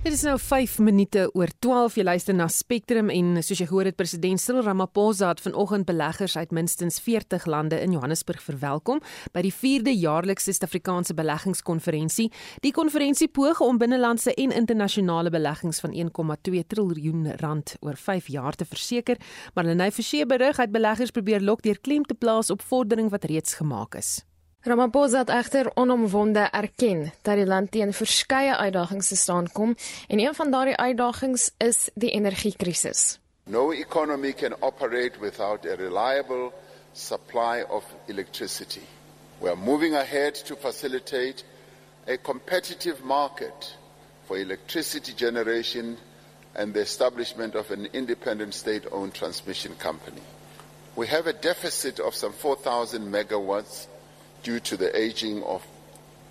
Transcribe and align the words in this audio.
Dit 0.00 0.14
is 0.16 0.22
nou 0.24 0.38
5 0.40 0.78
minute 0.80 1.26
oor 1.36 1.50
12 1.60 1.98
jy 1.98 2.04
luister 2.06 2.32
na 2.32 2.46
Spectrum 2.48 3.10
en 3.12 3.34
soos 3.44 3.58
jy 3.60 3.66
gehoor 3.68 3.90
het 3.90 3.98
president 3.98 4.40
Cyril 4.40 4.62
Ramaphosa 4.64 5.28
het 5.28 5.42
vanoggend 5.44 5.84
beleggers 5.90 6.38
uit 6.40 6.54
minstens 6.56 6.96
40 7.04 7.44
lande 7.44 7.76
in 7.84 7.92
Johannesburg 7.92 8.40
verwelkom 8.40 9.02
by 9.34 9.42
die 9.44 9.52
4de 9.52 9.92
jaarlikse 9.92 10.54
Suid-Afrikaanse 10.54 11.12
Beleggingskonferensie. 11.20 12.30
Die 12.64 12.72
konferensie 12.72 13.28
poog 13.28 13.60
om 13.60 13.76
binnelandse 13.76 14.32
en 14.40 14.56
internasionale 14.56 15.28
beleggings 15.36 15.82
van 15.84 15.92
1,2 15.92 16.64
triljoen 16.72 17.34
rand 17.44 17.76
oor 17.84 18.00
5 18.00 18.32
jaar 18.32 18.56
te 18.56 18.64
verseker, 18.64 19.20
maar 19.52 19.68
Lenay 19.68 19.92
Forsie 19.92 20.24
berig 20.24 20.64
het 20.64 20.72
beleggers 20.72 21.12
probeer 21.12 21.44
lok 21.44 21.60
deur 21.60 21.76
klem 21.76 22.08
te 22.08 22.16
plaas 22.16 22.48
op 22.48 22.64
vordering 22.64 23.12
wat 23.12 23.28
reeds 23.28 23.60
gemaak 23.60 24.00
is. 24.00 24.22
Ramaphosa 24.62 25.18
het 25.18 25.28
egter 25.28 25.70
onomwonde 25.74 26.40
erken 26.52 27.12
dat 27.22 27.34
die 27.34 27.46
land 27.46 27.70
teen 27.70 27.92
verskeie 27.92 28.56
uitdagings 28.56 29.08
te 29.08 29.16
staan 29.16 29.46
kom 29.52 29.76
en 30.08 30.18
een 30.20 30.34
van 30.34 30.50
daardie 30.50 30.76
uitdagings 30.76 31.50
is 31.56 31.88
die 31.94 32.10
energiekrisis. 32.10 33.18
No 33.44 33.70
economy 33.70 34.32
can 34.32 34.54
operate 34.60 35.18
without 35.20 35.66
a 35.66 35.74
reliable 35.74 36.52
supply 36.92 37.64
of 37.68 37.84
electricity. 38.06 38.84
We 39.38 39.48
are 39.48 39.56
moving 39.56 39.94
ahead 39.94 40.44
to 40.44 40.56
facilitate 40.56 41.44
a 42.08 42.16
competitive 42.16 43.04
market 43.04 43.78
for 44.26 44.36
electricity 44.36 45.14
generation 45.16 45.96
and 46.52 46.74
the 46.74 46.80
establishment 46.80 47.54
of 47.54 47.70
an 47.70 47.88
independent 47.92 48.54
state-owned 48.54 49.14
transmission 49.14 49.74
company. 49.78 50.22
We 50.96 51.06
have 51.06 51.26
a 51.30 51.32
deficit 51.32 51.98
of 52.00 52.14
some 52.14 52.32
4,000 52.32 53.10
megawatts 53.10 53.86
due 54.42 54.60
to 54.60 54.76
the 54.76 54.96
aging 54.98 55.42
of 55.44 55.66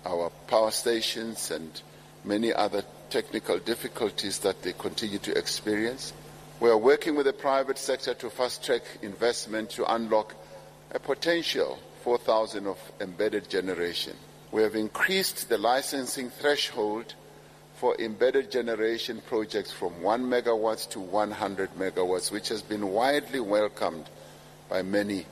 our 0.04 0.30
power 0.46 0.70
stations 0.70 1.50
and 1.50 1.82
many 2.24 2.52
other 2.52 2.82
technical 3.10 3.58
difficulties 3.58 4.38
that 4.40 4.62
they 4.62 4.72
continue 4.72 5.18
to 5.18 5.36
experience. 5.36 6.12
We 6.60 6.70
are 6.70 6.78
working 6.78 7.16
with 7.16 7.26
the 7.26 7.32
private 7.32 7.78
sector 7.78 8.14
to 8.14 8.30
fast 8.30 8.64
track 8.64 8.82
investment 9.02 9.70
to 9.70 9.92
unlock 9.92 10.34
a 10.92 10.98
potential 10.98 11.78
4,000 12.02 12.66
of 12.66 12.78
embedded 13.00 13.48
generation. 13.48 14.16
We 14.52 14.62
have 14.62 14.74
increased 14.74 15.48
the 15.48 15.58
licensing 15.58 16.30
threshold 16.30 17.14
for 17.76 17.98
embedded 17.98 18.50
generation 18.50 19.22
projects 19.26 19.72
from 19.72 20.02
1 20.02 20.24
megawatts 20.24 20.88
to 20.90 21.00
100 21.00 21.70
megawatts, 21.78 22.30
which 22.30 22.48
has 22.48 22.62
been 22.62 22.88
widely 22.88 23.40
welcomed 23.40 24.08
by 24.68 24.82
many 24.82 25.24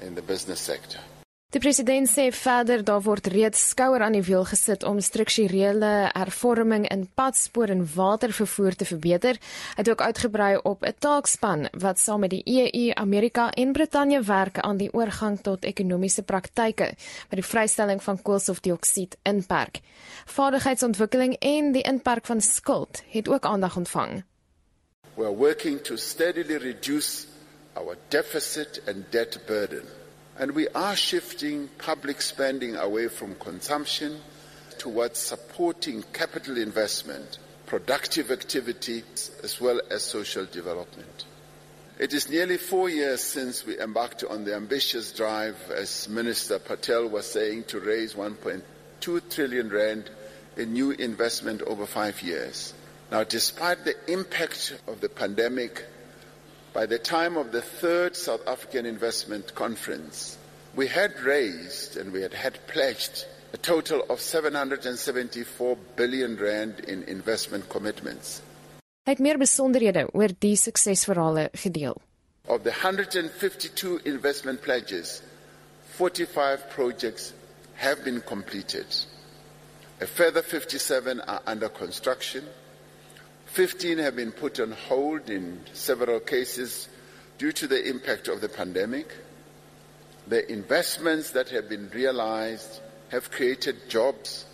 in 0.00 0.14
the 0.14 0.22
business 0.22 0.60
sector. 0.60 1.00
Die 1.48 1.62
president 1.64 2.10
sê 2.12 2.26
verder 2.28 2.82
daar 2.84 3.00
word 3.00 3.30
reeds 3.32 3.62
skouer 3.70 4.02
aan 4.04 4.12
die 4.12 4.24
wiel 4.26 4.42
gesit 4.44 4.82
om 4.84 4.98
strukturele 5.00 6.10
hervorming 6.12 6.82
in 6.92 7.06
padspoor 7.16 7.70
en 7.72 7.86
watervervoer 7.94 8.74
te 8.76 8.84
verbeter. 8.84 9.38
Hy 9.40 9.78
het 9.78 9.88
ook 9.88 10.02
uitgebrei 10.04 10.58
op 10.60 10.84
'n 10.84 10.92
taakspan 10.98 11.68
wat 11.72 11.98
saam 11.98 12.20
met 12.20 12.30
die 12.36 12.42
EU, 12.44 12.92
Amerika 12.94 13.50
en 13.50 13.72
Brittanje 13.72 14.20
werk 14.22 14.58
aan 14.58 14.76
die 14.76 14.92
oorgang 14.92 15.40
tot 15.40 15.64
ekonomiese 15.64 16.22
praktyke 16.22 16.92
wat 17.28 17.40
die 17.40 17.50
vrystelling 17.52 18.02
van 18.02 18.22
koolstofdioksied 18.22 19.16
inperk. 19.22 19.80
Vaardigheidsontwikkeling 20.26 21.36
en 21.40 21.72
die 21.72 21.82
inperk 21.82 22.26
van 22.26 22.40
skuld 22.40 23.02
het 23.08 23.28
ook 23.28 23.44
aandag 23.44 23.76
ontvang. 23.76 24.24
We 25.14 25.24
are 25.24 25.36
working 25.36 25.80
to 25.80 25.96
steadily 25.96 26.56
reduce 26.56 27.26
our 27.74 27.96
deficit 28.08 28.82
and 28.86 29.12
debt 29.12 29.40
burden. 29.46 29.97
And 30.38 30.52
we 30.52 30.68
are 30.68 30.94
shifting 30.94 31.68
public 31.78 32.22
spending 32.22 32.76
away 32.76 33.08
from 33.08 33.34
consumption 33.34 34.20
towards 34.78 35.18
supporting 35.18 36.04
capital 36.12 36.56
investment, 36.56 37.38
productive 37.66 38.30
activity, 38.30 39.02
as 39.42 39.60
well 39.60 39.80
as 39.90 40.02
social 40.02 40.46
development. 40.46 41.24
It 41.98 42.14
is 42.14 42.30
nearly 42.30 42.56
four 42.56 42.88
years 42.88 43.20
since 43.20 43.66
we 43.66 43.80
embarked 43.80 44.22
on 44.22 44.44
the 44.44 44.54
ambitious 44.54 45.12
drive, 45.12 45.56
as 45.74 46.08
Minister 46.08 46.60
Patel 46.60 47.08
was 47.08 47.26
saying, 47.28 47.64
to 47.64 47.80
raise 47.80 48.14
1.2 48.14 49.28
trillion 49.28 49.68
rand 49.68 50.08
in 50.56 50.72
new 50.72 50.92
investment 50.92 51.62
over 51.62 51.84
five 51.84 52.22
years. 52.22 52.74
Now, 53.10 53.24
despite 53.24 53.84
the 53.84 53.96
impact 54.06 54.78
of 54.86 55.00
the 55.00 55.08
pandemic, 55.08 55.84
by 56.72 56.86
the 56.86 56.98
time 56.98 57.36
of 57.36 57.50
the 57.50 57.62
third 57.62 58.14
South 58.14 58.46
African 58.46 58.86
Investment 58.86 59.52
Conference, 59.56 60.37
we 60.78 60.86
had 60.86 61.18
raised 61.24 61.96
and 61.96 62.12
we 62.12 62.22
had, 62.22 62.32
had 62.32 62.56
pledged 62.68 63.26
a 63.52 63.56
total 63.56 64.04
of 64.08 64.20
774 64.20 65.76
billion 65.96 66.36
rand 66.36 66.78
in 66.86 67.02
investment 67.02 67.68
commitments. 67.68 68.40
Hy 69.08 69.16
het 69.16 69.22
meer 69.24 69.40
besonderhede 69.40 70.04
oor 70.12 70.30
die 70.38 70.54
suksesverhale 70.56 71.48
gedeel. 71.56 71.98
Of 72.46 72.62
the 72.62 72.70
152 72.70 73.98
investment 74.04 74.62
pledges, 74.62 75.20
45 75.98 76.68
projects 76.70 77.32
have 77.74 78.04
been 78.04 78.22
completed. 78.22 78.86
A 80.00 80.06
further 80.06 80.42
57 80.42 81.20
are 81.20 81.40
under 81.46 81.68
construction. 81.68 82.44
15 83.46 83.98
have 83.98 84.14
been 84.14 84.30
put 84.30 84.60
on 84.60 84.76
hold 84.88 85.28
in 85.28 85.58
several 85.72 86.20
cases 86.20 86.88
due 87.38 87.52
to 87.52 87.66
the 87.66 87.82
impact 87.88 88.28
of 88.28 88.40
the 88.40 88.48
pandemic. 88.48 89.08
The 90.28 90.50
investments 90.52 91.30
that 91.30 91.48
have 91.50 91.68
been 91.68 91.88
realized 91.90 92.80
have 93.10 93.30
created 93.30 93.88
jobs, 93.88 94.44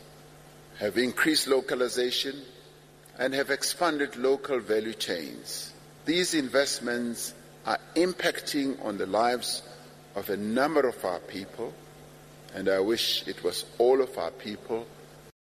have 0.79 0.97
increased 0.99 1.49
localization, 1.49 2.37
and 3.19 3.35
have 3.35 3.51
expanded 3.51 4.17
local 4.17 4.61
value 4.61 4.95
chains. 4.95 5.73
These 6.05 6.35
investments 6.35 7.35
are 7.67 7.79
impacting 7.97 8.85
on 8.85 8.99
the 8.99 9.07
lives 9.07 9.63
of 10.15 10.31
a 10.31 10.37
number 10.37 10.87
of 10.89 11.05
our 11.05 11.21
people, 11.21 11.73
and 12.55 12.69
I 12.69 12.79
wish 12.79 13.27
it 13.27 13.43
was 13.43 13.65
all 13.79 14.01
of 14.01 14.17
our 14.17 14.31
people 14.31 14.87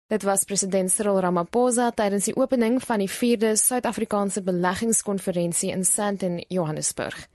Dit 0.07 0.23
was 0.23 0.43
president 0.45 0.91
Cyril 0.93 1.17
Ramaphosa 1.17 1.87
tydens 1.97 2.27
die 2.29 2.35
opening 2.37 2.75
van 2.77 3.01
die 3.01 3.09
4de 3.09 3.55
Suid-Afrikaanse 3.57 4.43
Beleggingskonferensie 4.45 5.71
in 5.73 5.81
Sandton, 5.81 6.43
Johannesburg. 6.47 7.25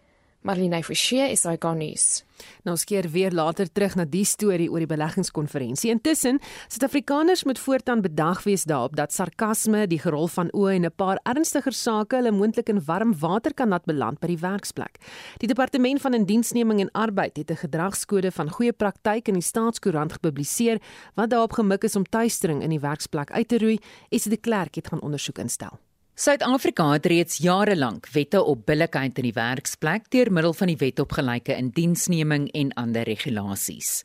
Marlene 0.40 0.78
Forsie 0.80 1.26
is 1.28 1.42
hy 1.44 1.58
gaan 1.60 1.76
nuus. 1.82 2.22
Nou 2.64 2.72
skeer 2.80 3.04
weer 3.12 3.34
later 3.36 3.68
terug 3.68 3.92
na 3.98 4.06
die 4.08 4.24
storie 4.24 4.70
oor 4.72 4.80
die 4.80 4.88
beleggingskonferensie. 4.88 5.90
Intussen, 5.92 6.38
Suid-Afrikaners 6.72 7.44
moet 7.44 7.60
voortaan 7.60 8.00
bedag 8.00 8.40
wees 8.46 8.64
daarop 8.64 8.96
dat 8.96 9.12
sarkasme, 9.12 9.84
die 9.90 9.98
gerol 10.00 10.30
van 10.32 10.48
oë 10.56 10.78
en 10.78 10.86
'n 10.86 10.96
paar 10.96 11.20
ernstiger 11.24 11.72
sake 11.72 12.16
hulle 12.16 12.32
moontlik 12.32 12.68
in 12.68 12.80
warm 12.84 13.12
water 13.20 13.52
kan 13.54 13.68
laat 13.68 13.84
beland 13.84 14.20
by 14.20 14.26
die 14.26 14.40
werksplek. 14.40 14.96
Die 15.38 15.48
departement 15.48 16.00
van 16.00 16.14
indiensneming 16.14 16.80
en 16.80 16.90
arbeid 16.92 17.36
het 17.36 17.50
'n 17.50 17.66
gedragskode 17.66 18.32
van 18.32 18.50
goeie 18.50 18.72
praktyk 18.72 19.28
in 19.28 19.34
die 19.34 19.42
staatskoerant 19.42 20.12
gepubliseer 20.12 20.80
wat 21.14 21.30
daarop 21.30 21.52
gemik 21.52 21.84
is 21.84 21.96
om 21.96 22.04
tuistering 22.04 22.62
in 22.62 22.70
die 22.70 22.80
werksplek 22.80 23.30
uit 23.30 23.48
te 23.48 23.58
roei. 23.58 23.78
Esie 24.08 24.30
de 24.30 24.36
Klerk 24.36 24.74
het 24.74 24.88
gaan 24.88 25.02
ondersoek 25.02 25.38
instel. 25.38 25.78
Suid-Afrika 26.20 26.84
het 26.92 27.06
reeds 27.08 27.38
jare 27.40 27.72
lank 27.78 28.04
wette 28.12 28.42
op 28.44 28.66
billikheid 28.68 29.16
in 29.22 29.24
die 29.24 29.32
werksplek 29.32 30.10
deur 30.12 30.28
middel 30.28 30.52
van 30.58 30.68
die 30.68 30.76
Wet 30.76 30.98
op 31.00 31.14
Gelyke 31.16 31.54
Indiensneming 31.56 32.50
en 32.60 32.74
ander 32.76 33.08
regulasies. 33.08 34.02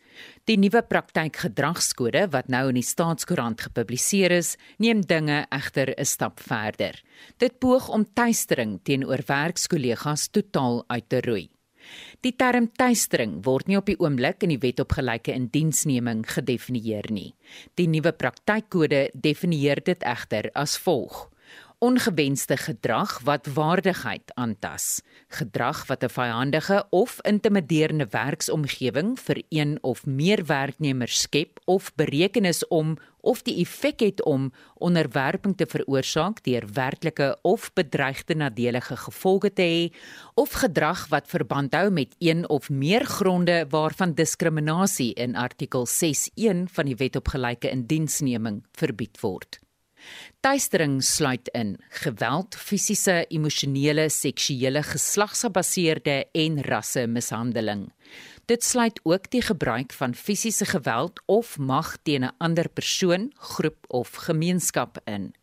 Die 0.47 0.55
nuwe 0.55 0.79
praktykgedragskode 0.87 2.21
wat 2.31 2.47
nou 2.47 2.69
in 2.69 2.79
die 2.79 2.85
Staatskoerant 2.87 3.65
gepubliseer 3.67 4.37
is, 4.37 4.53
neem 4.79 5.03
dinge 5.03 5.41
egter 5.51 5.91
'n 5.91 6.05
stap 6.05 6.39
verder. 6.39 7.03
Dit 7.37 7.59
poog 7.59 7.89
om 7.89 8.07
tuistering 8.07 8.79
teenoor 8.83 9.19
werkskollegas 9.27 10.29
totaal 10.31 10.85
uit 10.87 11.09
te 11.09 11.19
roei. 11.19 11.49
Die 12.21 12.35
term 12.35 12.71
tuistering 12.71 13.43
word 13.43 13.67
nie 13.67 13.77
op 13.77 13.85
die 13.85 13.99
oomblik 13.99 14.41
in 14.43 14.55
die 14.55 14.63
Wet 14.63 14.79
op 14.79 14.91
Gelyke 14.93 15.33
Indiensneming 15.33 16.23
gedefinieer 16.23 17.11
nie. 17.11 17.35
Die 17.75 17.87
nuwe 17.87 18.13
praktykkode 18.13 19.09
definieer 19.13 19.83
dit 19.83 20.01
egter 20.03 20.49
as 20.53 20.77
volg: 20.77 21.34
ongewenste 21.85 22.57
gedrag 22.57 23.19
wat 23.27 23.45
waardigheid 23.53 24.31
aantas, 24.33 25.01
gedrag 25.29 25.85
wat 25.87 26.03
'n 26.03 26.09
vyandige 26.09 26.85
of 26.89 27.19
intimiderende 27.21 28.07
werksomgewing 28.09 29.19
vir 29.19 29.43
een 29.49 29.77
of 29.81 30.05
meer 30.05 30.45
werknemers 30.45 31.19
skep 31.19 31.59
of 31.65 31.95
bereken 31.95 32.45
is 32.45 32.67
om 32.67 32.97
of 33.21 33.41
die 33.41 33.59
effek 33.61 33.99
het 33.99 34.23
om 34.23 34.51
onderwerping 34.73 35.57
te 35.57 35.65
veroorsaak 35.65 36.43
deur 36.43 36.65
werklike 36.73 37.37
of 37.41 37.73
bedreigde 37.73 38.35
nadelige 38.35 38.97
gevolge 38.97 39.53
te 39.53 39.61
hê 39.61 39.93
of 40.33 40.51
gedrag 40.51 41.07
wat 41.07 41.27
verband 41.27 41.73
hou 41.73 41.89
met 41.89 42.15
een 42.19 42.49
of 42.49 42.69
meer 42.69 43.05
gronde 43.05 43.65
waarvan 43.69 44.13
diskriminasie 44.13 45.13
in 45.13 45.35
artikel 45.35 45.85
6.1 45.87 46.65
van 46.65 46.85
die 46.85 46.95
Wet 46.95 47.15
op 47.15 47.27
Gelyke 47.27 47.69
Indiensneming 47.69 48.63
verbied 48.71 49.19
word. 49.19 49.64
Tuistering 50.39 51.03
sluit 51.03 51.49
in 51.53 51.77
geweld, 51.89 52.55
fisiese, 52.55 53.25
emosionele, 53.29 54.09
seksuele, 54.09 54.83
geslagsgebaseerde 54.83 56.25
en 56.33 56.61
rassemishandeling. 56.61 57.87
Dit 58.45 58.63
sluit 58.63 58.99
ook 59.03 59.31
die 59.33 59.41
gebruik 59.41 59.93
van 59.93 60.13
fisiese 60.13 60.65
geweld 60.65 61.21
of 61.25 61.57
mag 61.57 61.97
teen 62.03 62.23
'n 62.23 62.35
ander 62.37 62.69
persoon, 62.69 63.33
groep 63.37 63.85
of 63.87 64.09
gemeenskap 64.27 65.01
in. 65.05 65.33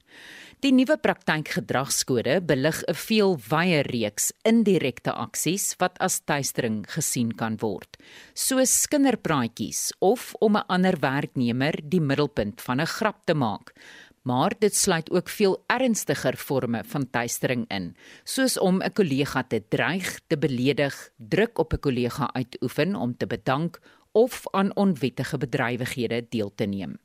Die 0.62 0.70
nuwe 0.70 0.94
praktykgedragskode 0.94 2.36
belig 2.46 2.84
'n 2.86 2.94
veel 2.94 3.32
wye 3.50 3.80
reeks 3.82 4.30
indirekte 4.46 5.10
aksies 5.10 5.74
wat 5.80 5.98
as 5.98 6.20
tuistering 6.20 6.86
gesien 6.86 7.32
kan 7.34 7.56
word, 7.58 7.96
soos 8.34 8.86
kinderpraatjies 8.86 9.90
of 9.98 10.34
om 10.38 10.56
'n 10.56 10.64
ander 10.68 10.96
werknemer 11.00 11.74
die 11.82 12.00
middelpunt 12.00 12.60
van 12.60 12.80
'n 12.80 12.86
grap 12.86 13.26
te 13.26 13.34
maak 13.34 13.74
maar 14.22 14.52
dit 14.58 14.74
sluit 14.74 15.10
ook 15.10 15.28
veel 15.28 15.64
ernstiger 15.66 16.36
forme 16.36 16.82
van 16.86 17.10
tuistering 17.10 17.64
in, 17.70 17.96
soos 18.24 18.58
om 18.58 18.82
'n 18.82 18.92
kollega 18.92 19.42
te 19.42 19.62
dreig, 19.68 20.20
te 20.26 20.38
beledig, 20.38 21.10
druk 21.16 21.58
op 21.58 21.72
'n 21.72 21.80
kollega 21.80 22.32
uitoefen 22.32 22.94
om 22.94 23.16
te 23.16 23.26
bedank 23.26 23.80
of 24.12 24.42
aan 24.50 24.76
onwettige 24.76 25.38
bedrywighede 25.38 26.26
deel 26.28 26.52
te 26.54 26.64
neem. 26.64 26.98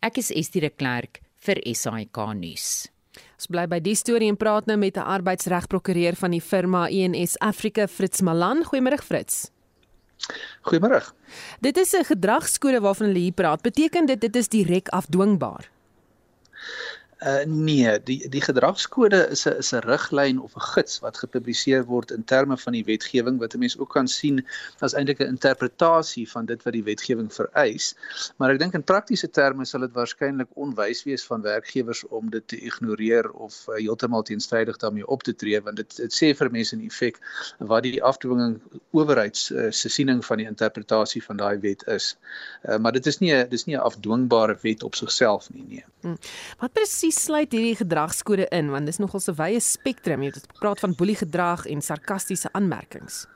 Ek 0.00 0.16
is 0.16 0.30
Estie 0.30 0.60
de 0.60 0.70
Klerk 0.70 1.20
vir 1.34 1.60
SAK 1.62 2.34
nuus. 2.34 2.90
Ons 3.36 3.46
bly 3.46 3.66
by 3.66 3.80
die 3.80 3.94
storie 3.94 4.28
en 4.28 4.36
praat 4.36 4.66
nou 4.66 4.76
met 4.76 4.96
'n 4.96 5.00
arbeidsregprokureur 5.00 6.16
van 6.16 6.30
die 6.30 6.40
firma 6.40 6.88
ENS 6.88 7.38
Afrika 7.38 7.86
Fritz 7.86 8.20
Malan. 8.20 8.64
Goeiemôre 8.64 9.02
Fritz. 9.02 9.50
Goeiemôre. 10.62 11.12
Dit 11.60 11.76
is 11.76 11.92
'n 11.92 12.04
gedragskode 12.04 12.80
waarvan 12.80 13.06
hulle 13.06 13.18
hier 13.18 13.32
praat. 13.32 13.62
Beteken 13.62 14.06
dit 14.06 14.20
dit 14.20 14.36
is 14.36 14.48
direk 14.48 14.88
afdwingbaar? 14.88 15.75
Uh 17.24 17.44
nee, 17.46 18.02
die 18.02 18.28
die 18.28 18.40
gedragskode 18.44 19.28
is 19.32 19.46
'n 19.46 19.56
is 19.56 19.72
'n 19.72 19.80
riglyn 19.88 20.40
of 20.40 20.54
'n 20.54 20.60
gids 20.60 20.98
wat 21.00 21.16
gepubliseer 21.16 21.84
word 21.84 22.10
in 22.10 22.24
terme 22.24 22.56
van 22.56 22.72
die 22.72 22.84
wetgewing 22.84 23.38
wat 23.38 23.54
'n 23.54 23.58
mens 23.58 23.78
ook 23.78 23.90
kan 23.90 24.08
sien 24.08 24.46
as 24.80 24.92
eintlik 24.92 25.20
'n 25.20 25.32
interpretasie 25.32 26.30
van 26.30 26.46
dit 26.46 26.62
wat 26.62 26.72
die 26.72 26.84
wetgewing 26.84 27.32
vereis. 27.34 27.94
Maar 28.36 28.50
ek 28.50 28.58
dink 28.58 28.74
in 28.74 28.84
praktiese 28.84 29.30
terme 29.30 29.64
sal 29.64 29.80
dit 29.80 29.92
waarskynlik 29.92 30.48
onwys 30.54 31.02
wees 31.04 31.24
van 31.24 31.40
werkgewers 31.40 32.04
om 32.08 32.30
dit 32.30 32.48
te 32.48 32.56
ignoreer 32.60 33.30
of 33.30 33.64
uh, 33.68 33.74
heeltemal 33.74 34.22
teenstrydig 34.22 34.76
daarmee 34.76 35.06
op 35.06 35.22
te 35.22 35.34
tree 35.34 35.60
want 35.60 35.76
dit 35.76 35.96
dit 35.96 36.12
sê 36.12 36.34
vir 36.36 36.50
mense 36.50 36.76
in 36.76 36.84
effek 36.84 37.16
wat 37.58 37.82
die 37.82 38.02
afdwinging 38.02 38.60
owerheids 38.90 39.50
uh, 39.50 39.70
se 39.70 39.88
siening 39.88 40.24
van 40.24 40.36
die 40.36 40.46
interpretasie 40.46 41.24
van 41.24 41.36
daai 41.36 41.58
wet 41.58 41.86
is. 41.86 42.16
Uh, 42.68 42.76
maar 42.76 42.92
dit 42.92 43.06
is 43.06 43.18
nie 43.18 43.32
'n 43.32 43.48
dis 43.48 43.64
nie 43.64 43.76
'n 43.76 43.80
afdwingbare 43.80 44.58
wet 44.60 44.82
op 44.82 44.94
sigself 44.94 45.50
nie, 45.50 45.64
nee. 45.68 45.84
Hmm. 46.00 46.18
Wat 46.58 46.72
presies 46.72 47.05
presies 47.06 47.26
sluit 47.28 47.52
hierdie 47.54 47.76
gedragskode 47.78 48.48
in 48.50 48.72
want 48.72 48.88
dis 48.90 48.98
nogal 48.98 49.20
so 49.22 49.32
wye 49.38 49.60
spektrum. 49.62 50.24
Jy 50.26 50.40
praat 50.58 50.80
van 50.82 50.94
boelie 50.98 51.14
gedrag 51.14 51.62
en 51.70 51.82
sarkastiese 51.82 52.50
aanmerkings. 52.52 53.26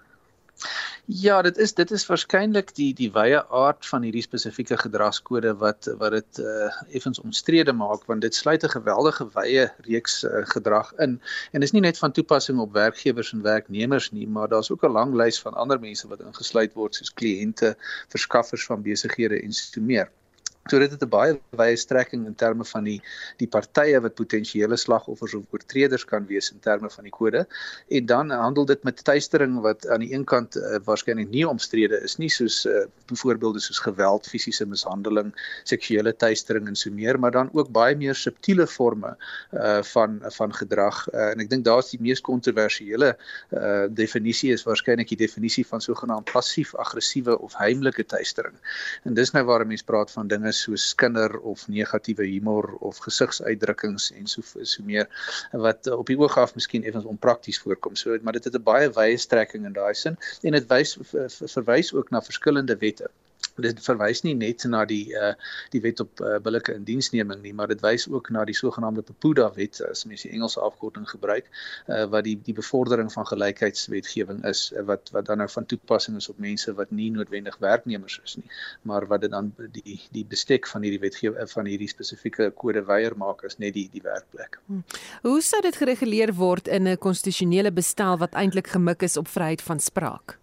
Ja, 1.06 1.40
dit 1.42 1.56
is 1.56 1.72
dit 1.78 1.90
is 1.94 2.04
waarskynlik 2.08 2.74
die 2.74 2.90
die 2.98 3.08
wye 3.14 3.38
aard 3.60 3.86
van 3.86 4.02
hierdie 4.02 4.24
spesifieke 4.26 4.76
gedragskode 4.76 5.54
wat 5.62 5.86
wat 6.02 6.16
dit 6.18 6.42
uh, 6.42 6.66
effens 6.90 7.22
omstrede 7.22 7.72
maak 7.72 8.02
want 8.10 8.26
dit 8.26 8.34
sluit 8.34 8.64
'n 8.66 8.74
geweldige 8.74 9.28
wye 9.38 9.70
reeks 9.86 10.24
uh, 10.24 10.42
gedrag 10.50 10.92
in. 10.98 11.20
En 11.52 11.62
is 11.62 11.72
nie 11.72 11.86
net 11.86 11.98
van 11.98 12.12
toepassing 12.12 12.58
op 12.58 12.74
werkgewers 12.74 13.32
en 13.32 13.42
werknemers 13.42 14.10
nie, 14.10 14.26
maar 14.26 14.48
daar's 14.48 14.70
ook 14.70 14.82
'n 14.82 14.96
lang 14.98 15.14
lys 15.14 15.40
van 15.40 15.54
ander 15.54 15.78
mense 15.80 16.08
wat 16.08 16.20
ingesluit 16.20 16.74
word 16.74 16.94
soos 16.94 17.14
kliënte, 17.14 17.76
verskaffers 18.08 18.66
van 18.66 18.82
besighede 18.82 19.42
en 19.42 19.52
so 19.52 19.80
meer. 19.80 20.10
So 20.68 20.78
dit 20.78 20.90
het 20.90 21.02
'n 21.02 21.08
baie 21.08 21.40
wye 21.56 21.76
strekking 21.76 22.26
in 22.26 22.34
terme 22.34 22.64
van 22.64 22.84
die 22.84 23.00
die 23.38 23.48
partye 23.48 24.00
wat 24.00 24.14
potensiële 24.14 24.76
slagoffers 24.76 25.34
of 25.34 25.44
oortreders 25.50 26.04
kan 26.04 26.26
wees 26.26 26.52
in 26.52 26.60
terme 26.60 26.90
van 26.90 27.04
die 27.04 27.12
kode. 27.12 27.46
En 27.88 28.06
dan 28.06 28.30
handel 28.30 28.64
dit 28.64 28.82
met 28.82 29.04
tuistering 29.04 29.60
wat 29.60 29.88
aan 29.88 30.00
die 30.00 30.12
een 30.12 30.24
kant 30.24 30.56
uh, 30.56 30.76
waarskynlik 30.84 31.30
nie 31.30 31.48
omstrede 31.48 32.00
is 32.02 32.16
nie 32.16 32.28
soos 32.28 32.66
uh, 32.66 32.84
byvoorbeelde 33.06 33.60
soos 33.60 33.78
geweld, 33.78 34.28
fisiese 34.28 34.66
mishandeling, 34.66 35.32
seksuele 35.64 36.16
tuistering 36.16 36.66
en 36.68 36.76
so 36.76 36.90
meer, 36.90 37.18
maar 37.18 37.30
dan 37.30 37.48
ook 37.52 37.72
baie 37.72 37.96
meer 37.96 38.14
subtiele 38.14 38.66
forme 38.66 39.16
uh 39.52 39.82
van 39.82 40.20
van 40.22 40.54
gedrag. 40.54 41.08
Uh, 41.12 41.30
en 41.30 41.40
ek 41.40 41.50
dink 41.50 41.64
daar's 41.64 41.90
die 41.90 42.00
mees 42.00 42.20
kontroversiële 42.20 43.16
uh 43.50 43.86
definisie 43.88 44.52
is 44.52 44.62
waarskynlik 44.62 45.08
die 45.08 45.16
definisie 45.26 45.66
van 45.66 45.80
sogenaamd 45.80 46.30
passief-aggressiewe 46.32 47.38
of 47.38 47.56
heimlike 47.56 48.04
tuistering. 48.04 48.54
En 49.04 49.14
dis 49.14 49.30
nou 49.30 49.44
waar 49.44 49.66
mense 49.66 49.84
praat 49.84 50.10
van 50.10 50.28
dinge 50.28 50.49
soos 50.52 50.88
skinder 50.88 51.38
of 51.52 51.66
negatiewe 51.68 52.26
humor 52.26 52.74
of 52.80 52.98
gesigsuitdrukkings 53.06 54.10
en 54.12 54.26
so 54.26 54.42
so 54.62 54.84
meer 54.84 55.08
wat 55.52 55.90
op 55.90 56.06
die 56.06 56.18
oog 56.18 56.38
af 56.38 56.54
miskien 56.54 56.84
effens 56.84 57.04
onprakties 57.04 57.60
voorkom. 57.60 57.96
So 57.96 58.18
maar 58.22 58.38
dit 58.38 58.44
het 58.44 58.54
'n 58.54 58.62
baie 58.62 58.90
wye 58.90 59.16
strekking 59.16 59.64
in 59.64 59.72
daai 59.72 59.94
sin 59.94 60.18
en 60.42 60.52
dit 60.52 60.68
wys 60.68 60.96
verwys 61.56 61.92
ook 61.94 62.10
na 62.10 62.22
verskillende 62.22 62.76
wette 62.76 63.10
dit 63.56 63.80
verwys 63.84 64.22
nie 64.22 64.34
net 64.34 64.64
na 64.64 64.84
die 64.84 65.12
uh 65.16 65.32
die 65.70 65.80
wet 65.80 66.00
op 66.00 66.20
uh, 66.20 66.38
billike 66.42 66.74
indiensneming 66.74 67.42
nie, 67.42 67.52
maar 67.54 67.68
dit 67.68 67.80
wys 67.84 68.06
ook 68.08 68.30
na 68.30 68.44
die 68.44 68.56
sogenaamde 68.56 69.02
POPUDA 69.02 69.50
wet 69.56 69.80
as 69.90 70.04
mens 70.04 70.22
die 70.26 70.32
Engelse 70.32 70.60
afkorting 70.60 71.08
gebruik, 71.08 71.50
uh 71.88 72.06
wat 72.10 72.24
die 72.24 72.36
die 72.44 72.54
bevordering 72.54 73.12
van 73.12 73.26
gelykheidswetgewing 73.26 74.44
is 74.48 74.72
uh, 74.76 74.84
wat 74.88 75.10
wat 75.14 75.26
dan 75.26 75.42
nou 75.42 75.48
van 75.50 75.66
toepassing 75.66 76.16
is 76.16 76.28
op 76.28 76.38
mense 76.38 76.74
wat 76.74 76.90
nie 76.90 77.10
noodwendig 77.10 77.56
werknemers 77.58 78.20
is 78.24 78.36
nie, 78.36 78.48
maar 78.82 79.06
wat 79.06 79.26
dit 79.26 79.30
dan 79.30 79.52
die 79.72 80.00
die 80.12 80.24
bestek 80.24 80.66
van 80.66 80.82
hierdie 80.86 81.02
wetgewing 81.02 81.50
van 81.50 81.66
hierdie 81.66 81.88
spesifieke 81.88 82.50
kode 82.50 82.84
weier 82.88 83.16
maak 83.16 83.44
is 83.48 83.58
net 83.58 83.74
die 83.74 83.88
die 83.92 84.02
werkplek. 84.04 84.60
Hmm. 84.66 84.84
Hoe 85.22 85.40
sou 85.42 85.60
dit 85.62 85.76
gereguleer 85.76 86.34
word 86.34 86.68
in 86.68 86.88
'n 86.88 86.98
konstitusionele 86.98 87.72
bestel 87.72 88.18
wat 88.18 88.34
eintlik 88.34 88.66
gemik 88.66 89.02
is 89.02 89.16
op 89.16 89.28
vryheid 89.28 89.62
van 89.62 89.80
spraak? 89.80 90.38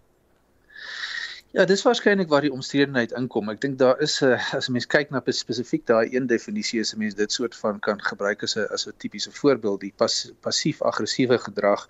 Ja, 1.56 1.64
dis 1.64 1.80
waarskynlik 1.82 2.28
waar 2.28 2.44
die 2.44 2.52
omstredenheid 2.52 3.14
inkom. 3.16 3.46
Ek 3.48 3.60
dink 3.62 3.78
daar 3.80 3.96
is 4.04 4.18
'n 4.20 4.34
uh, 4.36 4.54
as 4.54 4.68
'n 4.68 4.72
mens 4.72 4.86
kyk 4.86 5.10
na 5.10 5.22
spesifiek 5.32 5.86
daai 5.86 6.12
een 6.12 6.26
definisie 6.26 6.80
is 6.80 6.92
'n 6.92 6.98
mens 6.98 7.14
dit 7.14 7.32
soort 7.32 7.56
van 7.56 7.78
kan 7.80 8.02
gebruik 8.02 8.42
as 8.42 8.56
'n 8.56 8.66
as 8.70 8.86
'n 8.86 8.92
tipiese 8.98 9.32
voorbeeld, 9.32 9.80
die 9.80 9.92
pas, 9.96 10.30
passief-aggressiewe 10.40 11.38
gedrag 11.38 11.88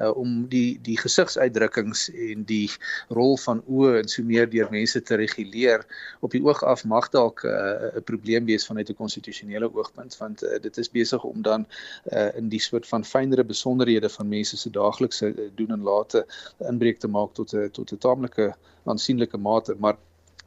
uh, 0.00 0.16
om 0.16 0.46
die 0.48 0.78
die 0.82 0.98
gesigsuitdrukkings 0.98 2.10
en 2.10 2.44
die 2.44 2.70
rol 3.08 3.36
van 3.36 3.62
oë 3.66 3.98
en 3.98 4.08
so 4.08 4.22
meer 4.22 4.50
deur 4.50 4.70
mense 4.70 5.02
te 5.02 5.14
reguleer 5.14 5.86
op 6.20 6.30
die 6.30 6.44
oog 6.44 6.62
af 6.62 6.84
mag 6.84 7.10
dalk 7.10 7.42
uh, 7.42 7.50
'n 7.50 7.96
uh, 7.96 8.02
probleem 8.04 8.44
wees 8.44 8.66
vanuit 8.66 8.90
'n 8.90 8.94
konstitusionele 8.94 9.74
oogpunt 9.74 10.16
want 10.16 10.42
uh, 10.44 10.60
dit 10.62 10.78
is 10.78 10.90
besig 10.90 11.24
om 11.24 11.42
dan 11.42 11.66
uh, 12.12 12.36
in 12.36 12.48
die 12.48 12.62
soort 12.62 12.86
van 12.86 13.04
fynere 13.04 13.44
besonderhede 13.44 14.08
van 14.08 14.28
mense 14.28 14.56
se 14.56 14.70
daaglikse 14.70 15.50
doen 15.54 15.70
en 15.70 15.82
late 15.82 16.26
inbreuk 16.58 16.98
te 16.98 17.08
maak 17.08 17.34
tot 17.34 17.52
'n 17.52 17.70
tot 17.70 17.92
'n 17.92 17.98
taamlike 17.98 18.54
aansienlike 19.00 19.40
mate, 19.40 19.76
maar 19.78 19.96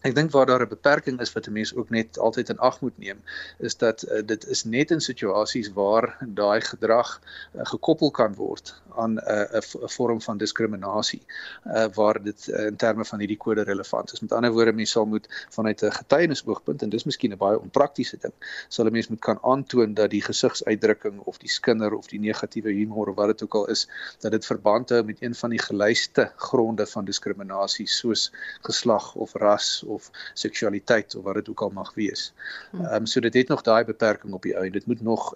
Ek 0.04 0.16
dink 0.16 0.34
waar 0.36 0.46
daar 0.46 0.62
'n 0.62 0.68
beperking 0.68 1.20
is 1.24 1.32
wat 1.34 1.46
'n 1.48 1.52
mens 1.52 1.76
ook 1.76 1.90
net 1.90 2.20
altyd 2.20 2.50
in 2.50 2.58
ag 2.58 2.82
moet 2.82 2.98
neem, 2.98 3.20
is 3.60 3.78
dat 3.78 4.04
uh, 4.04 4.20
dit 4.26 4.48
is 4.48 4.64
net 4.64 4.92
in 4.92 5.00
situasies 5.00 5.72
waar 5.74 6.18
daai 6.20 6.62
gedrag 6.62 7.22
uh, 7.56 7.62
gekoppel 7.64 8.12
kan 8.12 8.36
word 8.36 8.82
aan 8.96 9.14
'n 9.14 9.22
uh, 9.56 9.62
vorm 9.96 10.22
van 10.22 10.38
diskriminasie 10.38 11.22
uh, 11.66 11.86
waar 11.94 12.24
dit 12.24 12.48
uh, 12.48 12.66
in 12.66 12.76
terme 12.76 13.06
van 13.06 13.20
hierdie 13.20 13.38
kode 13.38 13.62
relevant 13.62 14.14
is. 14.14 14.20
Met 14.20 14.32
ander 14.32 14.52
woorde, 14.52 14.74
mens 14.74 14.92
sal 14.92 15.06
moet 15.06 15.28
vanuit 15.50 15.82
'n 15.82 15.92
getuienisoogpunt 15.92 16.82
en 16.82 16.90
dis 16.90 17.04
miskien 17.04 17.32
'n 17.32 17.38
baie 17.38 17.60
onpraktiese 17.60 18.18
ding, 18.18 18.34
sal 18.68 18.86
'n 18.86 18.92
mens 18.92 19.08
moet 19.08 19.20
kan 19.20 19.40
aantoon 19.42 19.94
dat 19.94 20.10
die 20.10 20.22
gesigsuitdrukking 20.22 21.20
of 21.20 21.38
die 21.38 21.50
skinder 21.50 21.94
of 21.94 22.08
die 22.08 22.20
negatiewe 22.20 22.72
humor 22.72 23.08
of 23.08 23.16
wat 23.16 23.28
dit 23.28 23.44
ook 23.44 23.56
al 23.56 23.70
is, 23.70 23.88
dat 24.20 24.32
dit 24.32 24.46
verband 24.46 24.90
hou 24.90 25.04
met 25.04 25.22
een 25.22 25.36
van 25.36 25.50
die 25.50 25.64
gelyste 25.64 26.32
gronde 26.36 26.88
van 26.88 27.06
diskriminasie 27.06 27.88
soos 27.88 28.32
geslag 28.62 29.16
of 29.16 29.34
ras 29.34 29.84
of 29.84 29.93
seksualiteit 30.34 31.16
of 31.16 31.24
wat 31.24 31.34
dit 31.34 31.50
ook 31.50 31.62
al 31.62 31.70
mag 31.70 31.94
wees. 31.94 32.34
Hm. 32.72 32.86
Ehm 32.86 32.96
um, 32.96 33.06
so 33.06 33.20
dit 33.20 33.34
het 33.34 33.48
nog 33.48 33.62
daai 33.62 33.84
beperking 33.86 34.34
op 34.34 34.42
die 34.42 34.56
ou 34.56 34.66
en 34.66 34.72
dit 34.72 34.86
moet 34.86 35.02
nog 35.02 35.36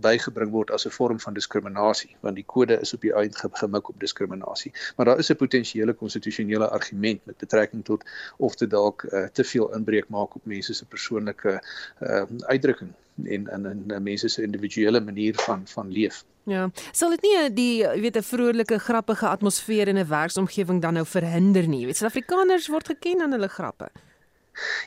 bygebring 0.00 0.50
word 0.50 0.70
as 0.70 0.86
'n 0.86 0.90
vorm 0.90 1.20
van 1.20 1.34
diskriminasie 1.34 2.16
want 2.20 2.34
die 2.34 2.44
kode 2.44 2.80
is 2.80 2.94
op 2.94 3.00
die 3.00 3.14
uit 3.14 3.36
gemik 3.52 3.88
op 3.88 4.00
diskriminasie. 4.00 4.72
Maar 4.96 5.06
daar 5.06 5.18
is 5.18 5.30
'n 5.30 5.36
potensiële 5.36 5.92
konstitusionele 5.92 6.68
argument 6.68 7.24
met 7.24 7.36
betrekking 7.36 7.84
tot 7.84 8.04
of 8.36 8.54
dit 8.54 8.70
dalk 8.70 9.02
uh, 9.02 9.24
te 9.32 9.44
veel 9.44 9.74
inbreuk 9.74 10.08
maak 10.08 10.34
op 10.34 10.44
mense 10.44 10.74
se 10.74 10.84
persoonlike 10.86 11.62
uh, 12.00 12.22
uitdrukking 12.38 12.92
en 13.24 13.48
en 13.48 13.84
'n 13.86 14.02
mense 14.02 14.28
se 14.28 14.42
individuele 14.42 15.00
manier 15.00 15.34
van 15.34 15.66
van 15.66 15.90
leef. 15.90 16.24
Ja, 16.50 16.70
sal 16.90 17.10
dit 17.14 17.22
nie 17.22 17.50
die 17.54 17.82
jy 17.84 18.00
weet 18.02 18.16
'n 18.16 18.26
vroolike 18.26 18.78
grappige 18.78 19.28
atmosfeer 19.28 19.88
in 19.88 19.98
'n 19.98 20.08
werksomgewing 20.08 20.80
dan 20.82 20.94
nou 20.94 21.06
verhinder 21.06 21.68
nie. 21.68 21.80
Jy 21.80 21.86
weet 21.86 21.96
Suid-Afrikaners 21.96 22.68
word 22.68 22.86
geken 22.86 23.22
aan 23.22 23.32
hulle 23.32 23.48
grappe. 23.48 23.90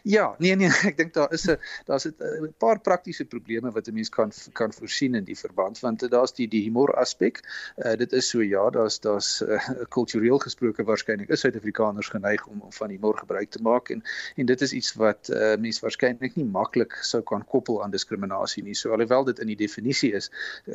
Ja, 0.03 0.35
nee 0.37 0.55
nee, 0.55 0.69
ek 0.89 0.97
dink 0.97 1.13
daar 1.13 1.31
is 1.33 1.47
'n 1.49 1.57
daar's 1.85 2.05
'n 2.05 2.53
paar 2.57 2.79
praktiese 2.79 3.25
probleme 3.25 3.71
wat 3.71 3.87
'n 3.87 3.93
mens 3.93 4.09
kan 4.09 4.31
kan 4.53 4.73
voorsien 4.73 5.15
in 5.15 5.23
die 5.23 5.37
verband 5.37 5.79
want 5.79 6.09
daar's 6.11 6.33
die 6.33 6.47
die 6.47 6.63
humor 6.63 6.93
aspek. 6.93 7.41
Uh, 7.77 7.95
dit 7.95 8.13
is 8.13 8.29
so 8.29 8.41
ja, 8.41 8.69
daar's 8.69 8.99
daar's 8.99 9.41
uh, 9.41 9.69
kultureel 9.89 10.37
gesproke 10.37 10.83
waarskynlik 10.83 11.29
is 11.29 11.39
Suid-Afrikaners 11.39 12.09
geneig 12.09 12.45
om, 12.47 12.61
om 12.61 12.71
van 12.71 12.89
humor 12.89 13.17
gebruik 13.17 13.49
te 13.49 13.61
maak 13.61 13.89
en 13.89 14.03
en 14.35 14.45
dit 14.45 14.61
is 14.61 14.73
iets 14.73 14.93
wat 14.93 15.29
uh, 15.29 15.55
mense 15.57 15.81
waarskynlik 15.81 16.35
nie 16.35 16.45
maklik 16.45 16.93
sou 17.01 17.23
kan 17.23 17.45
koppel 17.45 17.83
aan 17.83 17.91
diskriminasie 17.91 18.63
nie. 18.63 18.75
So 18.75 18.91
alhoewel 18.91 19.23
dit 19.23 19.39
in 19.39 19.47
die 19.47 19.55
definisie 19.55 20.13
is, 20.13 20.31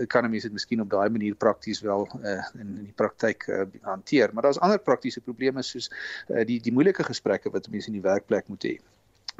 kan 0.06 0.25
'n 0.25 0.30
mens 0.30 0.42
dit 0.42 0.52
miskien 0.52 0.80
op 0.80 0.90
daai 0.90 1.09
manier 1.09 1.35
prakties 1.35 1.80
wel 1.80 2.09
uh, 2.25 2.44
in 2.54 2.76
in 2.76 2.85
die 2.85 2.97
praktyk 2.97 3.47
uh, 3.49 3.62
hanteer. 3.82 4.30
Maar 4.32 4.42
daar's 4.42 4.59
ander 4.59 4.78
praktiese 4.78 5.20
probleme 5.20 5.62
soos 5.62 5.90
uh, 6.28 6.44
die 6.47 6.61
die 6.61 6.73
moeilike 6.73 7.04
gesprekke 7.04 7.50
wat 7.50 7.70
mense 7.70 7.87
in 7.87 7.99
die 7.99 8.09
werkplek 8.09 8.49
moet 8.49 8.64
hê 8.64 8.79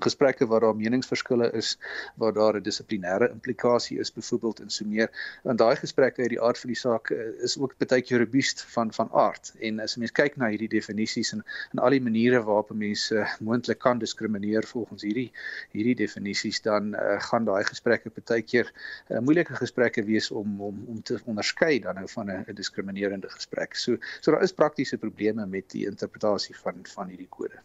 gesprekke 0.03 0.47
waar 0.47 0.61
daar 0.61 0.77
meningsverskille 0.77 1.51
is, 1.53 1.79
waar 2.15 2.33
daar 2.33 2.57
'n 2.57 2.63
dissiplinêre 2.63 3.31
implikasie 3.31 3.99
is 3.99 4.13
byvoorbeeld 4.13 4.61
in 4.61 4.71
so 4.71 4.85
meer. 4.85 5.11
En 5.45 5.57
daai 5.57 5.77
gesprekke 5.77 6.21
uit 6.21 6.29
die 6.29 6.43
aard 6.43 6.59
van 6.59 6.69
die 6.69 6.79
saak 6.79 7.11
uh, 7.11 7.43
is 7.43 7.59
ook 7.59 7.75
baie 7.79 8.03
keer 8.03 8.19
robuust 8.19 8.63
van 8.63 8.93
van 8.93 9.09
aard. 9.13 9.53
En 9.61 9.81
as 9.81 9.97
mens 9.97 10.13
kyk 10.13 10.37
na 10.37 10.49
hierdie 10.49 10.69
definisies 10.69 11.33
en 11.33 11.45
en 11.73 11.79
al 11.79 11.91
die 11.91 12.03
maniere 12.03 12.43
waarop 12.43 12.71
mense 12.75 13.15
uh, 13.15 13.27
moontlik 13.41 13.79
kan 13.79 13.99
diskrimineer 13.99 14.65
volgens 14.67 15.03
hierdie 15.03 15.33
hierdie 15.71 15.95
definisies, 15.95 16.63
dan 16.63 16.95
uh, 16.95 17.21
gaan 17.21 17.45
daai 17.45 17.65
gesprekke 17.65 18.11
baie 18.25 18.43
keer 18.43 18.73
uh, 19.09 19.19
moeilike 19.19 19.55
gesprekke 19.55 20.05
wees 20.05 20.31
om 20.31 20.61
om 20.61 20.85
om 20.87 21.03
te 21.03 21.19
onderskei 21.25 21.79
dan 21.81 21.95
nou 21.95 22.09
van 22.09 22.31
'n 22.31 22.55
diskriminerende 22.55 23.29
gesprek. 23.29 23.75
So 23.75 23.97
so 24.21 24.31
daar 24.31 24.43
is 24.43 24.53
praktiese 24.53 24.99
probleme 24.99 25.47
met 25.47 25.71
die 25.71 25.87
interpretasie 25.87 26.57
van 26.57 26.75
van 26.83 27.09
hierdie 27.09 27.29
kode. 27.29 27.59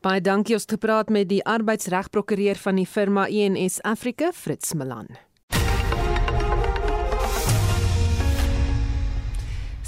Baie 0.00 0.20
dankie 0.20 0.54
ons 0.54 0.62
het 0.62 0.76
gepraat 0.76 1.08
met 1.08 1.28
die 1.28 1.42
arbeidsregprokureur 1.62 2.58
van 2.58 2.80
die 2.80 2.86
firma 2.86 3.28
ENS 3.30 3.80
Africa, 3.86 4.32
Fritz 4.34 4.74
Malan. 4.74 5.06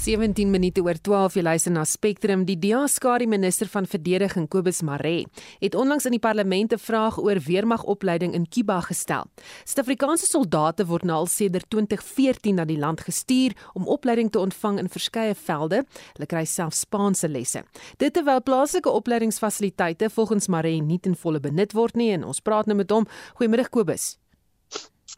17 0.05 0.51
minute 0.53 0.83
oor 0.85 0.99
12 1.01 1.39
jy 1.39 1.41
luister 1.41 1.73
na 1.73 1.81
Spectrum 1.89 2.43
die 2.45 2.59
Diaskari 2.61 3.25
minister 3.25 3.65
van 3.73 3.87
verdediging 3.89 4.43
Kobus 4.53 4.83
Maree 4.85 5.23
het 5.63 5.73
onlangs 5.73 6.05
in 6.05 6.13
die 6.13 6.21
parlement 6.21 6.73
'n 6.73 6.77
vraag 6.77 7.17
oor 7.17 7.39
weermagopleiding 7.41 8.35
in 8.37 8.45
Kiba 8.45 8.81
gestel. 8.81 9.25
Suid-Afrikaanse 9.65 10.27
soldate 10.27 10.85
word 10.85 11.05
nou 11.05 11.17
al 11.17 11.25
sedert 11.25 11.65
2014 11.69 12.55
na 12.55 12.65
die 12.65 12.77
land 12.77 13.01
gestuur 13.01 13.53
om 13.73 13.87
opleiding 13.87 14.29
te 14.29 14.39
ontvang 14.39 14.79
in 14.79 14.89
verskeie 14.89 15.33
velde. 15.33 15.83
Hulle 16.13 16.27
kry 16.27 16.45
self 16.45 16.73
Spaanse 16.73 17.27
lesse. 17.27 17.63
Dit 17.97 18.13
terwyl 18.13 18.43
plaaslike 18.43 18.89
opleidingsfasiliteite 18.89 20.09
volgens 20.09 20.47
Maree 20.47 20.81
nie 20.81 20.99
ten 20.99 21.15
volle 21.15 21.39
benut 21.39 21.73
word 21.73 21.95
nie 21.95 22.11
en 22.11 22.23
ons 22.23 22.39
praat 22.39 22.65
nou 22.67 22.77
met 22.77 22.91
hom. 22.91 23.07
Goeiemôre 23.39 23.69
Kobus. 23.69 24.17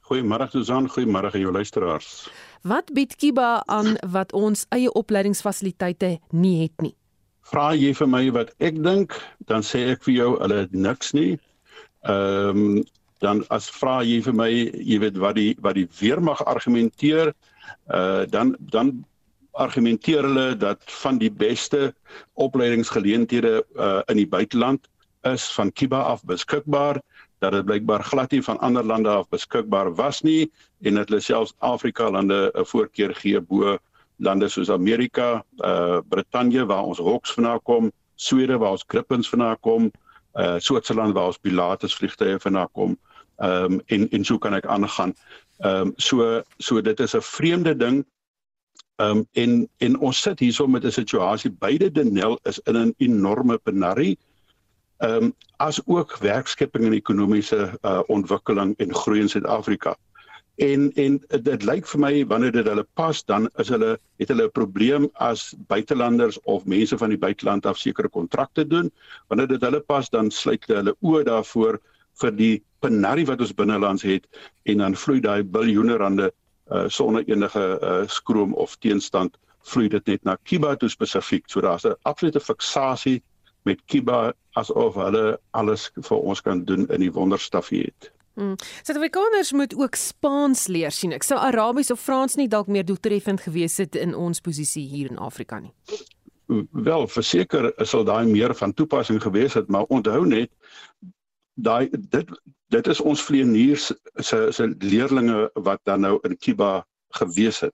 Goeiemôre 0.08 0.50
Susan, 0.50 0.88
goeiemôre 0.88 1.34
aan 1.34 1.42
jou 1.42 1.52
luisteraars. 1.52 2.30
Wat 2.62 2.94
bied 2.94 3.16
Kiba 3.16 3.64
aan 3.66 3.98
wat 4.02 4.34
ons 4.34 4.66
eie 4.70 4.92
opleidingsfasiliteite 4.92 6.18
nie 6.32 6.62
het 6.64 6.82
nie? 6.82 6.96
Vra 7.48 7.72
jy 7.76 7.94
vir 7.96 8.10
my 8.12 8.24
wat 8.36 8.54
ek 8.60 8.80
dink, 8.84 9.16
dan 9.48 9.64
sê 9.64 9.86
ek 9.94 10.04
vir 10.08 10.14
jou 10.14 10.30
hulle 10.42 10.64
het 10.66 10.74
niks 10.74 11.14
nie. 11.18 11.38
Ehm 12.08 12.64
um, 12.64 12.86
dan 13.18 13.42
as 13.50 13.66
vra 13.74 14.04
jy 14.06 14.20
vir 14.22 14.36
my, 14.38 14.50
jy 14.78 15.00
weet 15.02 15.16
wat 15.18 15.36
die 15.40 15.56
wat 15.66 15.74
die 15.74 15.88
weermag 16.00 16.44
argumenteer, 16.46 17.34
uh 17.90 18.26
dan 18.30 18.56
dan 18.60 18.92
argumenteer 19.58 20.22
hulle 20.28 20.54
dat 20.58 20.84
van 21.02 21.18
die 21.18 21.32
beste 21.32 21.94
opleidingsgeleenthede 22.34 23.64
uh 23.76 24.02
in 24.08 24.22
die 24.22 24.30
buiteland 24.30 24.86
is 25.34 25.48
van 25.54 25.72
Kiba 25.72 26.02
af 26.14 26.22
beskikbaar 26.30 27.02
dat 27.40 27.52
dit 27.52 27.66
blykbaar 27.66 28.04
glad 28.04 28.32
nie 28.32 28.42
van 28.44 28.60
ander 28.60 28.84
lande 28.84 29.10
af 29.10 29.30
beskikbaar 29.30 29.94
was 29.96 30.22
nie 30.22 30.52
en 30.82 30.96
dat 30.96 31.10
hulle 31.10 31.22
selfs 31.22 31.54
Afrika 31.60 32.10
lande 32.12 32.52
'n 32.54 32.66
voorkeur 32.66 33.16
gee 33.16 33.42
bo 33.42 33.78
lande 34.18 34.50
soos 34.50 34.70
Amerika, 34.70 35.46
uh 35.58 36.00
Brittanje 36.10 36.66
waar 36.66 36.84
ons 36.84 37.00
Hawks 37.00 37.32
vandaan 37.32 37.62
kom, 37.64 37.92
Swede 38.16 38.58
waar 38.58 38.72
ons 38.72 38.84
Gripens 38.88 39.30
vandaan 39.30 39.60
kom, 39.60 39.92
uh 40.34 40.56
Switserland 40.58 41.14
waar 41.14 41.26
ons 41.32 41.38
Pilatus 41.38 41.96
vliegtye 41.96 42.40
vandaan 42.40 42.72
kom. 42.72 42.98
Ehm 43.38 43.74
um, 43.74 43.82
en 43.86 44.10
en 44.10 44.26
so 44.26 44.38
kan 44.38 44.54
ek 44.54 44.66
aangaan. 44.66 45.14
Ehm 45.58 45.88
um, 45.88 45.94
so 45.98 46.42
so 46.58 46.82
dit 46.82 47.00
is 47.00 47.16
'n 47.16 47.22
vreemde 47.22 47.76
ding. 47.78 48.06
Ehm 48.96 49.18
um, 49.18 49.28
en 49.32 49.70
en 49.78 50.00
ons 50.00 50.22
sit 50.22 50.40
hierso 50.40 50.68
met 50.68 50.86
'n 50.86 50.92
situasie 50.92 51.52
beide 51.52 51.92
Denel 51.92 52.40
is 52.44 52.60
in 52.60 52.78
'n 52.78 52.94
enorme 52.98 53.58
penarie 53.58 54.18
ehm 54.98 55.24
um, 55.24 55.34
as 55.58 55.80
ook 55.86 56.18
werkskepping 56.18 56.86
en 56.86 56.94
ekonomiese 56.94 57.80
uh, 57.82 58.00
ontwikkeling 58.08 58.76
en 58.78 58.94
groei 58.94 59.20
in 59.20 59.30
Suid-Afrika. 59.30 59.96
En 60.58 60.92
en 60.94 61.18
dit 61.42 61.64
lyk 61.64 61.86
vir 61.86 62.00
my 62.02 62.12
wanneer 62.26 62.52
dit 62.52 62.68
hulle 62.68 62.86
pas 62.94 63.24
dan 63.26 63.50
is 63.62 63.70
hulle 63.70 63.98
het 64.18 64.30
hulle 64.34 64.48
'n 64.48 64.52
probleem 64.52 65.10
as 65.14 65.54
buitelanders 65.68 66.40
of 66.44 66.66
mense 66.66 66.98
van 66.98 67.10
die 67.10 67.18
buiteland 67.18 67.66
af 67.66 67.78
sekere 67.78 68.10
kontrakte 68.10 68.68
doen. 68.68 68.92
Wanneer 69.28 69.48
dit 69.48 69.62
hulle 69.62 69.80
pas 69.80 70.10
dan 70.10 70.32
sluit 70.32 70.66
hulle 70.68 70.96
oë 71.02 71.24
daarvoor 71.24 71.80
vir 72.22 72.32
die 72.32 72.64
penarie 72.80 73.26
wat 73.26 73.42
ons 73.42 73.54
binnelands 73.54 74.04
het 74.04 74.26
en 74.64 74.78
dan 74.78 74.96
vloei 74.96 75.20
daai 75.20 75.44
biljoene 75.44 75.98
rande 75.98 76.32
uh, 76.72 76.86
sonder 76.88 77.24
enige 77.28 77.80
uh, 77.82 78.08
skroom 78.08 78.54
of 78.54 78.78
teenstand 78.78 79.38
vloei 79.62 79.90
dit 79.90 80.06
net 80.08 80.24
na 80.24 80.38
Kiba 80.44 80.76
toe 80.76 80.90
spesifiek. 80.90 81.50
So 81.50 81.62
daar's 81.62 81.86
'n 81.86 81.96
absolute 82.02 82.40
fiksasie 82.40 83.22
met 83.68 83.84
Kiba 83.86 84.32
asof 84.58 84.98
hulle 84.98 85.38
alles 85.58 85.90
vir 85.96 86.18
ons 86.18 86.42
kan 86.42 86.64
doen 86.66 86.88
in 86.88 87.04
die 87.04 87.14
wonderstafie 87.14 87.84
het. 87.88 88.12
Hmm. 88.38 88.56
Suid-Afrikaners 88.86 89.52
moet 89.58 89.74
ook 89.76 89.96
Spaans 89.98 90.68
leer 90.68 90.94
sien. 90.94 91.14
Ek 91.16 91.26
sou 91.26 91.40
Arabies 91.42 91.90
of 91.94 92.02
Frans 92.02 92.38
nie 92.38 92.48
dalk 92.48 92.70
meer 92.70 92.86
doeltreffend 92.86 93.42
gewees 93.42 93.80
het 93.82 93.98
in 93.98 94.14
ons 94.16 94.42
posisie 94.46 94.86
hier 94.86 95.10
in 95.10 95.18
Afrika 95.18 95.58
nie. 95.60 95.74
Wel, 96.72 97.08
verseker 97.12 97.72
sal 97.84 98.06
daai 98.08 98.28
meer 98.30 98.54
van 98.56 98.74
toepassing 98.74 99.18
gewees 99.24 99.58
het, 99.58 99.72
maar 99.74 99.90
onthou 99.90 100.22
net 100.26 100.54
daai 101.58 101.90
dit 101.92 102.30
dit 102.70 102.88
is 102.94 103.02
ons 103.02 103.24
vleieniers 103.24 103.90
se 104.30 104.40
se 104.54 104.68
leerlinge 104.80 105.50
wat 105.66 105.82
dan 105.90 106.06
nou 106.06 106.20
in 106.30 106.38
Kiba 106.38 106.86
gewees 107.18 107.64
het 107.66 107.74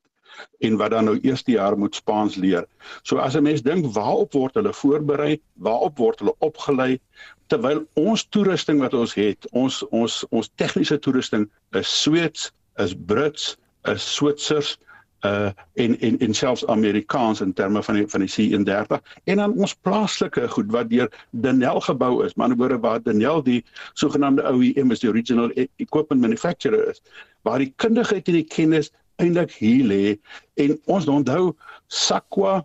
en 0.59 0.77
wat 0.77 0.91
dan 0.91 1.05
nou 1.09 1.17
eerste 1.21 1.51
jaar 1.51 1.77
moet 1.77 1.95
Spaans 1.95 2.35
leer. 2.35 2.65
So 3.03 3.17
as 3.17 3.35
'n 3.35 3.43
mens 3.43 3.61
dink 3.61 3.85
waarop 3.93 4.33
word 4.33 4.53
hulle 4.53 4.73
voorberei, 4.73 5.41
waarop 5.53 5.97
word 5.97 6.19
hulle 6.19 6.35
opgelei 6.39 6.99
terwyl 7.47 7.85
ons 7.93 8.25
toerusting 8.29 8.79
wat 8.79 8.93
ons 8.93 9.13
het, 9.13 9.47
ons 9.51 9.83
ons 9.89 10.25
ons 10.29 10.49
tegniese 10.55 10.99
toerusting 10.99 11.49
is 11.71 12.01
Sweeds, 12.01 12.51
is 12.77 12.95
Brits, 12.95 13.57
is 13.85 14.15
Switsers 14.15 14.77
uh 15.23 15.49
en 15.73 15.99
en 15.99 16.19
en 16.19 16.33
selfs 16.33 16.65
Amerikaans 16.67 17.41
in 17.41 17.53
terme 17.53 17.83
van 17.83 17.95
die 17.95 18.07
van 18.07 18.25
die 18.25 18.31
C30 18.33 18.97
en 19.23 19.37
dan 19.37 19.53
ons 19.53 19.75
plaaslike 19.75 20.47
goed 20.47 20.71
wat 20.71 20.89
deur 20.89 21.07
Denel 21.31 21.79
gebou 21.79 22.25
is, 22.25 22.33
maar 22.33 22.49
anderswoorde 22.49 22.79
waar 22.83 23.03
Denel 23.03 23.43
die 23.43 23.63
sogenaamde 23.93 24.43
OEM 24.51 24.91
is 24.91 24.99
die 24.99 25.09
original 25.09 25.51
e-, 25.55 25.67
equipment 25.75 26.21
manufacturer 26.21 26.89
is, 26.89 27.01
waar 27.41 27.63
die 27.63 27.73
kundigheid 27.75 28.27
en 28.27 28.39
die 28.41 28.47
kennis 28.55 28.91
eintlik 29.21 29.51
hier 29.51 29.85
lê 29.85 30.19
en 30.53 30.79
ons 30.85 31.07
onthou 31.07 31.55
Sakwa 31.87 32.63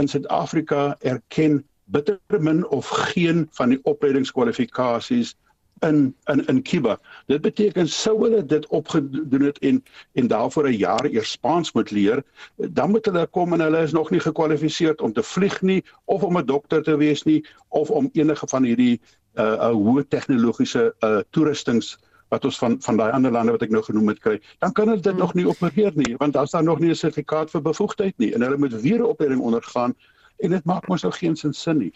in 0.00 0.08
Suid-Afrika 0.08 0.96
erken 1.00 1.64
bitter 1.84 2.18
min 2.38 2.66
of 2.68 2.88
geen 2.88 3.48
van 3.58 3.68
die 3.74 3.80
opleidingskwalifikasies 3.82 5.34
in 5.80 6.14
in 6.28 6.46
in 6.46 6.62
Kiba. 6.62 6.98
Dit 7.26 7.40
beteken 7.40 7.88
sou 7.88 8.18
hulle 8.22 8.44
dit 8.44 8.66
opgedoen 8.66 9.42
het 9.48 9.58
en 9.58 9.82
en 10.12 10.26
daarvoor 10.26 10.68
'n 10.68 10.76
jaar 10.76 11.04
eers 11.04 11.30
Spaans 11.30 11.72
moet 11.72 11.90
leer, 11.90 12.22
dan 12.56 12.90
moet 12.90 13.04
hulle 13.04 13.26
kom 13.26 13.52
en 13.52 13.60
hulle 13.60 13.82
is 13.82 13.92
nog 13.92 14.10
nie 14.10 14.20
gekwalifiseer 14.20 14.94
om 14.96 15.12
te 15.12 15.22
vlieg 15.22 15.62
nie 15.62 15.84
of 16.04 16.22
om 16.22 16.38
'n 16.38 16.46
dokter 16.46 16.82
te 16.82 16.96
wees 16.96 17.22
nie 17.22 17.44
of 17.68 17.90
om 17.90 18.10
enige 18.12 18.46
van 18.48 18.62
hierdie 18.62 19.00
uh, 19.34 19.44
uh 19.44 19.72
hoë 19.72 20.08
tegnologiese 20.08 20.94
uh 21.00 21.20
toerustings 21.30 21.96
uh 21.96 22.09
wat 22.30 22.44
ons 22.44 22.58
van 22.58 22.78
van 22.82 22.96
daai 22.96 23.10
ander 23.12 23.32
lande 23.34 23.52
wat 23.56 23.62
ek 23.66 23.74
nou 23.74 23.82
genoem 23.82 24.12
het 24.12 24.22
kry, 24.22 24.38
dan 24.62 24.72
kan 24.72 24.88
hulle 24.88 25.02
dit 25.02 25.12
hmm. 25.12 25.20
nog 25.20 25.34
nie 25.34 25.46
opereer 25.50 25.92
nie, 25.98 26.14
want 26.22 26.36
daar's 26.38 26.54
daar 26.54 26.64
nog 26.66 26.80
nie 26.80 26.90
'n 26.90 27.02
sertifikaat 27.02 27.50
vir 27.50 27.62
bevoegdheid 27.62 28.18
nie 28.18 28.32
en 28.34 28.42
hulle 28.42 28.56
moet 28.56 28.80
weer 28.80 28.98
'n 28.98 29.10
opleiding 29.14 29.40
ondergaan 29.40 29.94
en 30.38 30.50
dit 30.50 30.64
maak 30.64 30.88
mos 30.88 31.02
nou 31.02 31.12
geen 31.12 31.36
sin 31.36 31.52
sin 31.52 31.78
nie. 31.78 31.92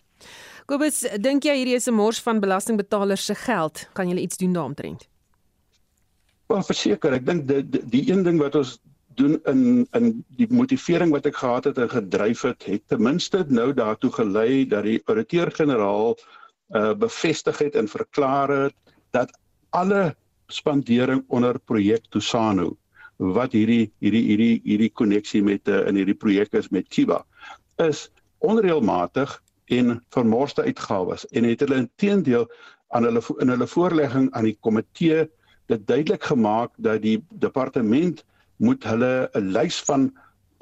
Kobus, 0.67 1.05
dink 1.21 1.45
jy 1.45 1.57
hierdie 1.57 1.77
is 1.77 1.89
'n 1.89 1.95
mors 1.95 2.21
van 2.21 2.41
belastingbetalers 2.41 3.25
se 3.25 3.35
geld? 3.35 3.89
Kan 3.93 4.09
jy 4.09 4.17
iets 4.17 4.37
doen 4.37 4.53
daaromtrent? 4.53 5.09
Wel 6.47 6.63
verseker, 6.63 7.13
ek 7.13 7.27
dink 7.27 7.49
die, 7.49 7.63
die 7.69 7.83
die 7.89 8.13
een 8.13 8.23
ding 8.23 8.39
wat 8.39 8.55
ons 8.55 8.81
doen 9.15 9.39
in 9.45 9.87
in 9.93 10.25
die 10.37 10.49
motivering 10.51 11.13
wat 11.13 11.27
ek 11.27 11.37
gehad 11.37 11.65
het 11.65 11.79
en 11.79 11.91
gedryf 11.91 12.43
het, 12.43 12.65
het 12.65 12.83
ten 12.89 13.03
minste 13.03 13.45
nou 13.49 13.73
daartoe 13.73 14.11
gelei 14.13 14.67
dat 14.67 14.85
die 14.85 15.01
ouditeur-generaal 15.05 16.17
uh 16.75 16.95
bevestig 16.95 17.59
het 17.59 17.75
en 17.75 17.89
verklaar 17.89 18.49
het 18.49 18.75
dat 19.11 19.31
alle 19.71 20.17
spandering 20.55 21.25
onder 21.29 21.59
projek 21.59 22.07
Tusano 22.15 22.75
wat 23.19 23.55
hierdie 23.55 23.93
hierdie 24.03 24.25
hierdie 24.29 24.61
hierdie 24.65 24.91
koneksie 24.91 25.43
met 25.43 25.69
uh, 25.69 25.85
in 25.89 25.99
hierdie 26.01 26.19
projek 26.19 26.55
is 26.59 26.71
met 26.75 26.89
Kiba 26.89 27.23
is 27.83 28.09
onreëlmatig 28.45 29.31
en 29.75 29.99
vermorste 30.15 30.63
uitgawes 30.67 31.27
en 31.33 31.47
het 31.49 31.63
hulle 31.65 31.85
intedeel 31.85 32.49
aan 32.95 33.07
hulle 33.09 33.23
in 33.43 33.55
hulle 33.55 33.67
voorlegging 33.71 34.29
aan 34.35 34.49
die 34.51 34.59
komitee 34.67 35.25
dit 35.73 35.87
duidelik 35.89 36.25
gemaak 36.25 36.75
dat 36.77 37.03
die 37.03 37.19
departement 37.41 38.25
moet 38.57 38.85
hulle 38.85 39.31
'n 39.35 39.51
lys 39.55 39.81
van 39.89 40.11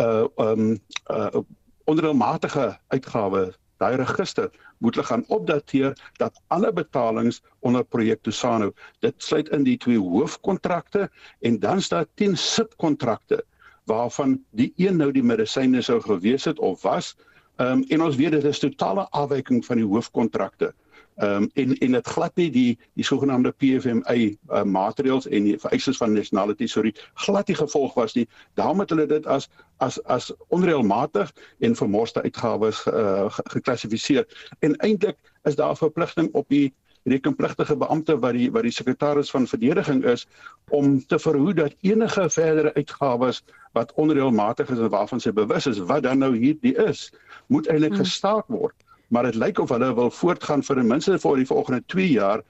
uh 0.00 0.26
um 0.37 0.78
uh 1.11 1.42
onreëlmatige 1.90 2.78
uitgawes 2.94 3.58
daai 3.82 3.96
register 3.96 4.50
moet 4.82 4.98
hulle 4.98 5.06
gaan 5.06 5.24
opdateer 5.36 5.94
dat 6.20 6.40
alle 6.56 6.72
betalings 6.74 7.40
onder 7.60 7.84
projek 7.84 8.22
Tusano 8.26 8.72
dit 9.04 9.14
sluit 9.22 9.48
in 9.54 9.64
die 9.66 9.78
twee 9.78 9.98
hoofkontrakte 10.00 11.08
en 11.40 11.58
dan 11.62 11.82
staan 11.82 12.06
10 12.14 12.36
subkontrakte 12.36 13.44
waarvan 13.90 14.38
die 14.50 14.72
een 14.76 14.96
nou 14.96 15.10
die 15.12 15.24
medisyne 15.26 15.82
sou 15.82 16.00
gewees 16.02 16.44
het 16.44 16.58
of 16.58 16.82
was. 16.86 17.14
Um, 17.56 17.82
en 17.88 18.02
ons 18.02 18.16
weet 18.16 18.32
dit 18.36 18.44
is 18.44 18.62
totale 18.62 19.06
afwyking 19.10 19.64
van 19.66 19.82
die 19.82 19.86
hoofkontrakte 19.86 20.72
Ehm 21.16 21.42
um, 21.42 21.50
en 21.54 21.78
en 21.78 21.92
dit 21.92 22.07
glad 22.07 22.37
nie 22.37 22.50
die 22.50 22.78
die 22.95 23.04
sogenaamde 23.04 23.50
PFMA 23.52 24.14
uh, 24.14 24.62
maatreëls 24.64 25.26
en 25.28 25.45
die 25.45 25.59
vereistes 25.61 25.97
van 25.97 26.12
nationality 26.12 26.66
sorry 26.66 26.95
glad 27.14 27.49
nie 27.49 27.57
gevolg 27.57 27.95
was 27.95 28.14
nie. 28.14 28.28
Daarom 28.54 28.81
het 28.81 28.90
hulle 28.90 29.07
dit 29.07 29.26
as 29.26 29.49
as 29.76 30.02
as 30.04 30.33
onreëlmatig 30.49 31.33
en 31.59 31.76
vermorste 31.76 32.23
uitgawes 32.23 32.87
uh, 32.87 33.28
geklassifiseer. 33.28 34.25
En 34.61 34.76
eintlik 34.76 35.19
is 35.45 35.57
daar 35.57 35.73
'n 35.73 35.76
verpligting 35.76 36.33
op 36.33 36.49
die 36.49 36.73
rekenpligtige 37.02 37.76
beampte 37.76 38.19
wat 38.19 38.33
die 38.33 38.50
wat 38.50 38.62
die 38.62 38.75
sekretaris 38.75 39.31
van 39.31 39.47
verdediging 39.47 40.04
is 40.04 40.26
om 40.71 41.07
te 41.07 41.19
verhoed 41.19 41.57
dat 41.57 41.75
enige 41.81 42.31
verdere 42.31 42.75
uitgawes 42.75 43.42
wat 43.73 43.92
onreëlmatig 43.92 44.71
is 44.71 44.78
en 44.78 44.88
waarvan 44.88 45.21
sy 45.21 45.33
bewus 45.33 45.66
is 45.66 45.78
wat 45.78 46.02
dan 46.02 46.19
nou 46.19 46.37
hierdie 46.37 46.76
is, 46.76 47.11
moet 47.47 47.66
eintlik 47.66 47.97
hmm. 47.97 48.04
gestaak 48.04 48.47
word. 48.47 48.75
Maar 49.12 49.28
dit 49.28 49.40
lyk 49.40 49.59
of 49.61 49.73
hulle 49.75 49.90
wil 49.95 50.11
voortgaan 50.11 50.62
vir 50.64 50.78
ten 50.81 50.88
minste 50.88 51.19
vir 51.21 51.40
die 51.42 51.49
volgende 51.49 51.83
2 51.92 52.11
jaar 52.11 52.40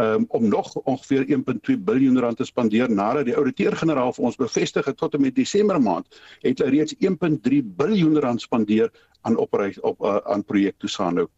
um, 0.00 0.24
om 0.28 0.48
nog 0.48 0.74
ongeveer 0.74 1.26
1.2 1.28 1.76
miljard 1.84 2.18
rand 2.24 2.36
te 2.36 2.44
spandeer 2.48 2.90
nadat 2.90 3.28
die 3.28 3.36
ouditeur-generaal 3.36 4.14
vir 4.16 4.28
ons 4.30 4.38
bevestig 4.40 4.88
het 4.88 4.96
tot 4.96 5.14
en 5.14 5.24
met 5.24 5.36
Desember 5.36 5.80
maand 5.82 6.20
het 6.44 6.62
hulle 6.64 6.78
reeds 6.78 6.96
1.3 7.00 7.60
miljard 7.76 8.22
rand 8.24 8.40
spandeer 8.40 8.92
aan 9.28 9.36
opreis 9.36 9.80
op 9.80 10.00
uh, 10.00 10.16
aan 10.24 10.44
projek 10.44 10.78
Tusano. 10.78 11.28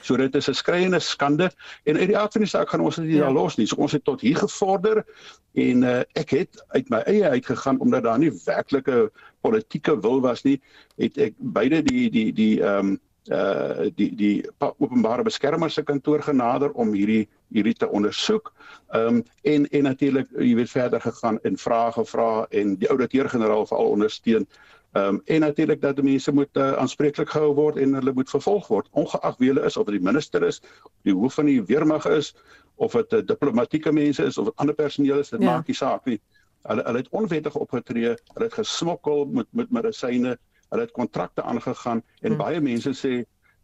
So 0.00 0.16
dit 0.16 0.34
is 0.34 0.48
'n 0.48 0.54
skreiende 0.54 1.00
skande 1.00 1.50
en 1.84 1.96
uit 1.96 2.08
die 2.08 2.18
aard 2.18 2.32
van 2.32 2.40
die 2.40 2.50
saak 2.50 2.68
gaan 2.68 2.80
ons 2.80 2.96
dit 2.96 3.04
nie 3.04 3.20
ja. 3.20 3.32
los 3.32 3.56
nie. 3.56 3.66
So 3.66 3.76
ons 3.76 3.92
het 3.92 4.04
tot 4.04 4.20
hier 4.20 4.36
gevorder 4.36 5.04
en 5.52 5.82
uh, 5.82 6.00
ek 6.14 6.30
het 6.30 6.64
uit 6.68 6.88
my 6.88 7.02
eie 7.04 7.28
uitgegaan 7.28 7.80
omdat 7.80 8.02
daar 8.02 8.18
nie 8.18 8.32
werklike 8.44 9.10
politieke 9.40 10.00
wil 10.00 10.20
was 10.20 10.42
nie, 10.42 10.60
het 10.96 11.18
ek 11.18 11.34
beide 11.36 11.82
die 11.82 12.10
die 12.10 12.32
die 12.32 12.62
ehm 12.62 12.96
um, 12.96 13.00
uh 13.30 13.88
die 13.96 14.10
die 14.16 14.44
openbare 14.58 15.22
beskermer 15.22 15.70
se 15.70 15.82
kantoor 15.82 16.22
genader 16.22 16.70
om 16.72 16.92
hierdie 16.94 17.28
hierdie 17.54 17.74
te 17.74 17.88
ondersoek. 17.88 18.52
Ehm 18.94 19.16
um, 19.16 19.24
en 19.42 19.66
en 19.70 19.82
natuurlik 19.82 20.28
jy 20.38 20.54
weet 20.54 20.70
verder 20.70 21.00
gegaan 21.00 21.38
en 21.42 21.58
vrae 21.58 21.92
gevra 21.92 22.46
en 22.50 22.76
die 22.78 22.88
ouditeur-generaal 22.90 23.66
veral 23.66 23.90
ondersteun. 23.90 24.46
Ehm 24.92 25.08
um, 25.14 25.20
en 25.24 25.40
natuurlik 25.40 25.80
dat 25.80 26.02
mense 26.02 26.32
moet 26.32 26.56
uh, 26.56 26.72
aanspreeklik 26.72 27.28
gehou 27.28 27.54
word 27.54 27.76
en 27.76 27.94
hulle 27.94 28.12
moet 28.12 28.30
vervolg 28.30 28.68
word 28.68 28.88
ongeag 28.90 29.36
wie 29.38 29.48
hulle 29.48 29.64
is 29.66 29.76
of 29.76 29.86
dit 29.86 29.98
die 29.98 30.06
minister 30.06 30.42
is, 30.42 30.62
die 31.02 31.14
hoof 31.14 31.34
van 31.34 31.46
die 31.46 31.62
weermag 31.64 32.06
is 32.06 32.34
of 32.76 32.92
dit 32.92 33.12
uh, 33.12 33.20
diplomatieke 33.26 33.92
mense 33.92 34.24
is 34.24 34.38
of 34.38 34.50
ander 34.56 34.74
personeel 34.74 35.18
is, 35.18 35.28
dit 35.28 35.42
ja. 35.42 35.50
maak 35.50 35.66
nie 35.66 35.76
saak 35.76 36.06
nie. 36.06 36.20
Hulle 36.66 36.82
hulle 36.82 37.02
het 37.02 37.10
onwettig 37.10 37.56
opgetree, 37.56 38.14
hulle 38.34 38.48
het 38.48 38.58
gesmokkel 38.58 39.26
met 39.26 39.46
met 39.52 39.70
medisyne 39.70 40.38
hulle 40.70 40.86
het 40.86 40.94
kontrakte 40.96 41.42
aangegaan 41.42 42.02
en 42.20 42.30
hmm. 42.34 42.38
baie 42.40 42.60
mense 42.60 42.92
sê 42.98 43.12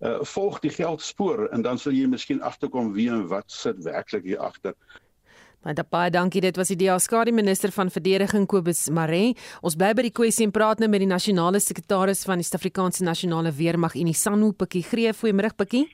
uh, 0.02 0.18
volg 0.34 0.60
die 0.64 0.72
geldspoor 0.74 1.48
en 1.52 1.62
dan 1.62 1.78
sal 1.78 1.94
jy 1.96 2.06
miskien 2.10 2.42
agterkom 2.42 2.92
wie 2.96 3.08
en 3.10 3.26
wat 3.30 3.50
sit 3.50 3.82
werklik 3.86 4.26
hier 4.28 4.42
agter. 4.42 4.76
Maar 5.62 5.78
baie 5.90 6.10
dankie 6.10 6.40
dit 6.42 6.56
was 6.58 6.72
die 6.72 6.76
Diaskari 6.80 7.30
minister 7.32 7.70
van 7.70 7.90
verdediging 7.90 8.48
Kobus 8.50 8.88
Maree. 8.90 9.36
Ons 9.62 9.76
bly 9.78 9.92
by 9.94 10.08
die 10.08 10.14
kwessie 10.14 10.48
en 10.48 10.54
praat 10.54 10.82
nou 10.82 10.88
met 10.90 11.04
die 11.04 11.10
nasionale 11.10 11.60
sekretaris 11.62 12.24
van 12.26 12.42
die 12.42 12.46
Suid-Afrikaanse 12.48 13.06
Nasionale 13.06 13.52
Weermag 13.54 13.94
en 13.94 14.10
die 14.10 14.16
SANU 14.16 14.50
Pikkie 14.58 14.82
Greef. 14.82 15.22
Goeiemôre 15.22 15.52
Pikkie. 15.54 15.86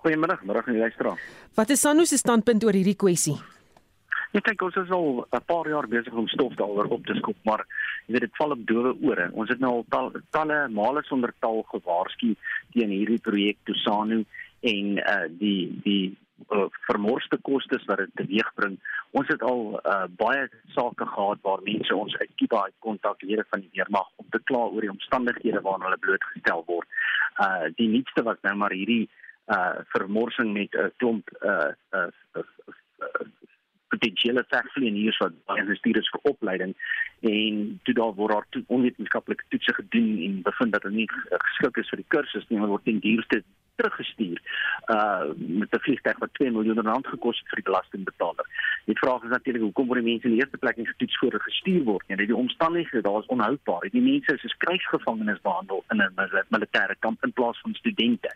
Goeiemôre, 0.00 0.38
môre 0.46 0.64
aan 0.64 0.72
die 0.72 0.80
luisteraar. 0.80 1.20
Wat 1.58 1.70
is 1.74 1.84
SANU 1.84 2.06
se 2.08 2.16
standpunt 2.16 2.64
oor 2.64 2.80
hierdie 2.80 2.96
kwessie? 2.96 3.36
Ek 4.36 4.44
dink 4.44 4.60
ons 4.60 4.76
is 4.76 4.90
al 4.92 5.24
'n 5.24 5.44
paar 5.48 5.68
jaar 5.68 5.86
besig 5.88 6.12
om 6.12 6.28
stof 6.28 6.52
daaroor 6.54 6.90
op 6.92 7.06
te 7.06 7.14
skop, 7.16 7.36
maar 7.44 7.64
jy 8.06 8.12
weet 8.12 8.26
dit 8.26 8.36
val 8.36 8.50
op 8.50 8.66
doewe 8.66 8.92
ore. 9.00 9.30
Ons 9.32 9.48
het 9.48 9.58
nou 9.58 9.72
al 9.76 9.84
tal, 9.88 10.12
talle 10.30 10.68
male 10.68 11.02
sonder 11.04 11.32
tal 11.40 11.62
gewaarsku 11.72 12.34
teen 12.72 12.90
hierdie 12.90 13.20
projek 13.20 13.56
Tusano 13.64 14.24
en 14.60 14.98
uh 14.98 15.28
die 15.30 15.80
die 15.84 16.16
uh, 16.52 16.68
vermorste 16.86 17.38
kostes 17.42 17.86
wat 17.86 17.98
dit 17.98 18.12
teweegbring. 18.20 18.76
Ons 19.12 19.28
het 19.28 19.42
al 19.42 19.80
uh 19.80 20.04
baie 20.20 20.44
sake 20.76 21.06
gehad 21.06 21.40
waar 21.42 21.64
mense 21.64 21.96
ons 21.96 22.16
uit 22.20 22.36
Kiba 22.36 22.64
uit 22.68 22.76
kontak 22.80 23.22
lede 23.22 23.46
van 23.48 23.60
die 23.60 23.72
weermag 23.72 24.12
om 24.16 24.26
te 24.30 24.42
kla 24.44 24.68
oor 24.68 24.80
die 24.80 24.92
omstandighede 24.92 25.64
waaraan 25.64 25.88
hulle 25.88 26.04
blootgestel 26.04 26.64
word. 26.66 26.88
Uh 27.40 27.72
die 27.80 27.88
nuutste 27.88 28.22
wat 28.28 28.42
nou 28.42 28.54
maar 28.56 28.76
hierdie 28.76 29.08
uh 29.48 29.80
vermorsing 29.96 30.52
met 30.52 30.74
'n 30.74 30.84
uh, 30.84 30.92
klomp 30.96 31.24
uh, 31.40 31.72
uh, 31.96 32.12
uh, 32.36 32.44
uh 33.00 33.26
potensiële 33.94 34.44
vegvlieëniers 34.48 35.20
wat 35.22 35.36
baie 35.50 35.64
gestuur 35.70 36.00
is 36.00 36.10
vir 36.14 36.30
opleiding 36.32 36.74
en 37.32 37.62
toe 37.84 37.94
daar 38.00 38.14
word 38.18 38.34
daar 38.34 38.46
toe 38.54 38.64
onwetenskaplike 38.66 39.48
toetse 39.48 39.74
gedoen 39.80 40.10
en 40.26 40.42
bevind 40.42 40.72
dat 40.72 40.82
hulle 40.86 41.02
nie 41.02 41.10
geskik 41.10 41.80
is 41.82 41.90
vir 41.92 42.02
die 42.02 42.10
kursus 42.16 42.46
nie, 42.48 42.58
hulle 42.60 42.74
word 42.74 42.86
ten 42.88 43.00
duurste 43.04 43.42
teruggestuur 43.78 44.38
uh 44.94 45.22
met 45.36 45.70
'n 45.70 45.84
vliegtuig 45.86 46.18
wat 46.18 46.34
2 46.34 46.50
miljoen 46.50 46.82
rand 46.90 47.06
gekos 47.06 47.38
het 47.38 47.48
vir 47.48 47.60
die 47.60 47.68
belastingbetaler. 47.70 48.46
Die 48.90 48.98
vraag 48.98 49.22
is 49.22 49.34
natuurlik 49.36 49.62
hoekom 49.62 49.86
word 49.86 50.00
die 50.02 50.10
mense 50.10 50.26
in 50.28 50.34
die 50.34 50.40
eerste 50.42 50.60
plek 50.64 50.76
nie 50.76 50.86
getoets 50.86 51.18
voor 51.18 51.40
gestuur 51.48 51.82
word 51.84 52.08
nie. 52.08 52.16
Die 52.16 52.42
omstandighede 52.44 53.02
daar 53.02 53.20
is 53.20 53.32
onhoudbaar. 53.34 53.88
Die 53.90 54.06
mense 54.10 54.34
is 54.34 54.44
as 54.44 54.56
krygsgevangenes 54.64 55.40
behandel 55.40 55.84
in 55.90 56.02
'n 56.02 56.12
militêre 56.56 56.96
kamp 56.98 57.24
in 57.24 57.32
plaas 57.32 57.60
van 57.60 57.74
studente. 57.74 58.30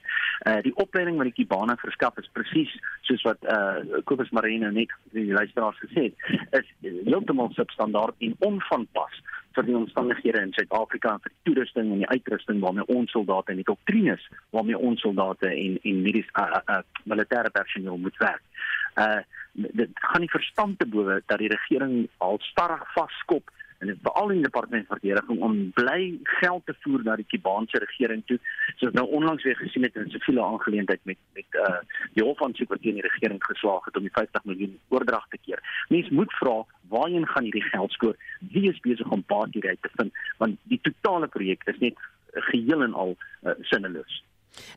Uh 0.46 0.60
die 0.62 0.76
opleiding 0.76 1.16
wat 1.16 1.30
die 1.30 1.38
Kubane 1.38 1.76
verskaf 1.76 2.16
is 2.18 2.30
presies 2.32 2.72
soos 3.00 3.22
wat 3.22 3.40
uh 3.56 4.02
Kobus 4.04 4.30
Marino 4.30 4.70
net 4.70 4.90
die 5.12 5.32
luisteraars 5.32 5.78
gesê 5.84 6.02
het, 6.02 6.16
is 6.50 6.68
heeltemal 7.04 7.50
substandaard 7.52 8.14
en 8.18 8.36
onvanpas 8.38 9.22
vir 9.54 9.68
die 9.68 9.76
omstandighede 9.76 10.40
in 10.42 10.52
Suid-Afrika 10.56 11.14
en 11.14 11.22
vir 11.24 11.32
die 11.32 11.42
toerusting 11.48 11.92
en 11.92 12.02
die 12.04 12.08
uitrusting 12.08 12.60
waarmee 12.60 12.86
ons 12.94 13.10
soldate 13.14 13.52
en 13.52 13.60
die 13.60 13.68
doktrines 13.68 14.24
waarmee 14.56 14.78
ons 14.78 15.00
soldate 15.00 15.50
en 15.50 15.78
en 15.82 16.02
medies 16.02 16.28
uh, 16.40 16.60
uh, 16.66 16.80
militêre 17.04 17.50
personeel 17.50 17.98
moet 17.98 18.16
werk. 18.24 18.42
Uh 18.96 19.22
dit 19.52 19.90
gaan 20.00 20.22
nie 20.24 20.32
verstand 20.32 20.78
te 20.80 20.86
bowe 20.88 21.18
dat 21.28 21.38
die 21.38 21.50
regering 21.52 22.06
al 22.24 22.38
stadig 22.40 22.84
vaskop 22.94 23.50
en 23.82 23.90
dit 23.90 23.98
veral 24.02 24.30
in 24.30 24.40
die 24.40 24.46
departement 24.46 24.86
van 24.86 24.98
verdediging 25.00 25.40
om 25.42 25.56
bly 25.74 26.02
geld 26.38 26.66
te 26.66 26.74
voer 26.84 27.02
na 27.04 27.16
die 27.18 27.26
Kubaanse 27.34 27.82
regering 27.82 28.22
toe. 28.30 28.38
Soos 28.80 28.94
nou 28.94 29.06
onlangs 29.18 29.42
weer 29.46 29.58
gesien 29.58 29.82
het 29.82 29.96
in 29.98 30.06
'n 30.06 30.14
siviele 30.14 30.44
aangeleentheid 30.44 31.00
met 31.10 31.18
met 31.34 31.58
uh 31.66 31.80
die 32.14 32.24
hof 32.24 32.38
van 32.38 32.54
sekere 32.54 32.78
teen 32.78 33.00
die 33.00 33.08
regering 33.08 33.44
geslaag 33.44 33.84
het 33.84 33.96
om 33.96 34.06
die 34.06 34.16
50 34.18 34.44
miljoen 34.44 34.78
oordrag 34.88 35.26
te 35.28 35.38
keer. 35.44 35.60
Mens 35.88 36.08
moet 36.08 36.32
vra 36.32 36.64
waarheen 36.88 37.26
gaan 37.26 37.42
hierdie 37.42 37.68
geld 37.74 37.92
skoor? 37.92 38.16
Wie 38.40 38.70
is 38.70 38.80
besig 38.80 39.10
om 39.10 39.24
baat 39.26 39.52
hieruit 39.52 39.82
te 39.82 39.90
vind? 39.96 40.12
Want 40.38 40.58
die 40.62 40.80
totale 40.82 41.26
projek 41.26 41.62
is 41.64 41.78
net 41.78 41.96
geheel 42.32 42.82
en 42.82 42.94
al 42.94 43.16
uh, 43.42 43.52
sinneloos. 43.60 44.24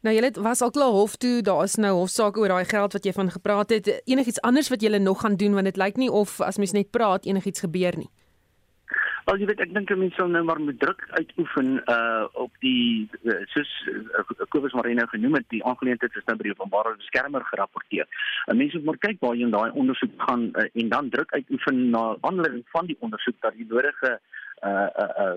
Nou 0.02 0.16
julle 0.16 0.32
was 0.42 0.62
al 0.62 0.72
klaar 0.72 0.94
hof 0.96 1.16
toe, 1.16 1.42
daar 1.42 1.64
is 1.64 1.76
nou 1.76 1.94
hofsaake 1.98 2.40
oor 2.40 2.48
daai 2.48 2.66
geld 2.66 2.94
wat 2.94 3.06
jy 3.06 3.12
van 3.12 3.32
gepraat 3.32 3.70
het. 3.70 3.90
Enigiets 4.06 4.42
anders 4.42 4.70
wat 4.70 4.82
julle 4.82 5.00
nog 5.00 5.22
gaan 5.22 5.36
doen 5.36 5.54
want 5.54 5.66
dit 5.66 5.78
lyk 5.78 5.96
nie 5.96 6.12
of 6.12 6.40
as 6.42 6.58
mens 6.58 6.72
net 6.72 6.92
praat 6.92 7.26
enigiets 7.26 7.60
gebeur 7.60 7.98
nie. 7.98 8.10
Wel 9.26 9.40
jy 9.42 9.46
weet 9.50 9.62
ek 9.64 9.72
dink 9.74 9.90
mense 9.98 10.20
sal 10.20 10.28
nou 10.30 10.44
maar 10.46 10.60
met 10.62 10.78
druk 10.78 11.02
uitoefen 11.18 11.70
uh 11.90 12.26
op 12.44 12.52
die 12.62 13.10
uh, 13.24 13.40
soos 13.54 13.72
uh, 13.90 14.22
Kobus 14.54 14.76
Marino 14.78 15.08
genoem 15.10 15.40
het 15.40 15.48
die 15.50 15.64
aangeleentheid 15.66 16.20
is 16.20 16.28
nou 16.28 16.36
by 16.38 16.46
die 16.46 16.54
openbare 16.54 16.94
beskermer 17.00 17.46
gerapporteer. 17.50 18.06
En 18.46 18.60
mense 18.62 18.78
moet 18.78 18.92
maar 18.92 19.02
kyk 19.08 19.18
waar 19.26 19.34
jy 19.34 19.48
in 19.48 19.56
daai 19.56 19.72
ondersoek 19.74 20.14
gaan 20.28 20.46
uh, 20.54 20.68
en 20.70 20.94
dan 20.94 21.10
druk 21.16 21.34
uitoefen 21.34 21.82
na 21.96 22.04
aanleiding 22.22 22.62
van 22.76 22.92
die 22.92 22.98
ondersoek 23.08 23.42
dat 23.48 23.58
die 23.58 23.66
nodige 23.72 24.14
uh 24.62 24.90
uh, 24.94 25.10
uh 25.26 25.36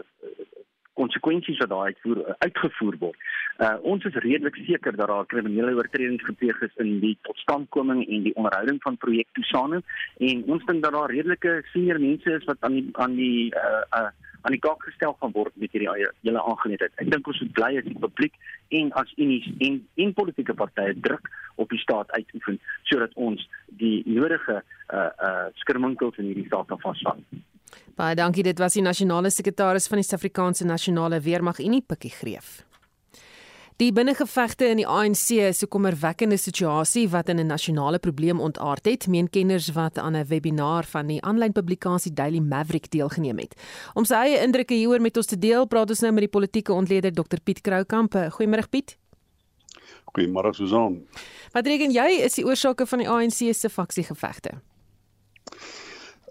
konsekwensies 1.00 1.60
wat 1.62 1.72
daai 1.72 1.92
uitvoer 1.92 2.22
uitgevoer 2.44 2.98
word. 3.04 3.26
Uh 3.64 3.74
ons 3.92 4.04
is 4.10 4.20
redelik 4.24 4.58
seker 4.66 4.96
dat 4.96 5.10
daar 5.10 5.26
kriminele 5.32 5.74
oortredings 5.78 6.24
gepleeg 6.26 6.60
is 6.66 6.78
in 6.84 6.98
die 7.02 7.16
totstandkoming 7.26 8.04
en 8.06 8.28
die 8.28 8.34
onderhouding 8.34 8.78
van 8.84 9.00
projek 9.04 9.28
Tusano 9.38 9.82
en 10.30 10.46
ons 10.46 10.64
dink 10.70 10.82
dat 10.84 10.94
daar 10.94 11.10
redelike 11.14 11.58
senior 11.72 12.00
mense 12.02 12.38
is 12.38 12.48
wat 12.50 12.62
aan 12.66 12.78
die 12.78 12.88
aan 13.04 13.18
die 13.18 13.50
uh 13.66 13.82
uh 14.00 14.08
aan 14.46 14.54
die 14.54 14.62
kak 14.62 14.82
gestel 14.86 15.16
gaan 15.20 15.34
word 15.34 15.56
met 15.58 15.72
hierdie 15.74 15.90
hele 15.90 16.42
aangeleentheid. 16.42 16.94
Ek 17.02 17.10
dink 17.10 17.26
ons 17.26 17.40
moet 17.42 17.52
bly 17.56 17.70
as 17.80 17.86
die 17.88 17.98
publiek 17.98 18.36
en 18.78 18.92
as 19.00 19.10
unies 19.18 19.48
en 19.66 19.80
en 20.04 20.14
politieke 20.20 20.54
partye 20.62 20.94
druk 21.08 21.30
op 21.58 21.74
die 21.74 21.82
staat 21.82 22.10
uitoefen 22.14 22.60
sodat 22.90 23.14
ons 23.28 23.44
die 23.82 24.02
nodige 24.06 24.60
uh 24.62 25.10
uh 25.28 25.46
skirminkels 25.62 26.22
in 26.22 26.30
hierdie 26.30 26.46
saak 26.52 26.70
kan 26.70 26.82
vasvang. 26.86 27.24
Baie 27.96 28.14
dankie. 28.14 28.42
Dit 28.42 28.58
was 28.58 28.72
die 28.72 28.82
nasionale 28.82 29.30
sekretaris 29.30 29.86
van 29.86 29.98
die 29.98 30.04
Suid-Afrikaanse 30.06 30.64
Nasionale 30.64 31.20
Weermag 31.20 31.58
Unie 31.58 31.82
Pikkie 31.82 32.10
Greef. 32.10 32.68
Die 33.78 33.92
binnengevegte 33.94 34.66
in 34.66 34.80
die 34.80 34.86
ANC 34.90 35.36
is 35.38 35.62
'n 35.62 35.68
kommerwekkende 35.68 36.36
situasie 36.36 37.08
wat 37.08 37.28
in 37.28 37.38
'n 37.38 37.46
nasionale 37.46 37.98
probleem 37.98 38.40
ontaard 38.40 38.84
het, 38.84 39.06
meen 39.06 39.30
kenners 39.30 39.72
wat 39.72 39.98
aan 39.98 40.16
'n 40.16 40.26
webinar 40.26 40.84
van 40.84 41.06
die 41.06 41.22
aanlyn 41.22 41.52
publikasie 41.52 42.12
Daily 42.12 42.40
Maverick 42.40 42.90
deelgeneem 42.90 43.38
het. 43.38 43.54
Om 43.94 44.04
sy 44.04 44.14
eie 44.14 44.42
indrukke 44.42 44.74
hieroor 44.74 45.00
met 45.00 45.16
ons 45.16 45.26
te 45.26 45.38
deel, 45.38 45.66
praat 45.66 45.90
ons 45.90 46.00
nou 46.00 46.12
met 46.12 46.20
die 46.20 46.28
politieke 46.28 46.72
ontleder 46.72 47.12
Dr 47.12 47.38
Piet 47.44 47.60
Kroukamp. 47.60 48.14
Goeiemôre 48.14 48.68
Piet. 48.68 48.98
Goeiemôre 50.12 50.52
Susan. 50.52 51.06
Wat 51.52 51.66
reken 51.66 51.90
jy 51.90 52.22
is 52.24 52.34
die 52.34 52.44
oorsake 52.44 52.86
van 52.86 52.98
die 52.98 53.08
ANC 53.08 53.54
se 53.54 53.68
faksiegevegte? 53.68 54.50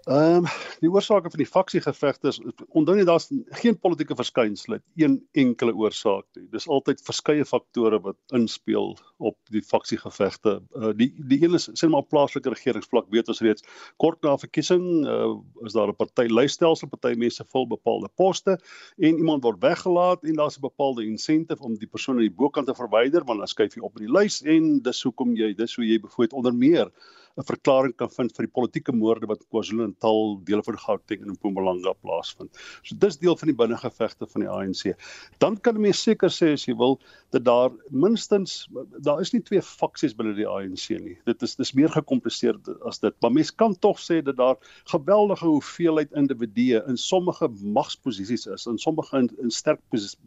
Ehm 0.08 0.36
um, 0.40 0.46
die 0.80 0.88
oorsake 0.88 1.28
van 1.28 1.40
die 1.42 1.46
faksiegevegte 1.48 2.30
is 2.30 2.38
onthou 2.68 2.94
net 2.96 3.08
daar's 3.10 3.26
geen 3.60 3.76
politieke 3.76 4.16
verskynsel, 4.16 4.78
een 4.96 5.18
enkele 5.36 5.74
oorsaak 5.76 6.24
nie. 6.38 6.46
Dis 6.54 6.68
altyd 6.68 7.02
verskeie 7.04 7.44
faktore 7.44 7.98
wat 8.06 8.16
inspel 8.38 8.94
op 9.18 9.36
die 9.52 9.62
faksiegevegte. 9.62 10.58
Uh, 10.74 10.92
die 10.96 11.10
die 11.30 11.40
een 11.42 11.54
is 11.58 11.68
sê 11.74 11.88
maar 11.90 12.06
plaaslike 12.06 12.52
regeringsvlak 12.54 13.10
weet 13.14 13.28
ons 13.28 13.42
reeds 13.44 13.66
kort 14.02 14.22
na 14.22 14.36
verkiesing 14.38 14.84
uh, 15.06 15.34
is 15.66 15.74
daar 15.76 15.90
'n 15.92 15.98
party 15.98 16.28
lysstelsel, 16.30 16.88
party 16.88 17.14
mense 17.18 17.44
vul 17.52 17.66
bepaalde 17.66 18.08
poste 18.14 18.58
en 18.98 19.18
iemand 19.18 19.42
word 19.42 19.60
weggelaat 19.62 20.24
en 20.24 20.38
daar's 20.38 20.58
'n 20.58 20.66
bepaalde 20.68 21.04
insentive 21.04 21.62
om 21.62 21.74
die 21.74 21.90
persoon 21.90 22.16
aan 22.16 22.28
die 22.28 22.38
bokant 22.42 22.66
te 22.66 22.74
verwyder 22.74 23.24
want 23.24 23.38
dan 23.38 23.48
skuif 23.48 23.74
jy 23.74 23.82
op 23.82 23.98
in 23.98 24.06
die 24.06 24.12
lys 24.12 24.42
en 24.42 24.82
dis 24.82 25.02
hoekom 25.02 25.36
jy 25.36 25.54
dis 25.54 25.74
hoe 25.74 25.84
jy 25.84 26.00
bevoet 26.00 26.32
onder 26.32 26.54
meer 26.54 26.90
'n 27.38 27.46
verklaring 27.46 27.94
kan 27.94 28.10
vind 28.10 28.34
vir 28.34 28.46
die 28.46 28.54
politieke 28.54 28.92
moorde 28.92 29.28
wat 29.30 29.44
KwaZulu-Natal, 29.52 30.40
dele 30.46 30.62
van 30.66 30.78
Gauteng 30.82 31.22
en 31.22 31.36
Mpumalanga 31.36 31.92
plaasvind. 32.02 32.50
So 32.82 32.98
dis 32.98 33.18
deel 33.22 33.36
van 33.38 33.52
die 33.52 33.58
binnengevegte 33.60 34.26
van 34.32 34.44
die 34.44 34.50
ANC. 34.50 34.96
Dan 35.38 35.58
kan 35.62 35.78
jy 35.84 35.92
seker 35.94 36.34
sê 36.34 36.52
as 36.56 36.66
jy 36.66 36.74
wil 36.80 36.98
dat 37.30 37.46
daar 37.46 37.70
minstens 37.90 38.64
daar 39.08 39.20
is 39.24 39.32
nie 39.32 39.42
twee 39.44 39.62
faksies 39.64 40.14
binne 40.16 40.34
die 40.36 40.46
ANC 40.48 40.88
nie. 41.00 41.16
Dit 41.28 41.42
is 41.46 41.56
dis 41.58 41.72
meer 41.78 41.92
gekompliseer 41.94 42.58
as 42.88 43.00
dit. 43.02 43.14
Maar 43.24 43.34
mens 43.34 43.52
kan 43.62 43.76
tog 43.84 44.00
sê 44.02 44.20
dat 44.24 44.36
daar 44.40 44.58
geweldige 44.92 45.48
hoeveelheid 45.48 46.12
individue 46.22 46.82
in 46.90 47.00
sommige 47.00 47.48
magsposisies 47.78 48.46
is, 48.46 48.66
in 48.70 48.78
sommige 48.78 49.16
in, 49.22 49.30
in 49.42 49.54
sterk 49.54 49.80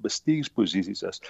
bestuursposisies 0.06 1.06
is. 1.12 1.22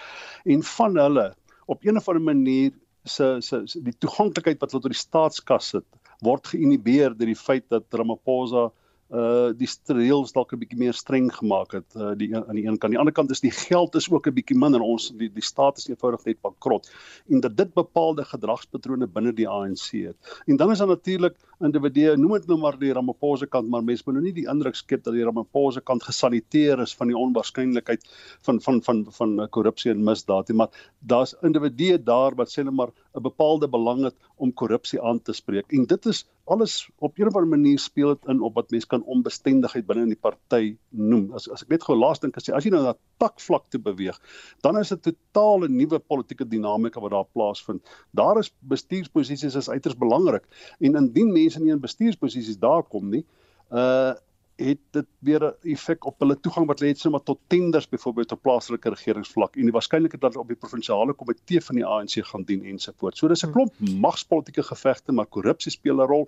En 0.46 0.64
van 0.76 0.98
hulle 1.00 1.28
op 1.66 1.84
'n 1.84 1.98
of 1.98 2.08
ander 2.08 2.24
manier 2.24 2.72
se 3.04 3.38
se 3.42 3.82
die 3.82 3.98
toeganklikheid 3.98 4.60
wat 4.62 4.72
hulle 4.72 4.84
tot 4.84 4.94
die 4.94 5.06
staatskas 5.08 5.74
sit 5.76 5.86
word 6.26 6.48
geïnhibeer 6.54 7.16
deur 7.18 7.32
die 7.32 7.40
feit 7.40 7.66
dat 7.74 7.98
Ramaphosa 7.98 8.70
uh 9.12 9.52
die 9.60 9.68
reëls 9.92 10.32
dalk 10.32 10.54
'n 10.54 10.60
bietjie 10.60 10.80
meer 10.80 10.96
streng 10.96 11.28
gemaak 11.36 11.74
het 11.76 11.96
uh 11.96 12.14
die 12.16 12.32
aan 12.36 12.56
die 12.56 12.64
een 12.64 12.78
kant. 12.78 12.84
Aan 12.84 12.96
die 12.96 13.00
ander 13.00 13.14
kant 13.14 13.32
is 13.32 13.42
die 13.44 13.52
geld 13.52 13.96
is 13.96 14.10
ook 14.10 14.28
'n 14.28 14.34
bietjie 14.34 14.58
minder. 14.58 14.82
Ons 14.82 15.12
die 15.12 15.30
die 15.30 15.44
staat 15.44 15.78
is 15.78 15.90
eenvoudig 15.90 16.24
net 16.26 16.42
bankrot 16.42 16.90
en 17.28 17.42
dat 17.42 17.58
dit 17.58 17.74
bepaalde 17.74 18.24
gedragspatrone 18.24 19.08
binne 19.08 19.34
die 19.34 19.48
ANC 19.48 19.92
het. 19.92 20.18
En 20.46 20.58
dan 20.58 20.72
is 20.72 20.78
daar 20.78 20.88
natuurlik 20.88 21.36
individue, 21.60 22.16
noem 22.18 22.34
dit 22.40 22.48
nou 22.48 22.58
maar 22.60 22.78
die 22.80 22.94
Ramaphosa 22.94 23.46
kant, 23.46 23.70
maar 23.70 23.84
mense 23.84 24.04
moet 24.06 24.16
nou 24.16 24.24
nie 24.24 24.34
die 24.34 24.48
indruk 24.50 24.76
skep 24.76 25.04
dat 25.04 25.14
die 25.14 25.24
Ramaphosa 25.24 25.80
kant 25.80 26.04
gesaniteer 26.04 26.80
is 26.80 26.96
van 26.96 27.08
die 27.08 27.18
onwaarskynlikheid 27.18 28.08
van 28.42 28.62
van 28.62 28.82
van 28.82 29.04
van, 29.04 29.38
van 29.38 29.50
korrupsie 29.50 29.92
en 29.92 30.04
misdaad 30.04 30.50
nie, 30.50 30.58
maar 30.58 30.70
daar's 31.00 31.36
individue 31.44 31.98
daar 32.04 32.36
wat 32.36 32.50
sê 32.50 32.64
net 32.64 32.74
maar 32.74 32.92
'n 33.14 33.22
bepaalde 33.22 33.68
belang 33.70 34.04
het 34.04 34.16
om 34.36 34.54
korrupsie 34.54 35.02
aan 35.02 35.22
te 35.22 35.34
spreek. 35.34 35.72
En 35.72 35.86
dit 35.86 36.06
is 36.06 36.26
alles 36.46 36.90
op 36.98 37.18
'n 37.18 37.28
of 37.28 37.36
ander 37.36 37.58
manier 37.58 37.80
speel 37.80 38.08
dit 38.08 38.26
in 38.28 38.42
op 38.42 38.54
wat 38.54 38.72
mense 38.72 38.88
kan 38.88 39.04
onbestendigheid 39.04 39.86
binne 39.86 40.04
in 40.04 40.14
die 40.14 40.24
party 40.28 40.78
noem. 40.90 41.34
As 41.34 41.50
as 41.50 41.62
ek 41.62 41.70
net 41.70 41.84
gou 41.84 41.98
laas 41.98 42.20
dink 42.20 42.38
as 42.38 42.46
jy 42.46 42.54
as 42.54 42.64
jy 42.64 42.72
nou 42.72 42.84
na 42.84 42.96
takvlak 43.18 43.70
te 43.70 43.80
beweeg, 43.80 44.20
dan 44.62 44.78
is 44.78 44.90
dit 44.90 45.08
'n 45.08 45.16
totale 45.34 45.68
nuwe 45.68 46.00
politieke 46.00 46.48
dinamika 46.48 47.00
wat 47.00 47.12
daar 47.12 47.30
plaasvind. 47.34 47.82
Daar 48.12 48.38
is 48.40 48.54
bestuursposisies 48.60 49.56
is 49.56 49.70
uiters 49.70 49.98
belangrik 49.98 50.44
en 50.80 50.96
indien 50.96 51.32
mense 51.32 51.60
nie 51.60 51.72
in 51.72 51.80
bestuursposisies 51.80 52.60
daar 52.60 52.84
kom 52.84 53.10
nie, 53.10 53.26
uh 53.72 54.14
het 54.62 54.80
dit 54.98 55.08
weer 55.20 55.44
'n 55.48 55.74
effek 55.74 56.06
op 56.06 56.20
hulle 56.20 56.40
toegang 56.40 56.68
wat 56.68 56.82
lê 56.82 56.88
net 56.92 57.00
sommer 57.00 57.24
tot 57.24 57.40
tenders 57.48 57.90
byvoorbeeld 57.90 58.32
op 58.32 58.42
plaaslike 58.42 58.90
regeringsvlak 58.90 59.56
en 59.56 59.70
die 59.70 59.78
waarskynlikheid 59.78 60.22
dat 60.22 60.36
op 60.36 60.48
die 60.48 60.62
provinsiale 60.64 61.14
komitee 61.14 61.62
van 61.62 61.76
die 61.76 61.86
ANC 61.86 62.26
gaan 62.26 62.44
dien 62.44 62.66
ensovoorts. 62.66 63.20
So 63.20 63.28
dis 63.28 63.44
'n 63.46 63.52
klomp 63.52 63.74
magspolitiese 63.80 64.64
gevegte 64.64 65.12
maar 65.12 65.26
korrupsie 65.26 65.72
speel 65.72 66.02
'n 66.02 66.08
rol 66.08 66.28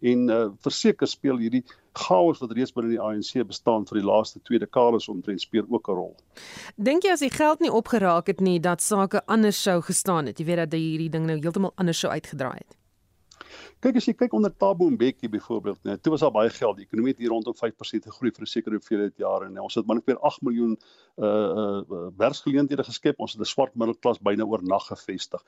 en 0.00 0.28
uh, 0.28 0.46
verseker 0.60 1.08
speel 1.08 1.38
hierdie 1.40 1.64
chaos 1.96 2.40
wat 2.42 2.52
reeds 2.52 2.74
binne 2.76 2.92
die 2.92 3.00
ANC 3.00 3.46
bestaan 3.48 3.86
vir 3.88 4.00
die 4.00 4.06
laaste 4.06 4.42
twee 4.44 4.60
dekades 4.60 5.08
omtrent 5.08 5.40
speel 5.40 5.64
ook 5.68 5.88
'n 5.88 5.92
rol. 5.92 6.14
Dink 6.76 7.02
jy 7.02 7.12
as 7.12 7.24
die 7.24 7.30
geld 7.30 7.60
nie 7.60 7.72
opgeraak 7.72 8.26
het 8.26 8.40
nie 8.40 8.60
dat 8.60 8.82
sake 8.82 9.22
anders 9.26 9.62
sou 9.62 9.80
gestaan 9.80 10.26
het? 10.26 10.38
Jy 10.38 10.44
weet 10.44 10.56
dat 10.56 10.72
hierdie 10.72 11.10
ding 11.10 11.26
nou 11.26 11.38
heeltemal 11.38 11.72
anders 11.76 11.98
sou 11.98 12.12
uitgedraai 12.12 12.58
het. 12.58 12.76
Kyk 13.80 13.96
as 13.96 14.08
jy 14.08 14.14
kyk 14.14 14.32
onder 14.32 14.52
Tabo 14.56 14.88
Mbeki 14.90 15.28
byvoorbeeld, 15.28 15.82
net 15.84 16.02
toe 16.02 16.12
was 16.14 16.24
daar 16.24 16.32
baie 16.32 16.50
geld. 16.50 16.76
Die 16.76 16.86
ekonomie 16.86 17.12
het 17.12 17.22
hier 17.22 17.32
rondom 17.34 17.54
5% 17.54 18.08
gegroei 18.10 18.32
vir 18.32 18.42
'n 18.42 18.52
sekere 18.52 18.78
hoeveelheid 18.78 19.16
jare 19.16 19.46
en 19.46 19.60
ons 19.60 19.74
het 19.74 19.86
minstens 19.86 20.20
8 20.20 20.42
miljoen 20.42 20.76
uh 21.16 22.10
werksgeleenthede 22.16 22.84
geskep. 22.84 23.18
Ons 23.18 23.32
het 23.32 23.40
'n 23.40 23.52
swart 23.54 23.74
middelklas 23.74 24.18
byna 24.20 24.44
oornag 24.44 24.86
gevestig 24.86 25.42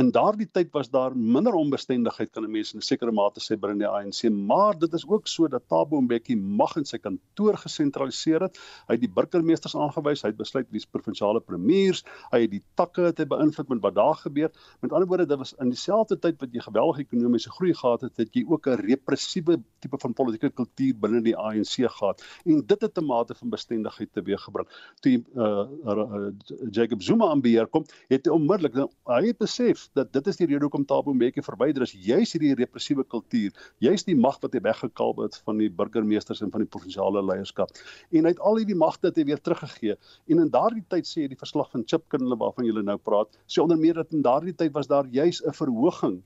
in 0.00 0.08
daardie 0.08 0.46
tyd 0.48 0.70
was 0.72 0.88
daar 0.88 1.12
minder 1.12 1.52
onbestendigheid 1.52 2.30
kan 2.32 2.44
'n 2.44 2.50
mens 2.50 2.72
in 2.72 2.78
'n 2.78 2.82
sekere 2.82 3.12
mate 3.12 3.40
sê 3.40 3.58
binne 3.60 3.78
die 3.78 3.88
ANC, 3.88 4.30
maar 4.32 4.78
dit 4.78 4.92
is 4.94 5.06
ook 5.06 5.26
so 5.28 5.48
dat 5.48 5.68
Thabo 5.68 6.00
Mbeki 6.00 6.36
mag 6.36 6.76
in 6.76 6.84
sy 6.84 6.96
kantoor 6.98 7.56
gesentraliseer 7.56 8.40
het. 8.40 8.58
Hy 8.88 8.94
het 8.94 9.00
die 9.00 9.12
burgemeesters 9.12 9.76
aangewys, 9.76 10.22
hy 10.22 10.28
het 10.28 10.36
besluit 10.36 10.66
wie 10.70 10.80
se 10.80 10.86
provinsiale 10.90 11.40
premiers, 11.40 12.04
hy 12.30 12.40
het 12.40 12.50
die 12.50 12.62
takke 12.74 13.02
het 13.02 13.18
hy 13.18 13.24
beïnvloed 13.24 13.68
met 13.68 13.82
wat 13.82 13.94
daar 13.94 14.14
gebeur. 14.14 14.50
Met 14.80 14.92
ander 14.92 15.08
woorde, 15.08 15.26
dit 15.26 15.38
was 15.38 15.54
in 15.60 15.68
dieselfde 15.68 16.18
tyd 16.18 16.40
wat 16.40 16.52
jy 16.52 16.60
geweldige 16.60 17.02
ekonomiese 17.02 17.50
groei 17.50 17.74
gehad 17.74 18.00
het, 18.00 18.16
het 18.16 18.34
jy 18.34 18.44
ook 18.48 18.66
'n 18.66 18.80
repressiewe 18.80 19.60
tipe 19.80 19.98
van 19.98 20.12
politieke 20.14 20.50
kultuur 20.50 20.94
binne 21.00 21.22
die 21.22 21.36
ANC 21.36 21.84
gehad 21.84 22.24
en 22.46 22.64
dit 22.66 22.80
het 22.80 22.98
'n 22.98 23.04
mate 23.04 23.34
van 23.34 23.50
bestendigheid 23.50 24.12
teweeggebring. 24.12 24.68
Toe 25.00 25.22
uh, 25.36 25.66
uh, 25.84 26.32
Jacob 26.70 27.02
Zuma 27.02 27.28
aan 27.28 27.42
beheer 27.42 27.66
kom, 27.66 27.84
het 28.08 28.24
hy 28.26 28.32
onmiddellik 28.32 28.74
nou, 28.74 28.88
hy 29.04 29.26
het 29.26 29.38
besef 29.38 29.81
dat 29.98 30.12
dit 30.12 30.26
is 30.26 30.38
die 30.40 30.46
rede 30.46 30.66
hoekom 30.66 30.84
Thabo 30.88 31.14
Mbeki 31.14 31.42
verwyder 31.44 31.86
is 31.86 31.92
juis 31.92 32.32
hierdie 32.34 32.54
repressiewe 32.58 33.04
kultuur, 33.04 33.52
juis 33.84 34.04
die 34.08 34.16
mag 34.16 34.38
wat 34.42 34.56
hy 34.56 34.62
weggekalb 34.64 35.22
het 35.24 35.38
van 35.46 35.60
die 35.62 35.70
burgemeesters 35.70 36.42
en 36.44 36.52
van 36.54 36.64
die 36.64 36.70
provinsiale 36.70 37.22
leierskap. 37.24 37.72
En 38.10 38.26
hy 38.26 38.34
het 38.34 38.42
al 38.42 38.60
hierdie 38.62 38.78
magte 38.78 39.12
hy 39.14 39.26
weer 39.28 39.40
teruggegee. 39.40 39.96
En 40.28 40.42
in 40.44 40.50
daardie 40.52 40.84
tyd 40.88 41.08
sê 41.08 41.28
die 41.28 41.38
verslag 41.38 41.70
van 41.72 41.86
Chipkin 41.86 42.28
waarvan 42.32 42.68
julle 42.68 42.82
nou 42.86 42.98
praat, 42.98 43.32
sê 43.46 43.62
onder 43.62 43.80
meer 43.80 44.00
dat 44.00 44.12
in 44.12 44.22
daardie 44.24 44.54
tyd 44.54 44.72
was 44.76 44.90
daar 44.90 45.08
juis 45.10 45.42
'n 45.42 45.52
verhoging 45.52 46.22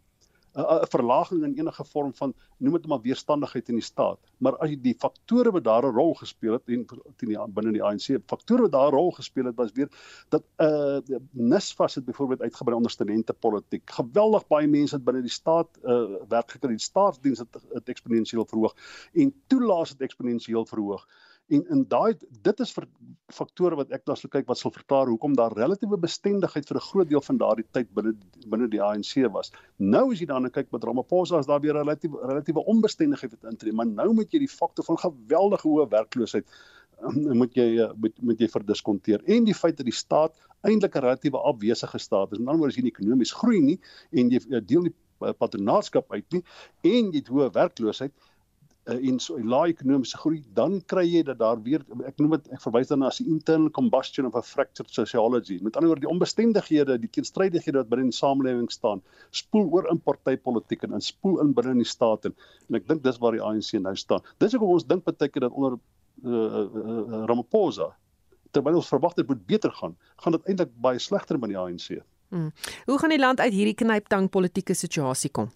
'n 0.56 0.88
verlaging 0.88 1.42
in 1.44 1.54
enige 1.58 1.84
vorm 1.84 2.14
van 2.14 2.34
noem 2.56 2.72
dit 2.72 2.86
maar 2.86 3.00
weerstandigheid 3.00 3.68
in 3.68 3.74
die 3.74 3.84
staat. 3.84 4.18
Maar 4.38 4.56
as 4.56 4.70
jy 4.70 4.78
die 4.80 4.94
faktore 4.98 5.52
wat 5.52 5.64
daar 5.64 5.84
'n 5.84 5.94
rol 5.94 6.14
gespeel 6.14 6.52
het 6.52 6.68
en 6.68 6.86
teen 7.16 7.28
die 7.28 7.38
binne 7.48 7.72
die 7.72 7.82
ANC, 7.82 8.16
faktore 8.26 8.62
wat 8.62 8.72
daar 8.72 8.88
'n 8.92 8.96
rol 8.96 9.10
gespeel 9.12 9.44
het 9.44 9.56
was 9.56 9.72
weer 9.72 9.88
dat 10.28 10.44
uh, 10.56 10.98
nisvas 11.30 11.94
het 11.94 12.04
byvoorbeeld 12.04 12.40
uitgebrei 12.40 12.76
onder 12.76 12.90
studente 12.90 13.32
politiek. 13.32 13.90
Geweldig 13.90 14.46
baie 14.46 14.68
mense 14.68 14.94
het 14.94 15.04
binne 15.04 15.20
die 15.20 15.30
staat 15.30 15.68
uh, 15.84 16.16
werk 16.28 16.50
gekry. 16.50 16.68
Die 16.68 16.78
staatsdiens 16.78 17.38
het, 17.38 17.62
het 17.72 17.88
eksponensieel 17.88 18.44
verhoog 18.44 18.74
en 19.12 19.34
toelaas 19.46 19.90
het 19.90 20.00
eksponensieel 20.00 20.64
verhoog. 20.66 21.06
En 21.46 21.62
in 21.70 21.82
daai 21.88 22.16
dit 22.42 22.60
is 22.60 22.72
vir 22.74 22.86
faktore 23.34 23.76
wat 23.78 23.92
ek 23.94 24.02
dan 24.08 24.18
sou 24.18 24.28
kyk 24.30 24.48
wat 24.50 24.58
sal 24.58 24.72
verklaar 24.74 25.10
hoekom 25.10 25.36
daar 25.38 25.54
relatiewe 25.54 25.98
bestendigheid 26.02 26.66
vir 26.68 26.78
'n 26.80 26.86
groot 26.86 27.08
deel 27.08 27.22
van 27.26 27.38
daardie 27.42 27.66
tyd 27.78 27.92
binne 27.94 28.14
binne 28.54 28.68
die 28.72 28.82
ANC 28.82 29.14
was. 29.36 29.52
Nou 29.78 30.10
as 30.12 30.20
jy 30.20 30.26
dan 30.26 30.50
kyk 30.50 30.72
met 30.72 30.84
Ramaphosa 30.84 31.38
is 31.38 31.46
daar 31.46 31.60
weer 31.60 31.78
relatiewe 31.78 32.18
relatiewe 32.26 32.66
onbestendigheid 32.74 33.36
wat 33.36 33.52
intree, 33.52 33.72
maar 33.72 33.86
nou 33.86 34.12
moet 34.12 34.32
jy 34.32 34.42
die 34.42 34.56
faktor 34.56 34.84
van 34.84 34.98
geweldige 34.98 35.68
hoë 35.68 35.88
werkloosheid 35.90 36.46
ehm, 37.02 37.36
moet 37.38 37.54
jy 37.54 37.68
eh, 37.78 37.92
moet 37.94 38.22
moet 38.22 38.40
jy 38.40 38.48
verdiskonteer 38.48 39.22
en 39.24 39.44
die 39.44 39.54
feit 39.54 39.76
dat 39.76 39.86
die 39.86 39.94
staat 39.94 40.34
eintlik 40.62 40.96
'n 40.96 41.06
relatiewe 41.06 41.38
afwesige 41.38 41.98
staat 41.98 42.32
is. 42.32 42.38
Met 42.38 42.48
ander 42.48 42.58
woorde 42.58 42.74
as 42.74 42.76
jy 42.76 42.82
nie 42.82 42.94
ekonomies 42.94 43.32
groei 43.32 43.60
nie 43.60 43.80
en 44.10 44.30
jy 44.30 44.60
deel 44.60 44.82
nie 44.82 44.94
patronaatskap 45.18 46.12
uit 46.12 46.26
nie 46.32 46.42
en 46.82 47.12
jy 47.12 47.20
het 47.22 47.28
hoë 47.28 47.52
werkloosheid 47.52 48.12
uh, 48.86 49.08
en 49.08 49.18
so 49.20 49.36
'n 49.36 49.48
lae 49.48 49.72
ekonomiese 49.72 50.18
groei, 50.18 50.42
dan 50.54 50.80
kry 50.86 51.04
jy 51.06 51.22
dat 51.22 51.38
daar 51.38 51.62
weer 51.62 51.84
ek 52.06 52.18
noem 52.18 52.36
dit 52.36 52.48
ek 52.52 52.62
verwys 52.62 52.88
daarna 52.88 53.10
as 53.10 53.18
die 53.18 53.28
internal 53.28 53.70
combustion 53.70 54.26
of 54.26 54.36
a 54.36 54.42
fractured 54.42 54.90
sociology. 54.90 55.58
Met 55.62 55.76
ander 55.76 55.90
woorde 55.90 56.06
die 56.06 56.12
onbestendighede, 56.12 56.98
die 56.98 57.10
teenstrydighede 57.10 57.82
wat 57.82 57.88
binne 57.88 58.06
in 58.06 58.10
die 58.14 58.18
samelewing 58.18 58.70
staan, 58.70 59.02
spoel 59.30 59.68
oor 59.72 59.90
in 59.90 60.00
partytetiek 60.00 60.82
en 60.82 60.92
in 60.92 61.00
spoel 61.00 61.40
in 61.40 61.52
binne 61.54 61.70
in 61.70 61.84
die 61.84 61.88
staat 61.88 62.24
en, 62.24 62.34
en 62.68 62.80
ek 62.80 62.88
dink 62.88 63.02
dis 63.02 63.18
waar 63.18 63.32
die 63.32 63.42
ANC 63.42 63.72
nou 63.80 63.94
staan. 63.96 64.20
Dis 64.38 64.52
hoekom 64.52 64.76
ons 64.78 64.86
dink 64.86 65.04
keer 65.04 65.40
dat 65.40 65.52
onder 65.52 65.78
uh, 66.24 66.32
uh, 66.32 67.24
Ramaphosa 67.26 67.94
terwyl 68.54 68.78
ons 68.80 68.88
verwag 68.88 69.14
dit 69.18 69.28
moet 69.28 69.46
beter 69.46 69.72
gaan, 69.72 69.96
gaan 70.22 70.32
dit 70.32 70.48
eintlik 70.48 70.70
baie 70.80 70.98
slegter 70.98 71.38
met 71.38 71.52
die 71.52 71.58
ANC. 71.58 72.00
Hmm. 72.32 72.52
Hoe 72.86 72.98
gaan 72.98 73.12
die 73.12 73.20
land 73.20 73.40
uit 73.40 73.52
hierdie 73.52 73.74
knyptang 73.74 74.30
politieke 74.32 74.74
situasie 74.74 75.30
kom? 75.30 75.50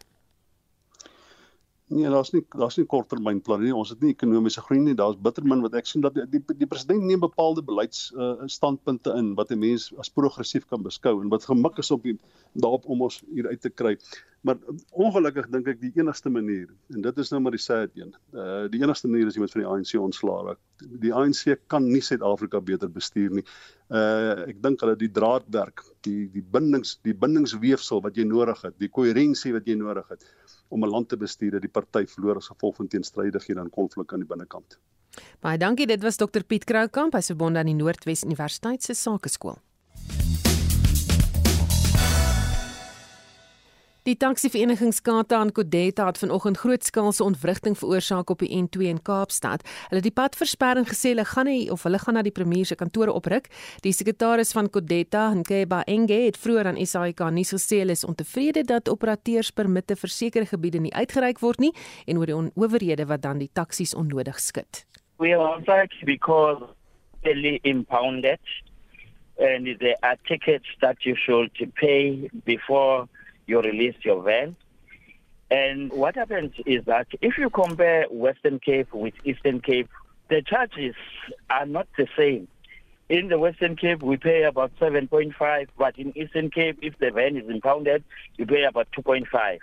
Nee, 1.91 2.07
daar's 2.07 2.31
nie 2.31 2.45
daar's 2.55 2.77
nie 2.79 2.85
korttermynplanne 2.87 3.67
nie. 3.67 3.75
Ons 3.75 3.91
het 3.91 4.03
nie 4.05 4.13
ekonomiese 4.15 4.63
groei 4.63 4.79
nie. 4.79 4.93
Daar's 4.95 5.17
bitter 5.19 5.43
min 5.43 5.65
wat 5.65 5.75
ek 5.75 5.89
sien 5.91 6.05
dat 6.05 6.15
die 6.15 6.23
die, 6.31 6.41
die 6.61 6.69
president 6.71 7.03
neem 7.03 7.25
bepaalde 7.25 7.65
beleids 7.67 8.05
uh, 8.15 8.45
standpunte 8.47 9.11
in 9.19 9.33
wat 9.41 9.51
'n 9.51 9.59
mens 9.59 9.89
as 9.99 10.13
progressief 10.21 10.69
kan 10.71 10.85
beskou 10.87 11.17
en 11.19 11.33
wat 11.35 11.49
gemik 11.51 11.83
is 11.83 11.91
op 11.91 12.07
die, 12.07 12.15
daarop 12.55 12.87
om 12.87 13.03
ons 13.09 13.19
hier 13.35 13.51
uit 13.51 13.61
te 13.61 13.75
kry. 13.75 13.97
Maar 14.41 14.57
ongelukkig 14.91 15.51
dink 15.53 15.67
ek 15.69 15.81
die 15.83 15.91
enigste 16.01 16.31
manier 16.33 16.71
en 16.95 17.03
dit 17.05 17.19
is 17.21 17.29
nou 17.33 17.43
maar 17.45 17.53
die 17.53 17.61
sad 17.61 17.93
een. 17.99 18.15
Uh 18.33 18.71
die 18.73 18.81
enigste 18.81 19.09
manier 19.11 19.29
is 19.29 19.37
jy 19.37 19.43
moet 19.43 19.53
van 19.53 19.63
die 19.65 19.69
ANC 19.69 19.93
ontslaa 20.01 20.45
raak. 20.47 20.61
Die 21.03 21.13
ANC 21.13 21.59
kan 21.69 21.85
nie 21.85 22.01
Suid-Afrika 22.01 22.63
beter 22.65 22.89
bestuur 22.89 23.37
nie. 23.37 23.45
Uh 23.93 24.49
ek 24.49 24.63
dink 24.65 24.81
hulle 24.81 24.97
die 24.97 25.11
draadwerk, 25.13 25.85
die 26.09 26.31
die 26.33 26.45
bindings, 26.57 26.97
die 27.05 27.15
bindingsweefsel 27.15 28.01
wat 28.07 28.17
jy 28.17 28.25
nodig 28.25 28.65
het, 28.65 28.79
die 28.81 28.89
koherensie 28.89 29.53
wat 29.57 29.69
jy 29.69 29.77
nodig 29.77 30.09
het 30.09 30.25
om 30.71 30.85
'n 30.85 30.91
land 30.91 31.09
te 31.09 31.21
bestuur 31.21 31.59
dat 31.59 31.67
die 31.67 31.75
party 31.77 32.07
verloor 32.07 32.37
as 32.41 32.49
gevolg 32.49 32.77
van 32.77 32.89
teenstrydighede 32.89 33.61
en 33.61 33.71
konflik 33.71 34.13
aan 34.13 34.25
die 34.25 34.29
binnekant. 34.29 34.79
Baie 35.41 35.59
dankie, 35.59 35.87
dit 35.87 36.03
was 36.03 36.17
Dr 36.17 36.45
Piet 36.47 36.65
Kroukamp, 36.65 37.13
hy's 37.13 37.27
verbonde 37.27 37.59
aan 37.59 37.67
die 37.67 37.75
Noordwes 37.75 38.25
Universiteit 38.25 38.83
se 38.83 38.95
Sakeskool. 38.95 39.59
Die 44.09 44.17
taksivereniging 44.17 44.95
Skata 44.97 45.37
aan 45.37 45.51
Kodeta 45.53 46.07
het 46.07 46.19
vanoggend 46.19 46.57
grootskaalse 46.57 47.25
ontwrigting 47.25 47.75
veroorsaak 47.79 48.31
op 48.31 48.41
die 48.41 48.49
N2 48.57 48.87
in 48.89 49.03
Kaapstad. 49.05 49.61
Hulle 49.91 50.01
het 50.01 50.07
die 50.07 50.15
padversperring 50.17 50.89
gesê 50.89 51.13
hulle 51.13 51.27
gaan 51.29 51.51
nie 51.51 51.67
of 51.69 51.85
hulle 51.85 52.01
gaan 52.01 52.17
na 52.17 52.23
die 52.25 52.33
premier 52.33 52.65
se 52.65 52.79
kantore 52.81 53.13
opruk. 53.13 53.51
Die 53.85 53.93
sekretaris 53.93 54.55
van 54.57 54.71
Kodeta, 54.73 55.27
Nkeba 55.43 55.83
Enge, 55.85 56.17
het 56.31 56.41
vroeër 56.41 56.73
aan 56.73 56.81
SAK 56.81 57.27
nuus 57.29 57.53
gesê 57.53 57.83
hulle 57.83 57.93
is 57.93 58.07
ontevrede 58.09 58.65
dat 58.65 58.89
operateurspermitte 58.89 59.99
vir 60.01 60.15
sekere 60.17 60.49
gebiede 60.49 60.81
nie 60.81 60.95
uitgereik 60.97 61.45
word 61.45 61.61
nie 61.61 61.75
en 62.09 62.25
oor 62.25 62.33
die 62.33 62.41
owerhede 62.57 63.05
wat 63.05 63.21
dan 63.29 63.45
die 63.45 63.53
taksies 63.53 63.93
onnodig 63.93 64.41
skud. 64.41 64.87
We 65.21 65.37
are 65.37 65.59
upset 65.59 65.93
because 66.09 66.65
they 67.21 67.61
impounded 67.69 68.41
and 69.37 69.69
there 69.79 70.01
are 70.01 70.17
tickets 70.25 70.73
that 70.81 71.05
you 71.05 71.15
should 71.17 71.53
pay 71.77 72.31
before 72.47 73.05
you 73.51 73.61
release 73.61 73.97
your 74.03 74.23
van. 74.23 74.55
And 75.51 75.93
what 75.93 76.15
happens 76.15 76.53
is 76.65 76.85
that 76.85 77.09
if 77.21 77.37
you 77.37 77.51
compare 77.51 78.07
Western 78.09 78.61
Cape 78.61 78.95
with 78.95 79.15
Eastern 79.25 79.61
Cape, 79.61 79.89
the 80.29 80.41
charges 80.43 80.95
are 81.51 81.67
not 81.67 81.89
the 81.99 82.07
same. 82.17 82.47
In 83.09 83.27
the 83.27 83.41
Western 83.41 83.75
Cape, 83.75 84.01
we 84.05 84.17
pay 84.17 84.45
about 84.45 84.71
7.5, 84.79 85.67
but 85.77 85.99
in 85.99 86.17
Eastern 86.17 86.49
Cape, 86.51 86.79
if 86.81 86.97
the 87.01 87.11
van 87.11 87.37
is 87.37 87.49
impounded, 87.49 88.05
you 88.37 88.47
pay 88.47 88.63
about 88.63 88.87
2.5. 88.97 89.59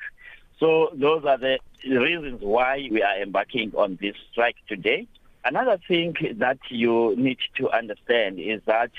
So 0.60 0.90
those 0.94 1.24
are 1.24 1.38
the 1.38 1.60
reasons 1.88 2.42
why 2.42 2.90
we 2.92 3.02
are 3.02 3.22
embarking 3.22 3.72
on 3.78 3.98
this 4.02 4.16
strike 4.30 4.58
today. 4.68 5.08
Another 5.46 5.80
thing 5.88 6.16
that 6.40 6.58
you 6.70 7.16
need 7.16 7.38
to 7.56 7.70
understand 7.72 8.38
is 8.38 8.60
that 8.66 8.92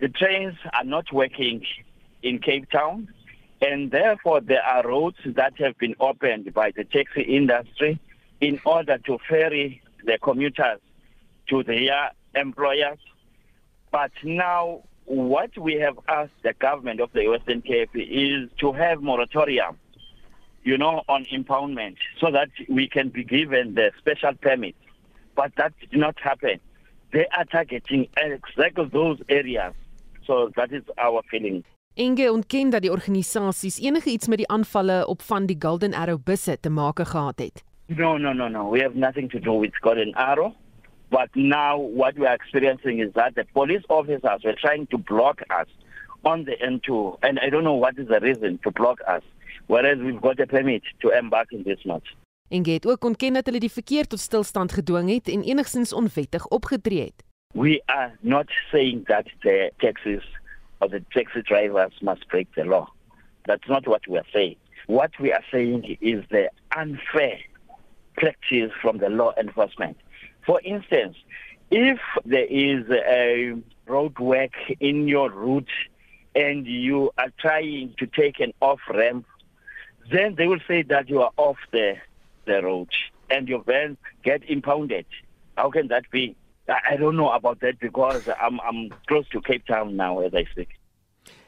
the 0.00 0.08
trains 0.08 0.56
are 0.72 0.82
not 0.82 1.12
working 1.12 1.64
in 2.24 2.40
Cape 2.40 2.68
Town. 2.70 3.13
And 3.64 3.90
therefore, 3.90 4.42
there 4.42 4.62
are 4.62 4.86
roads 4.86 5.16
that 5.24 5.54
have 5.58 5.78
been 5.78 5.94
opened 5.98 6.52
by 6.52 6.72
the 6.72 6.84
taxi 6.84 7.22
industry 7.22 7.98
in 8.42 8.60
order 8.66 8.98
to 8.98 9.18
ferry 9.26 9.80
the 10.04 10.18
commuters 10.18 10.80
to 11.48 11.62
their 11.62 12.10
employers. 12.34 12.98
But 13.90 14.10
now, 14.22 14.82
what 15.06 15.56
we 15.56 15.76
have 15.76 15.98
asked 16.08 16.42
the 16.42 16.52
government 16.52 17.00
of 17.00 17.10
the 17.14 17.26
Western 17.26 17.62
Cape 17.62 17.88
is 17.94 18.50
to 18.58 18.72
have 18.72 19.00
moratorium, 19.00 19.78
you 20.62 20.76
know, 20.76 21.02
on 21.08 21.24
impoundment 21.26 21.96
so 22.20 22.30
that 22.30 22.50
we 22.68 22.86
can 22.86 23.08
be 23.08 23.24
given 23.24 23.74
the 23.76 23.92
special 23.98 24.34
permit. 24.34 24.76
But 25.34 25.52
that 25.56 25.72
did 25.80 25.98
not 25.98 26.18
happen. 26.20 26.60
They 27.14 27.26
are 27.28 27.46
targeting 27.46 28.08
exactly 28.18 28.90
those 28.92 29.22
areas. 29.30 29.72
So 30.26 30.50
that 30.54 30.70
is 30.70 30.82
our 30.98 31.22
feeling. 31.30 31.64
Inge 31.96 32.32
ontken 32.32 32.70
dat 32.70 32.82
die 32.82 32.90
organisasies 32.90 33.78
enige 33.80 34.10
iets 34.10 34.26
met 34.28 34.38
die 34.38 34.48
aanvalle 34.48 35.06
op 35.06 35.22
van 35.22 35.46
die 35.46 35.56
Golden 35.58 35.94
Arrow 35.94 36.18
busse 36.24 36.60
te 36.60 36.70
maak 36.70 36.98
gehad 36.98 37.38
het. 37.38 37.62
No, 37.86 38.16
no, 38.16 38.32
no, 38.32 38.48
no. 38.48 38.70
We 38.70 38.80
have 38.80 38.98
nothing 38.98 39.30
to 39.30 39.38
do 39.38 39.60
with 39.60 39.76
Golden 39.80 40.12
Arrow. 40.14 40.54
But 41.08 41.28
now 41.34 41.78
what 41.96 42.14
we 42.14 42.26
are 42.26 42.34
experiencing 42.34 43.00
is 43.00 43.12
that 43.12 43.34
the 43.34 43.44
police 43.52 43.84
officers 43.86 44.42
were 44.42 44.56
trying 44.56 44.86
to 44.88 44.98
block 44.98 45.40
us 45.60 45.68
on 46.22 46.44
the 46.44 46.56
N2 46.56 47.16
and 47.20 47.38
I 47.38 47.48
don't 47.50 47.62
know 47.62 47.78
what 47.78 47.98
is 47.98 48.08
the 48.08 48.18
reason 48.18 48.58
to 48.62 48.70
block 48.70 48.98
us 49.06 49.22
whereas 49.66 49.98
we've 49.98 50.20
got 50.20 50.40
a 50.40 50.46
permit 50.46 50.82
to 50.98 51.08
embark 51.10 51.52
in 51.52 51.62
this 51.62 51.84
month. 51.84 52.06
Inge 52.48 52.70
het 52.70 52.86
ook 52.86 53.04
ontken 53.04 53.32
dat 53.32 53.46
hulle 53.46 53.60
die 53.60 53.72
verkeer 53.72 54.06
tot 54.06 54.18
stilstand 54.18 54.72
gedwing 54.72 55.10
het 55.10 55.28
en 55.28 55.42
enigstens 55.42 55.92
onwettig 55.92 56.46
opgetree 56.46 57.00
het. 57.00 57.24
We 57.52 57.82
are 57.84 58.16
not 58.20 58.50
saying 58.70 59.06
that 59.06 59.24
the 59.40 59.72
taxis 59.76 60.24
or 60.84 60.88
the 60.88 61.00
taxi 61.12 61.40
drivers 61.40 61.92
must 62.02 62.28
break 62.28 62.54
the 62.54 62.64
law. 62.64 62.86
That's 63.46 63.68
not 63.68 63.88
what 63.88 64.06
we 64.06 64.18
are 64.18 64.26
saying. 64.32 64.56
What 64.86 65.12
we 65.18 65.32
are 65.32 65.44
saying 65.50 65.96
is 66.02 66.24
the 66.30 66.50
unfair 66.76 67.38
practice 68.16 68.70
from 68.82 68.98
the 68.98 69.08
law 69.08 69.32
enforcement. 69.38 69.96
For 70.46 70.60
instance, 70.60 71.16
if 71.70 71.98
there 72.26 72.44
is 72.44 72.84
a 72.90 73.54
road 73.86 74.18
work 74.18 74.52
in 74.78 75.08
your 75.08 75.30
route 75.30 75.70
and 76.34 76.66
you 76.66 77.12
are 77.16 77.32
trying 77.38 77.94
to 77.98 78.06
take 78.06 78.40
an 78.40 78.52
off 78.60 78.80
ramp, 78.92 79.26
then 80.12 80.34
they 80.34 80.46
will 80.46 80.60
say 80.68 80.82
that 80.82 81.08
you 81.08 81.22
are 81.22 81.32
off 81.38 81.56
the, 81.72 81.94
the 82.44 82.62
road 82.62 82.90
and 83.30 83.48
your 83.48 83.62
van 83.62 83.96
get 84.22 84.44
impounded. 84.50 85.06
How 85.56 85.70
can 85.70 85.88
that 85.88 86.10
be? 86.10 86.36
I 86.66 86.96
don't 86.96 87.16
know 87.16 87.32
about 87.32 87.60
that 87.60 87.78
because 87.78 88.28
I'm 88.28 88.60
I'm 88.60 88.90
close 89.06 89.28
to 89.30 89.40
Cape 89.40 89.66
Town 89.66 89.96
now 89.96 90.20
as 90.20 90.32
I 90.32 90.44
speak. 90.44 90.78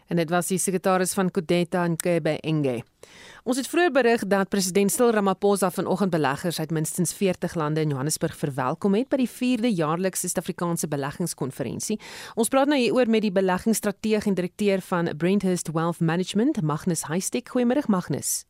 En 0.06 0.16
dit 0.16 0.30
was 0.30 0.46
die 0.52 0.58
sekretaris 0.58 1.14
van 1.18 1.30
Kodeta 1.34 1.82
en 1.84 1.96
Kebe 1.98 2.36
Enge. 2.46 2.82
Ons 3.46 3.58
het 3.58 3.68
vroeër 3.70 3.92
berig 3.94 4.24
dat 4.30 4.50
president 4.50 4.92
Cyril 4.92 5.12
Ramaphosa 5.16 5.70
vanoggend 5.70 6.10
beleggers 6.10 6.60
uit 6.60 6.70
minstens 6.70 7.14
40 7.14 7.54
lande 7.54 7.80
in 7.80 7.94
Johannesburg 7.94 8.36
verwelkom 8.36 8.94
het 8.94 9.10
by 9.10 9.20
die 9.22 9.30
4de 9.30 9.70
jaarlikse 9.74 10.28
Suid-Afrikaanse 10.28 10.88
Beleggingskonferensie. 10.90 11.98
Ons 12.34 12.50
praat 12.50 12.70
nou 12.70 12.78
hieroor 12.78 13.10
met 13.10 13.26
die 13.26 13.34
beleggingsstrateeg 13.34 14.26
en 14.26 14.38
direkteur 14.38 14.82
van 14.90 15.10
Brenthurst 15.18 15.72
Wealth 15.74 16.00
Management, 16.00 16.62
Magnus 16.62 17.06
Heistek. 17.10 17.50
Goeiemôre 17.54 17.86
Magnus. 17.90 18.44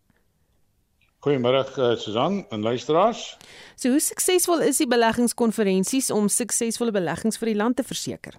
Goeiemôre 1.26 1.64
uh, 1.78 1.96
Susan 1.98 2.44
en 2.54 2.62
luisteraars. 2.62 3.36
So 3.74 3.90
hoe 3.90 4.00
suksesvol 4.00 4.60
is 4.62 4.78
die 4.78 4.86
beleggingskonferensies 4.86 6.12
om 6.14 6.28
suksesvolle 6.30 6.92
beleggings 6.94 7.40
vir 7.40 7.50
die 7.50 7.56
land 7.58 7.80
te 7.80 7.82
verseker? 7.82 8.36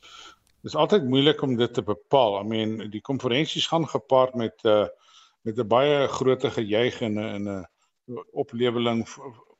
Dit 0.00 0.70
is 0.72 0.76
altyd 0.80 1.04
moeilik 1.04 1.42
om 1.44 1.52
dit 1.60 1.74
te 1.76 1.84
bepaal. 1.84 2.38
I 2.40 2.46
mean, 2.48 2.72
die 2.88 3.02
konferensies 3.04 3.68
gaan 3.68 3.84
gepaard 3.84 4.32
met 4.34 4.64
'n 4.64 4.68
uh, 4.68 4.88
met 5.44 5.60
'n 5.60 5.68
baie 5.68 6.08
groot 6.08 6.46
gejuig 6.56 7.02
en 7.02 7.20
'n 7.20 7.48
'n 7.52 7.66
opleweling 8.32 9.04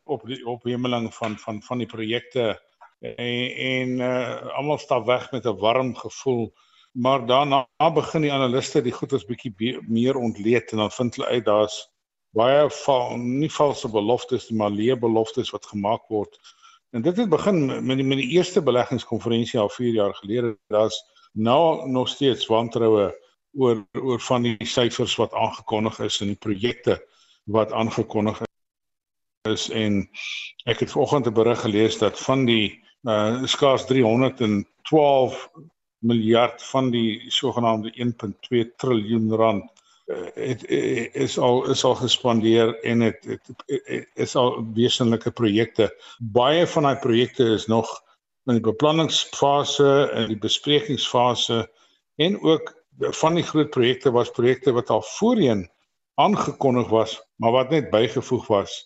op 0.05 0.25
die 0.27 0.47
ophemeling 0.47 1.13
van 1.15 1.37
van 1.39 1.63
van 1.63 1.79
die 1.79 1.93
projekte 1.93 2.57
en 3.01 3.53
en 3.69 3.89
uh, 4.01 4.57
almal 4.57 4.79
stap 4.79 5.05
weg 5.07 5.31
met 5.33 5.45
'n 5.45 5.61
warm 5.61 5.95
gevoel 5.95 6.55
maar 6.97 7.27
daarna 7.27 7.67
begin 7.95 8.25
die 8.25 8.33
analiste 8.33 8.81
die 8.83 8.95
goeders 8.95 9.27
bietjie 9.29 9.53
meer 9.85 10.17
ontleed 10.17 10.73
en 10.73 10.85
dan 10.85 10.95
vind 10.95 11.17
hulle 11.17 11.29
uit 11.29 11.45
daar's 11.45 11.77
baie 12.37 12.71
val, 12.85 13.17
nie 13.17 13.51
valse 13.53 13.89
beloftes 13.89 14.49
nie 14.51 14.59
maar 14.61 14.73
leë 14.73 14.97
beloftes 15.01 15.53
wat 15.53 15.69
gemaak 15.69 16.09
word. 16.13 16.39
En 16.97 17.03
dit 17.05 17.17
het 17.17 17.29
begin 17.29 17.67
met 17.85 18.01
die, 18.01 18.07
met 18.07 18.21
die 18.21 18.31
eerste 18.37 18.63
beleggingskonferensie 18.63 19.61
al 19.61 19.69
4 19.73 19.93
jaar 19.93 20.15
gelede. 20.15 20.57
Daar's 20.73 20.97
nou 21.33 21.89
nog 21.89 22.09
steeds 22.09 22.47
wantroue 22.47 23.13
oor 23.57 23.85
oor 23.93 24.21
van 24.21 24.43
die 24.43 24.57
syfers 24.69 25.17
wat 25.21 25.35
aangekondig 25.35 25.99
is 26.05 26.21
en 26.21 26.33
die 26.33 26.41
projekte 26.41 27.01
wat 27.45 27.73
aangekondig 27.73 28.41
is 29.49 29.69
en 29.71 30.03
ek 30.65 30.81
het 30.85 30.93
vanoggend 30.93 31.27
'n 31.27 31.33
berig 31.33 31.61
gelees 31.61 31.99
dat 31.99 32.21
van 32.21 32.45
die 32.45 32.83
uh, 33.03 33.45
skaars 33.45 33.87
312 33.87 35.49
miljard 36.07 36.63
van 36.71 36.91
die 36.91 37.25
sogenaamde 37.33 37.93
1.2 38.05 38.63
triljoen 38.77 39.33
rand 39.35 39.71
uh, 40.07 40.17
het 40.35 40.65
uh, 40.71 41.15
is 41.15 41.39
al 41.39 41.65
is 41.71 41.85
al 41.85 41.95
gespandeer 41.95 42.75
en 42.83 43.01
het, 43.01 43.25
het, 43.25 43.51
het 43.67 44.09
is 44.15 44.37
al 44.37 44.59
wesenlike 44.75 45.31
projekte. 45.31 45.91
Baie 46.19 46.67
van 46.67 46.87
daai 46.87 46.99
projekte 47.03 47.45
is 47.55 47.67
nog 47.67 47.91
in 48.47 48.59
die 48.59 48.63
beplanningsfase 48.63 50.11
en 50.15 50.29
die 50.31 50.39
besprekingsfase 50.39 51.65
en 52.23 52.41
ook 52.41 52.75
van 53.21 53.35
die 53.35 53.45
groot 53.45 53.71
projekte 53.71 54.11
was 54.11 54.31
projekte 54.31 54.73
wat 54.73 54.91
al 54.91 55.03
voorheen 55.03 55.67
aangekondig 56.15 56.89
was, 56.89 57.19
maar 57.37 57.53
wat 57.53 57.71
net 57.71 57.91
bygevoeg 57.91 58.47
was 58.47 58.77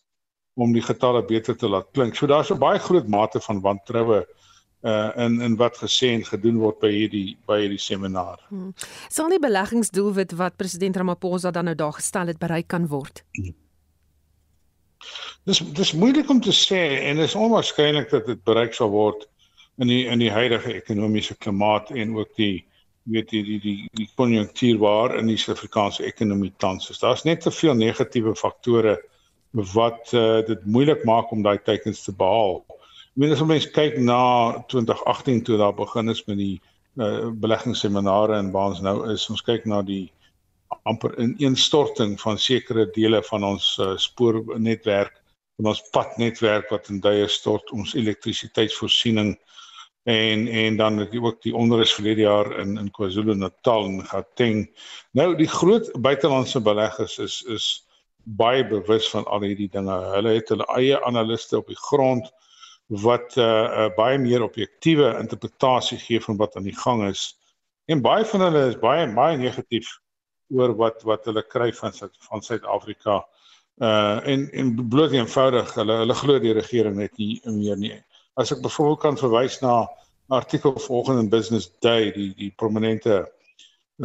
om 0.59 0.73
die 0.73 0.83
getalle 0.83 1.23
beter 1.25 1.57
te 1.57 1.69
laat 1.69 1.93
klink. 1.93 2.17
So 2.17 2.27
daar's 2.27 2.51
'n 2.51 2.59
baie 2.59 2.79
groot 2.79 3.09
mate 3.09 3.41
van 3.41 3.61
wantroue 3.61 4.25
uh 4.27 4.41
in 4.81 5.41
in 5.45 5.57
wat 5.61 5.77
gesê 5.77 6.15
en 6.17 6.25
gedoen 6.25 6.57
word 6.57 6.79
by 6.81 6.91
hierdie 6.93 7.37
by 7.47 7.59
hierdie 7.61 7.81
seminar. 7.81 8.41
Hmm. 8.49 8.73
Sal 9.13 9.29
die 9.29 9.41
beleggingsdoelwit 9.43 10.33
wat 10.41 10.57
president 10.57 10.97
Ramaphosa 10.97 11.51
dan 11.51 11.69
nou 11.69 11.75
daar 11.77 11.99
gestel 11.99 12.33
het 12.33 12.39
bereik 12.39 12.69
kan 12.73 12.87
word? 12.89 13.23
Dis 15.45 15.61
dis 15.77 15.93
moeilik 15.93 16.31
om 16.31 16.41
te 16.41 16.53
sê 16.57 16.81
en 17.09 17.21
dit 17.21 17.29
is 17.29 17.37
onwaarskynlik 17.37 18.11
dat 18.11 18.27
dit 18.27 18.41
bereik 18.45 18.75
sal 18.77 18.91
word 18.93 19.29
in 19.81 19.89
die 19.89 20.05
in 20.09 20.21
die 20.21 20.33
huidige 20.33 20.75
ekonomiese 20.77 21.37
klimaat 21.37 21.91
en 21.91 22.17
ook 22.17 22.35
die 22.37 22.65
weet 23.09 23.31
die 23.33 23.45
die 23.45 23.61
die 23.61 23.89
die 23.97 24.09
konjunktuur 24.17 24.79
waar 24.79 25.17
in 25.19 25.31
die 25.31 25.39
Suid-Afrikaanse 25.41 26.05
ekonomie 26.05 26.53
tans 26.57 26.91
is. 26.91 27.01
Daar's 27.01 27.25
net 27.25 27.41
te 27.41 27.51
veel 27.51 27.75
negatiewe 27.75 28.35
faktore 28.37 28.99
wat 29.51 30.13
uh, 30.15 30.41
dit 30.47 30.65
moeilik 30.65 31.05
maak 31.05 31.33
om 31.33 31.43
daai 31.43 31.59
teikens 31.65 32.05
te 32.05 32.13
behaal. 32.13 32.61
Mens 33.21 33.37
as 33.37 33.45
mens 33.45 33.67
kyk 33.69 33.99
na 34.01 34.23
2018 34.73 35.43
toe 35.45 35.59
daar 35.61 35.75
begin 35.77 36.09
is 36.09 36.23
met 36.25 36.39
die 36.39 36.55
uh, 36.97 37.27
beleggingsseminare 37.43 38.39
en 38.41 38.49
waar 38.55 38.71
ons 38.73 38.81
nou 38.81 38.95
is, 39.13 39.27
ons 39.29 39.45
kyk 39.45 39.67
na 39.69 39.83
die 39.85 40.07
amper 40.89 41.13
ineenstorting 41.21 42.15
van 42.23 42.41
sekere 42.41 42.87
dele 42.95 43.21
van 43.29 43.45
ons 43.45 43.67
uh, 43.77 43.91
spoornetwerk, 44.01 45.21
van 45.61 45.69
ons 45.75 45.85
padnetwerk 45.93 46.73
wat 46.73 46.89
in 46.89 47.03
duie 47.05 47.29
stort, 47.29 47.69
ons 47.77 47.93
elektrisiteitsvoorsiening 47.93 49.35
en 50.09 50.49
en 50.65 50.81
dan 50.81 51.05
het 51.05 51.13
jy 51.13 51.21
ook 51.21 51.45
die 51.45 51.53
onrus 51.53 51.93
verlede 51.99 52.25
jaar 52.25 52.55
in 52.65 52.79
in 52.81 52.89
KwaZulu-Natal 52.97 53.85
en 53.91 54.03
Gauteng. 54.15 54.67
Nou 55.13 55.35
die 55.37 55.53
groot 55.61 55.93
buitelandse 56.09 56.65
beleggers 56.65 57.21
is 57.21 57.43
is 57.53 57.71
baie 58.25 58.65
bewus 58.65 59.13
van 59.13 59.29
al 59.29 59.45
hierdie 59.45 59.69
dinge. 59.69 60.05
Hulle 60.17 60.39
het 60.41 60.49
hulle 60.49 60.73
eie 60.81 61.05
analiste 61.05 61.61
op 61.61 61.69
die 61.69 61.83
grond 61.91 62.33
wat 62.91 63.37
'n 63.37 63.41
uh, 63.41 63.47
uh, 63.47 63.91
baie 63.95 64.19
meer 64.19 64.43
objektiewe 64.43 65.19
interpretasie 65.19 65.99
gee 65.99 66.21
van 66.21 66.37
wat 66.37 66.57
aan 66.57 66.67
die 66.67 66.77
gang 66.77 67.09
is. 67.09 67.39
En 67.87 68.03
baie 68.03 68.25
van 68.25 68.41
hulle 68.41 68.67
is 68.69 68.79
baie 68.79 69.07
baie 69.15 69.37
negatief 69.37 69.99
oor 70.51 70.75
wat 70.77 71.03
wat 71.03 71.25
hulle 71.25 71.47
kry 71.47 71.73
van 71.73 71.93
van 72.29 72.43
Suid-Afrika. 72.43 73.25
Uh 73.79 74.27
en 74.27 74.51
en 74.51 74.89
bloot 74.89 75.13
eenvoudig 75.13 75.75
hulle 75.75 75.97
hulle 76.03 76.15
glo 76.15 76.39
die 76.39 76.53
regering 76.53 76.97
net 76.97 77.17
nie 77.17 77.41
meer 77.45 77.77
nie. 77.77 77.95
As 78.35 78.51
ek 78.53 78.63
byvoorbeeld 78.63 79.01
kan 79.01 79.17
verwys 79.17 79.61
na 79.61 79.83
'n 79.83 80.35
artikel 80.35 80.79
vanoggend 80.79 81.19
in 81.19 81.29
Business 81.29 81.71
Day, 81.79 82.11
die 82.13 82.35
die 82.35 82.53
prominente 82.57 83.31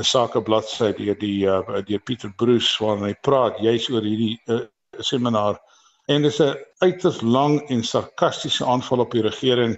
sake 0.03 0.41
bladsy 0.41 0.93
deur 0.93 1.17
die 1.19 1.45
uh, 1.47 1.81
deur 1.87 1.99
Pieter 1.99 2.33
Bruce 2.35 2.83
waarin 2.83 3.03
hy 3.03 3.13
praat 3.13 3.59
juis 3.63 3.89
oor 3.89 4.01
hierdie 4.03 4.37
uh, 4.47 4.65
seminar 4.99 5.59
en 6.05 6.21
dis 6.21 6.39
'n 6.41 6.55
uiters 6.83 7.21
lang 7.21 7.61
en 7.69 7.83
sarkastiese 7.83 8.65
aanval 8.65 8.99
op 8.99 9.11
die 9.11 9.21
regering. 9.21 9.75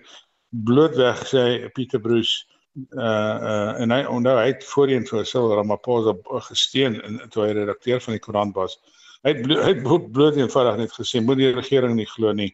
Blootweg 0.49 1.23
sê 1.27 1.71
Pieter 1.73 1.99
Bruce 1.99 2.45
uh 2.93 3.37
uh 3.51 3.81
en 3.81 3.91
hy 3.91 4.03
onthou 4.05 4.35
hy 4.37 4.47
het 4.51 4.63
voorheen 4.63 5.05
vir 5.09 5.25
Cyril 5.25 5.55
Ramaphosa 5.57 6.13
gesteun 6.49 7.01
en 7.01 7.29
toe 7.29 7.45
hy 7.45 7.51
redakteur 7.57 8.01
van 8.01 8.13
die 8.13 8.23
koerant 8.25 8.55
was. 8.55 8.77
Hy 9.23 9.33
het 9.33 9.41
bloot, 9.41 9.63
hy 9.63 9.73
het 9.73 10.11
bloot 10.11 10.37
eenvoudig 10.37 10.77
net 10.77 10.93
gesê 10.93 11.21
moet 11.21 11.37
die 11.37 11.53
regering 11.55 11.95
nie 11.95 12.05
glo 12.05 12.33
nie. 12.33 12.51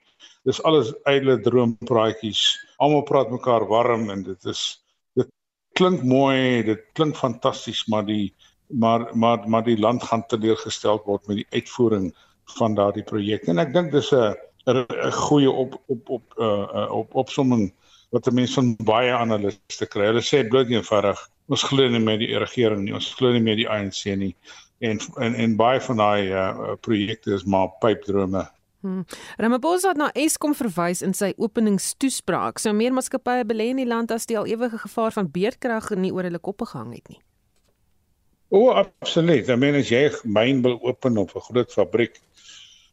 Dis 0.47 0.63
alles 0.63 0.93
ydelle 1.05 1.41
droompraatjies. 1.43 2.43
Almal 2.77 3.03
praat 3.03 3.31
mekaar 3.31 3.67
warm 3.67 4.09
en 4.09 4.23
dit 4.23 4.45
is 4.45 4.63
klink 5.73 6.03
mooi, 6.03 6.63
dit 6.63 6.81
klink 6.93 7.17
fantasties, 7.17 7.86
maar 7.88 8.05
die 8.05 8.33
maar 8.69 9.09
maar 9.13 9.49
maar 9.49 9.63
die 9.63 9.77
land 9.77 10.03
gaan 10.03 10.23
teleurgestel 10.27 11.01
word 11.05 11.27
met 11.27 11.41
die 11.41 11.49
uitvoering 11.51 12.13
van 12.57 12.75
daardie 12.75 13.03
projek. 13.03 13.47
En 13.51 13.59
ek 13.59 13.73
dink 13.73 13.91
dis 13.91 14.11
'n 14.13 14.35
'n 14.67 15.11
goeie 15.11 15.51
op 15.51 15.81
op 15.87 16.09
op 16.09 16.35
uh 16.37 16.91
op 16.91 17.15
opsomming 17.15 17.71
wat 18.13 18.31
mense 18.31 18.53
van 18.53 18.75
baie 18.85 19.11
analiste 19.11 19.85
kry. 19.85 20.05
Hulle 20.11 20.21
sê 20.21 20.47
bloot 20.47 20.69
eenvoudig, 20.69 21.19
ons 21.49 21.63
glo 21.63 21.87
nie 21.89 21.99
met 21.99 22.19
die 22.19 22.37
regering 22.37 22.83
nie, 22.85 22.93
ons 22.93 23.13
glo 23.17 23.33
nie 23.33 23.41
met 23.41 23.57
die 23.57 23.69
ANC 23.69 24.05
nie. 24.05 24.35
En 24.79 24.99
en 25.17 25.33
en 25.33 25.55
baie 25.55 25.81
van 25.81 25.97
daai 25.97 26.29
uh 26.29 26.75
projekte 26.81 27.33
is 27.33 27.43
maar 27.43 27.71
pypdrome. 27.79 28.45
Hmm. 28.83 29.05
Ramaphosa 29.39 29.93
het 29.93 29.97
na 29.97 30.09
Eskom 30.11 30.51
verwys 30.59 31.01
in 31.01 31.13
sy 31.15 31.31
openingstoespraak. 31.39 32.59
Sou 32.59 32.73
meer 32.75 32.91
maatskappye 32.91 33.45
belê 33.47 33.69
in 33.71 33.79
die 33.79 33.87
land 33.87 34.11
as 34.11 34.27
die 34.27 34.35
al 34.37 34.49
ewige 34.51 34.81
gevaar 34.81 35.15
van 35.15 35.31
beerdkrag 35.31 35.93
nie 35.95 36.11
oor 36.11 36.27
hulle 36.27 36.41
koppe 36.43 36.67
gehang 36.67 36.91
het 36.97 37.07
nie. 37.07 37.22
O, 38.53 38.67
oh, 38.67 38.75
absoluut. 38.75 39.47
I 39.49 39.55
mean 39.57 39.73
as 39.79 39.89
jy 39.89 40.03
'n 40.05 40.29
myn 40.29 40.59
wil 40.61 40.75
open 40.85 41.17
of 41.17 41.31
'n 41.33 41.41
groot 41.41 41.71
fabriek, 41.73 42.19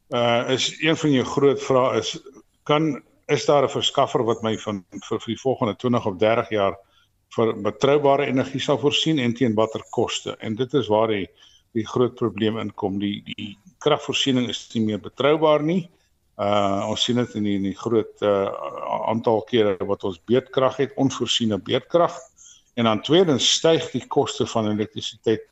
uh 0.09 0.49
is 0.49 0.81
een 0.81 0.97
van 0.97 1.11
jou 1.13 1.25
groot 1.25 1.61
vrae 1.61 1.99
is 1.99 2.17
kan 2.65 3.03
is 3.27 3.45
daar 3.45 3.67
'n 3.67 3.69
verskaffer 3.69 4.23
wat 4.25 4.41
my 4.41 4.57
van 4.57 4.83
vir, 4.89 5.19
vir 5.19 5.31
die 5.33 5.43
volgende 5.43 5.75
20 5.75 6.05
of 6.05 6.15
30 6.17 6.49
jaar 6.49 6.75
vir 7.35 7.53
betroubare 7.61 8.25
energie 8.25 8.59
sal 8.59 8.79
voorsien 8.81 9.19
en 9.19 9.33
teen 9.33 9.53
watter 9.53 9.83
koste? 9.91 10.35
En 10.39 10.55
dit 10.55 10.73
is 10.73 10.87
waar 10.87 11.13
die 11.13 11.27
die 11.77 11.85
groot 11.85 12.15
probleem 12.15 12.57
inkom. 12.57 12.97
Die 12.99 13.21
die 13.23 13.57
kragvoorsiening 13.77 14.49
is 14.49 14.67
nie 14.73 14.83
meer 14.85 14.99
betroubaar 14.99 15.61
nie. 15.61 15.89
Uh 16.39 16.89
ons 16.89 17.03
sien 17.03 17.21
dit 17.21 17.35
in 17.35 17.43
die, 17.43 17.55
in 17.55 17.69
die 17.69 17.77
groot 17.77 18.21
uh 18.21 18.49
aantal 19.13 19.45
kere 19.45 19.77
wat 19.85 20.03
ons 20.03 20.17
beedkrag 20.25 20.77
het, 20.77 20.97
onvoorsiene 20.97 21.61
beedkrag. 21.61 22.17
En 22.73 22.83
dan 22.89 23.01
tweedens 23.01 23.51
styg 23.51 23.91
die 23.91 24.07
koste 24.07 24.47
van 24.47 24.71
elektrisiteit 24.71 25.50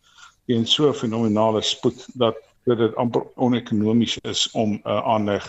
teen 0.49 0.65
so 0.65 0.89
'n 0.89 0.97
fenominale 0.97 1.61
spoed 1.61 2.07
dat 2.17 2.37
dit 2.65 2.95
amper 2.95 3.23
onekonomies 3.35 4.17
is 4.21 4.49
om 4.51 4.71
'n 4.73 4.81
uh, 4.85 5.01
aanleg 5.13 5.45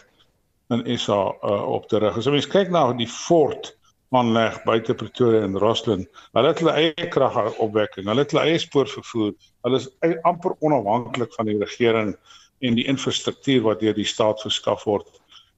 in 0.68 0.98
SA 0.98 1.34
uh, 1.42 1.72
op 1.72 1.88
te 1.88 1.98
rig. 1.98 2.16
As 2.16 2.24
jy 2.24 2.40
kyk 2.48 2.70
na 2.70 2.92
die 2.92 3.08
fort 3.08 3.76
aanleg 4.10 4.62
buite 4.66 4.94
Pretoria 4.94 5.42
en 5.46 5.58
Rosslyn. 5.58 6.04
Hulle 6.34 6.50
het 6.50 6.58
hulle 6.58 6.74
eie 6.74 7.08
kragopwekking, 7.14 8.06
hulle 8.10 8.24
het 8.24 8.34
hulle 8.34 8.44
eie 8.44 8.58
spoorvervoer. 8.58 9.32
Hulle 9.66 9.78
is 9.78 9.88
amper 10.26 10.56
onafhanklik 10.60 11.34
van 11.38 11.46
die 11.46 11.58
regering 11.58 12.16
en 12.60 12.74
die 12.74 12.86
infrastruktuur 12.90 13.62
wat 13.68 13.80
deur 13.80 13.94
die 13.94 14.08
staat 14.08 14.42
verskaf 14.42 14.84
word. 14.84 15.06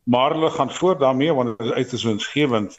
Maar 0.05 0.37
hulle 0.37 0.51
gaan 0.51 0.71
voort 0.71 1.01
daarmee 1.01 1.35
want 1.35 1.59
dit 1.59 1.67
is 1.67 1.73
uiters 1.73 2.05
winsgewend 2.05 2.79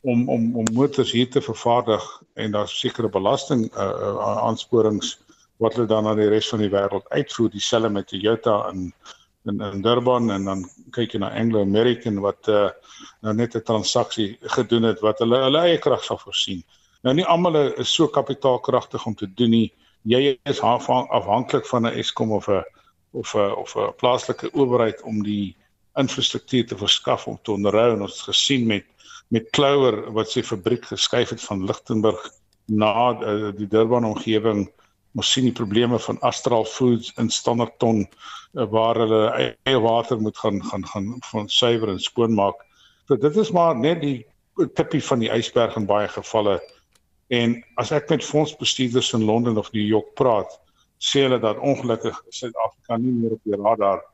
om 0.00 0.28
om 0.28 0.56
om 0.56 0.66
motors 0.72 1.12
hier 1.12 1.30
te 1.30 1.40
vervaardig 1.40 2.04
en 2.34 2.50
daar's 2.50 2.78
sekere 2.80 3.08
belasting 3.08 3.66
uh, 3.74 3.86
uh, 3.86 4.36
aansporings 4.48 5.16
wat 5.62 5.74
hulle 5.74 5.86
dan 5.86 6.06
aan 6.06 6.18
die 6.20 6.28
res 6.28 6.48
van 6.48 6.62
die 6.64 6.72
wêreld 6.72 7.08
uitvoer 7.08 7.50
dieselfde 7.50 7.90
met 7.92 8.08
Toyota 8.08 8.68
en 8.70 8.92
in 9.46 9.60
in 9.60 9.82
Durban 9.82 10.30
en 10.30 10.44
dan 10.44 10.64
kyk 10.90 11.14
jy 11.14 11.20
na 11.22 11.30
Anglo 11.38 11.60
American 11.62 12.18
wat 12.24 12.48
uh, 12.48 12.68
nou 13.22 13.34
net 13.34 13.54
'n 13.54 13.62
transaksie 13.62 14.36
gedoen 14.56 14.82
het 14.82 15.00
wat 15.00 15.18
hulle 15.22 15.38
hulle 15.44 15.60
eie 15.60 15.78
krag 15.78 16.04
sal 16.04 16.18
voorsien. 16.18 16.64
Nou 17.02 17.14
nie 17.14 17.24
almal 17.24 17.56
is 17.78 17.94
so 17.94 18.08
kapitaalkragtig 18.08 19.06
om 19.06 19.14
te 19.14 19.28
doen 19.34 19.50
nie. 19.50 19.72
Jy 20.02 20.38
is 20.44 20.60
afhanklik 20.60 21.66
van 21.66 21.86
'n 21.86 21.94
Eskom 21.94 22.32
of 22.32 22.48
'n 22.48 22.64
of 23.12 23.34
'n 23.34 23.54
of 23.54 23.76
'n 23.76 23.94
plaaslike 23.96 24.50
owerheid 24.52 25.02
om 25.02 25.22
die 25.22 25.56
infrastruktuur 25.94 26.66
te 26.66 26.76
verskaf 26.76 27.26
om 27.26 27.38
te 27.42 27.52
onderhou 27.52 27.92
en 27.92 28.02
ons 28.02 28.12
het 28.12 28.34
gesien 28.34 28.66
met 28.66 28.84
met 29.28 29.50
Clover 29.50 30.12
wat 30.12 30.30
sy 30.30 30.42
fabriek 30.42 30.84
geskuif 30.84 31.30
het 31.30 31.42
van 31.42 31.64
Lichtenburg 31.64 32.30
na 32.66 33.10
uh, 33.10 33.50
die 33.56 33.66
Durban 33.66 34.04
omgewing 34.04 34.70
ons 35.16 35.32
sien 35.32 35.46
die 35.48 35.56
probleme 35.56 35.98
van 36.02 36.20
Astral 36.20 36.64
Foods 36.68 37.12
in 37.20 37.30
Standerton 37.32 38.04
eh, 38.04 38.66
waar 38.72 39.00
hulle 39.00 39.22
eie 39.32 39.80
water 39.80 40.20
moet 40.20 40.38
gaan 40.38 40.62
gaan 40.64 40.86
gaan 40.92 41.12
van 41.30 41.48
suiwer 41.48 41.92
en 41.92 42.00
skoon 42.00 42.34
maak. 42.36 42.60
So 43.08 43.16
dit 43.16 43.36
is 43.36 43.50
maar 43.50 43.76
net 43.76 44.02
die 44.02 44.26
tipie 44.74 45.02
van 45.04 45.22
die 45.24 45.32
ysberg 45.32 45.76
in 45.76 45.88
baie 45.88 46.08
gevalle. 46.08 46.58
En 47.32 47.56
as 47.80 47.92
ek 47.96 48.10
met 48.12 48.24
fondsbestuurders 48.24 49.12
in 49.16 49.24
Londen 49.24 49.58
of 49.58 49.72
New 49.72 49.86
York 49.86 50.12
praat, 50.20 50.52
sê 50.98 51.26
hulle 51.26 51.40
dat 51.42 51.58
ongelukkig 51.58 52.16
Suid-Afrika 52.28 52.96
nie 53.00 53.12
meer 53.12 53.36
op 53.36 53.42
die 53.44 53.58
radar 53.60 54.04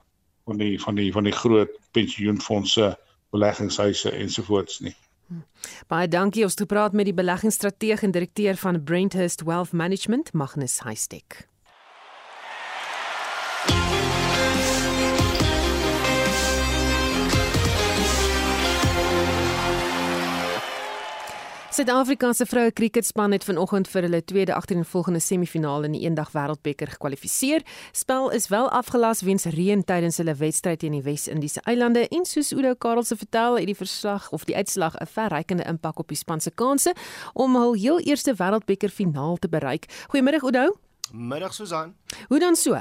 van 0.46 0.58
die 0.58 0.76
van 0.80 0.98
die 0.98 1.10
van 1.12 1.28
die 1.28 1.34
groot 1.36 1.74
pensioenfonde, 1.92 2.92
beleggingshuise 3.32 4.10
ensovoorts 4.10 4.80
nie. 4.80 4.94
Baie 5.88 6.08
dankie 6.08 6.42
ons 6.44 6.56
het 6.56 6.64
gepraat 6.66 6.92
met 6.92 7.08
die 7.08 7.14
beleggingsstrateeg 7.14 8.02
en 8.02 8.10
direkteur 8.10 8.56
van 8.56 8.82
Brenthurst 8.84 9.42
Wealth 9.42 9.72
Management, 9.72 10.32
Magnus 10.32 10.80
Heistek. 10.82 11.51
Suid-Afrika 21.72 22.32
se 22.36 22.44
vroue 22.44 22.70
kriketspan 22.76 23.32
het 23.32 23.46
vanoggend 23.48 23.88
vir 23.88 24.04
hulle 24.04 24.18
tweede 24.28 24.52
agtereenvolgende 24.52 25.22
semifinale 25.24 25.88
in 25.88 25.94
die 25.96 26.02
eendag 26.04 26.34
wêreldbeker 26.34 26.90
gekwalifiseer. 26.92 27.64
Spel 27.96 28.28
is 28.36 28.50
wel 28.52 28.68
afgelas 28.68 29.22
weens 29.24 29.48
reën 29.54 29.80
tydens 29.80 30.20
hulle 30.20 30.34
wedstryd 30.36 30.82
teen 30.84 30.92
die 30.98 31.00
Wes-Indiese 31.06 31.64
eilande 31.64 32.04
en 32.12 32.28
soos 32.28 32.52
Oudo 32.52 32.74
Karel 32.76 33.08
se 33.08 33.16
vertel, 33.16 33.56
het 33.56 33.72
die 33.72 33.78
verslag 33.78 34.28
of 34.36 34.44
die 34.44 34.56
uitslag 34.56 35.00
'n 35.00 35.08
verrykende 35.16 35.64
impak 35.64 35.98
op 35.98 36.08
die 36.08 36.20
span 36.20 36.40
se 36.40 36.50
kansse 36.50 36.92
om 37.32 37.56
hul 37.56 37.72
heel 37.72 38.00
eerste 38.00 38.34
wêreldbeker 38.34 38.90
finaal 38.90 39.36
te 39.36 39.48
bereik. 39.48 39.88
Goeiemiddag 40.08 40.42
Oudo. 40.42 40.76
Middag 41.12 41.54
Susan. 41.54 41.94
Hoe 42.28 42.38
dan 42.38 42.56
so? 42.56 42.76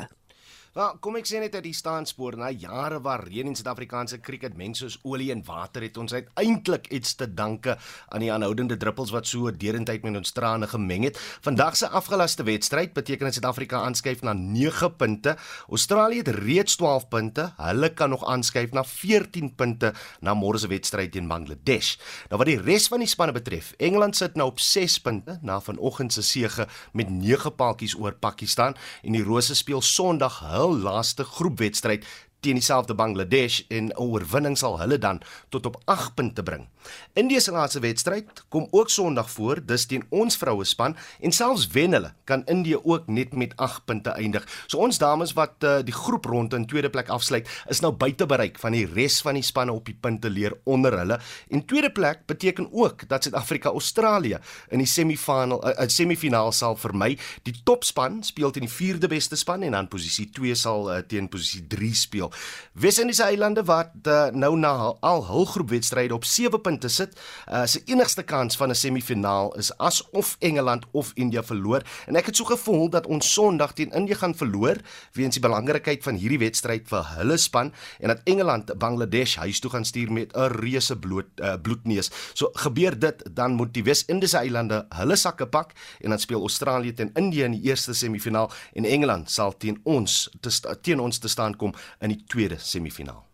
Wel, 0.72 0.94
kom 1.04 1.18
ek 1.20 1.28
sê 1.28 1.42
net 1.44 1.52
uit 1.58 1.66
die 1.66 1.76
staanspoor 1.76 2.38
na 2.40 2.48
jare 2.48 3.02
waar 3.04 3.26
reën 3.28 3.50
in 3.50 3.58
Suid-Afrikaanse 3.60 4.22
krieket 4.24 4.54
mense 4.56 4.86
soos 4.86 4.94
olie 5.04 5.26
en 5.34 5.42
water 5.44 5.84
het 5.84 5.98
ons 6.00 6.14
uiteindelik 6.16 6.86
iets 6.96 7.18
te 7.20 7.26
danke 7.28 7.74
aan 8.08 8.24
die 8.24 8.30
aanhoudende 8.32 8.78
druppels 8.80 9.12
wat 9.12 9.28
so 9.28 9.52
derendheid 9.52 10.06
met 10.08 10.16
ons 10.16 10.32
trane 10.32 10.70
gemeng 10.72 11.04
het. 11.10 11.20
Vandag 11.44 11.76
se 11.76 11.90
afgelaste 11.92 12.46
wedstryd 12.48 12.94
beteken 12.96 13.28
dat 13.28 13.36
Suid-Afrika 13.36 13.82
aanskuif 13.84 14.24
na 14.24 14.32
9 14.32 14.96
punte. 14.96 15.34
Australië 15.68 16.22
het 16.24 16.32
reeds 16.40 16.80
12 16.80 17.10
punte. 17.12 17.50
Hulle 17.60 17.92
kan 17.92 18.16
nog 18.16 18.24
aanskuif 18.24 18.72
na 18.72 18.86
14 18.88 19.52
punte 19.60 19.92
na 20.24 20.38
môre 20.40 20.64
se 20.64 20.72
wedstryd 20.72 21.12
teen 21.12 21.28
Bangladesh. 21.28 21.98
Nou 22.32 22.40
wat 22.40 22.48
die 22.48 22.58
res 22.64 22.88
van 22.88 23.04
die 23.04 23.12
spanne 23.12 23.36
betref, 23.36 23.74
Engeland 23.76 24.16
sit 24.16 24.40
nou 24.40 24.48
op 24.54 24.64
6 24.64 25.02
punte 25.04 25.36
na 25.44 25.60
vanoggend 25.60 26.16
se 26.16 26.24
sege 26.24 26.70
met 26.96 27.12
9 27.12 27.56
paaltjies 27.60 28.00
oor 28.00 28.16
Pakistan 28.16 28.80
en 29.04 29.20
die 29.20 29.28
Rose 29.28 29.60
speel 29.60 29.84
Sondag 29.84 30.40
hul 30.40 30.60
laaste 30.70 31.24
groepwedstryd 31.24 32.06
teen 32.42 32.58
dieselfde 32.58 32.96
Bangladesh 32.98 33.62
en 33.70 33.86
'n 33.90 33.98
oorwinning 33.98 34.58
sal 34.58 34.80
hulle 34.80 34.98
dan 34.98 35.22
tot 35.50 35.66
op 35.66 35.82
8 35.86 36.16
punte 36.16 36.44
bring. 36.44 36.68
Indië 37.14 37.42
se 37.44 37.52
laaste 37.52 37.80
wedstryd 37.84 38.44
kom 38.50 38.68
ook 38.72 38.90
Sondag 38.90 39.30
voor, 39.32 39.60
dis 39.66 39.86
teen 39.86 40.04
ons 40.10 40.38
vroue 40.38 40.66
span 40.66 40.96
en 41.20 41.34
selfs 41.36 41.68
wen 41.74 41.96
hulle, 41.96 42.14
kan 42.30 42.46
Indië 42.52 42.80
ook 42.84 43.08
net 43.08 43.34
met 43.36 43.56
8 43.56 43.86
punte 43.86 44.14
eindig. 44.16 44.46
So 44.68 44.80
ons 44.84 44.98
dames 45.02 45.34
wat 45.38 45.64
uh, 45.68 45.80
die 45.86 45.96
groep 45.96 46.26
rond 46.26 46.54
in 46.54 46.66
tweede 46.70 46.90
plek 46.90 47.10
afsluit, 47.14 47.50
is 47.70 47.82
nou 47.84 47.92
buite 47.92 48.26
bereik 48.26 48.60
van 48.62 48.76
die 48.76 48.86
res 48.88 49.20
van 49.26 49.38
die 49.40 49.46
spanne 49.46 49.74
op 49.76 49.86
die 49.90 49.98
punte 49.98 50.30
leer 50.30 50.56
onder 50.64 50.98
hulle. 50.98 51.20
En 51.50 51.66
tweede 51.66 51.92
plek 51.92 52.26
beteken 52.26 52.70
ook 52.72 53.08
dat 53.10 53.24
Suid-Afrika 53.24 53.70
Australië 53.70 54.40
in 54.70 54.84
die 54.84 54.90
semifinale 54.90 55.76
uh, 55.76 55.88
semifinaal 55.92 56.52
sal 56.56 56.78
vermy. 56.80 57.18
Die 57.48 57.56
topspan 57.64 58.22
speel 58.24 58.52
teen 58.52 58.68
die 58.68 58.74
vierde 58.74 59.10
beste 59.12 59.36
span 59.40 59.64
en 59.68 59.76
dan 59.76 59.90
posisie 59.92 60.30
2 60.34 60.56
sal 60.56 60.90
uh, 60.92 61.00
teen 61.08 61.30
posisie 61.32 61.64
3 61.68 61.92
speel. 61.96 62.32
Wes-Indiese 62.74 63.28
eilande 63.28 63.64
wat 63.68 64.08
uh, 64.08 64.30
nou 64.32 64.54
na 64.60 64.74
al 65.00 65.26
hul 65.28 65.46
groepwedstryde 65.46 66.16
op 66.16 66.26
7 66.26 66.62
punte 66.72 66.92
sit, 66.92 67.18
uh, 67.52 67.66
se 67.68 67.82
enigste 67.92 68.24
kans 68.24 68.56
van 68.60 68.72
'n 68.72 68.76
semifinaal 68.76 69.56
is 69.58 69.72
as 69.78 70.02
of 70.12 70.36
Engeland 70.40 70.86
of 70.92 71.12
India 71.16 71.44
verloor. 71.44 71.82
En 72.08 72.16
ek 72.16 72.26
het 72.26 72.36
so 72.36 72.46
gevoel 72.46 72.90
dat 72.90 73.08
ons 73.08 73.34
Sondag 73.34 73.74
teen 73.74 73.92
India 73.92 74.16
gaan 74.16 74.36
verloor 74.36 74.78
weens 75.14 75.36
die 75.36 75.42
belangrikheid 75.42 76.04
van 76.04 76.16
hierdie 76.16 76.40
wedstryd 76.40 76.88
vir 76.88 77.04
hulle 77.18 77.38
span 77.38 77.74
en 78.00 78.08
dat 78.08 78.22
Engeland 78.24 78.78
Bangladesh 78.78 79.36
huis 79.36 79.60
toe 79.60 79.72
gaan 79.72 79.86
stuur 79.86 80.12
met 80.12 80.36
'n 80.36 80.52
reuse 80.60 80.96
bloed 80.96 81.28
uh, 81.40 81.54
bloedneus. 81.62 82.12
So 82.34 82.50
gebeur 82.54 83.00
dit, 83.00 83.36
dan 83.36 83.52
moet 83.52 83.74
die 83.74 83.84
Wes-Indiese 83.84 84.38
eilande 84.38 84.86
hulle 84.90 85.16
sakke 85.16 85.48
pak 85.48 85.74
en 86.02 86.10
dan 86.10 86.20
speel 86.20 86.42
Australië 86.42 86.94
teen 86.94 87.12
India 87.14 87.46
in 87.46 87.52
die 87.52 87.70
eerste 87.70 87.94
semifinaal 87.94 88.52
en 88.74 88.86
Engeland 88.86 89.32
sal 89.32 89.58
teen 89.58 89.80
ons 89.84 90.30
te 90.40 90.50
teen 90.82 91.00
ons 91.00 91.18
te 91.18 91.28
staan 91.28 91.56
kom 91.56 91.74
in 92.00 92.10
die 92.10 92.24
tweede 92.28 92.58
semifinaal. 92.60 93.31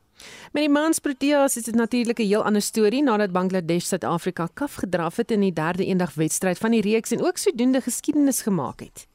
Met 0.51 0.63
die 0.63 0.69
mans 0.69 0.99
Proteas 0.99 1.57
is 1.57 1.63
dit 1.63 1.75
natuurlik 1.75 2.19
'n 2.19 2.27
heel 2.27 2.43
ander 2.43 2.61
storie 2.61 3.03
nadat 3.03 3.31
Bangladesh 3.31 3.85
Suid-Afrika 3.85 4.47
kaf 4.53 4.73
gedraf 4.73 5.15
het 5.15 5.31
in 5.31 5.39
die 5.39 5.53
derde 5.53 5.85
eendag 5.85 6.13
wedstryd 6.13 6.57
van 6.57 6.71
die 6.71 6.81
reeks 6.81 7.11
en 7.11 7.25
ook 7.25 7.37
sodoende 7.37 7.81
geskiedenis 7.81 8.41
gemaak 8.41 8.79
het. 8.79 9.07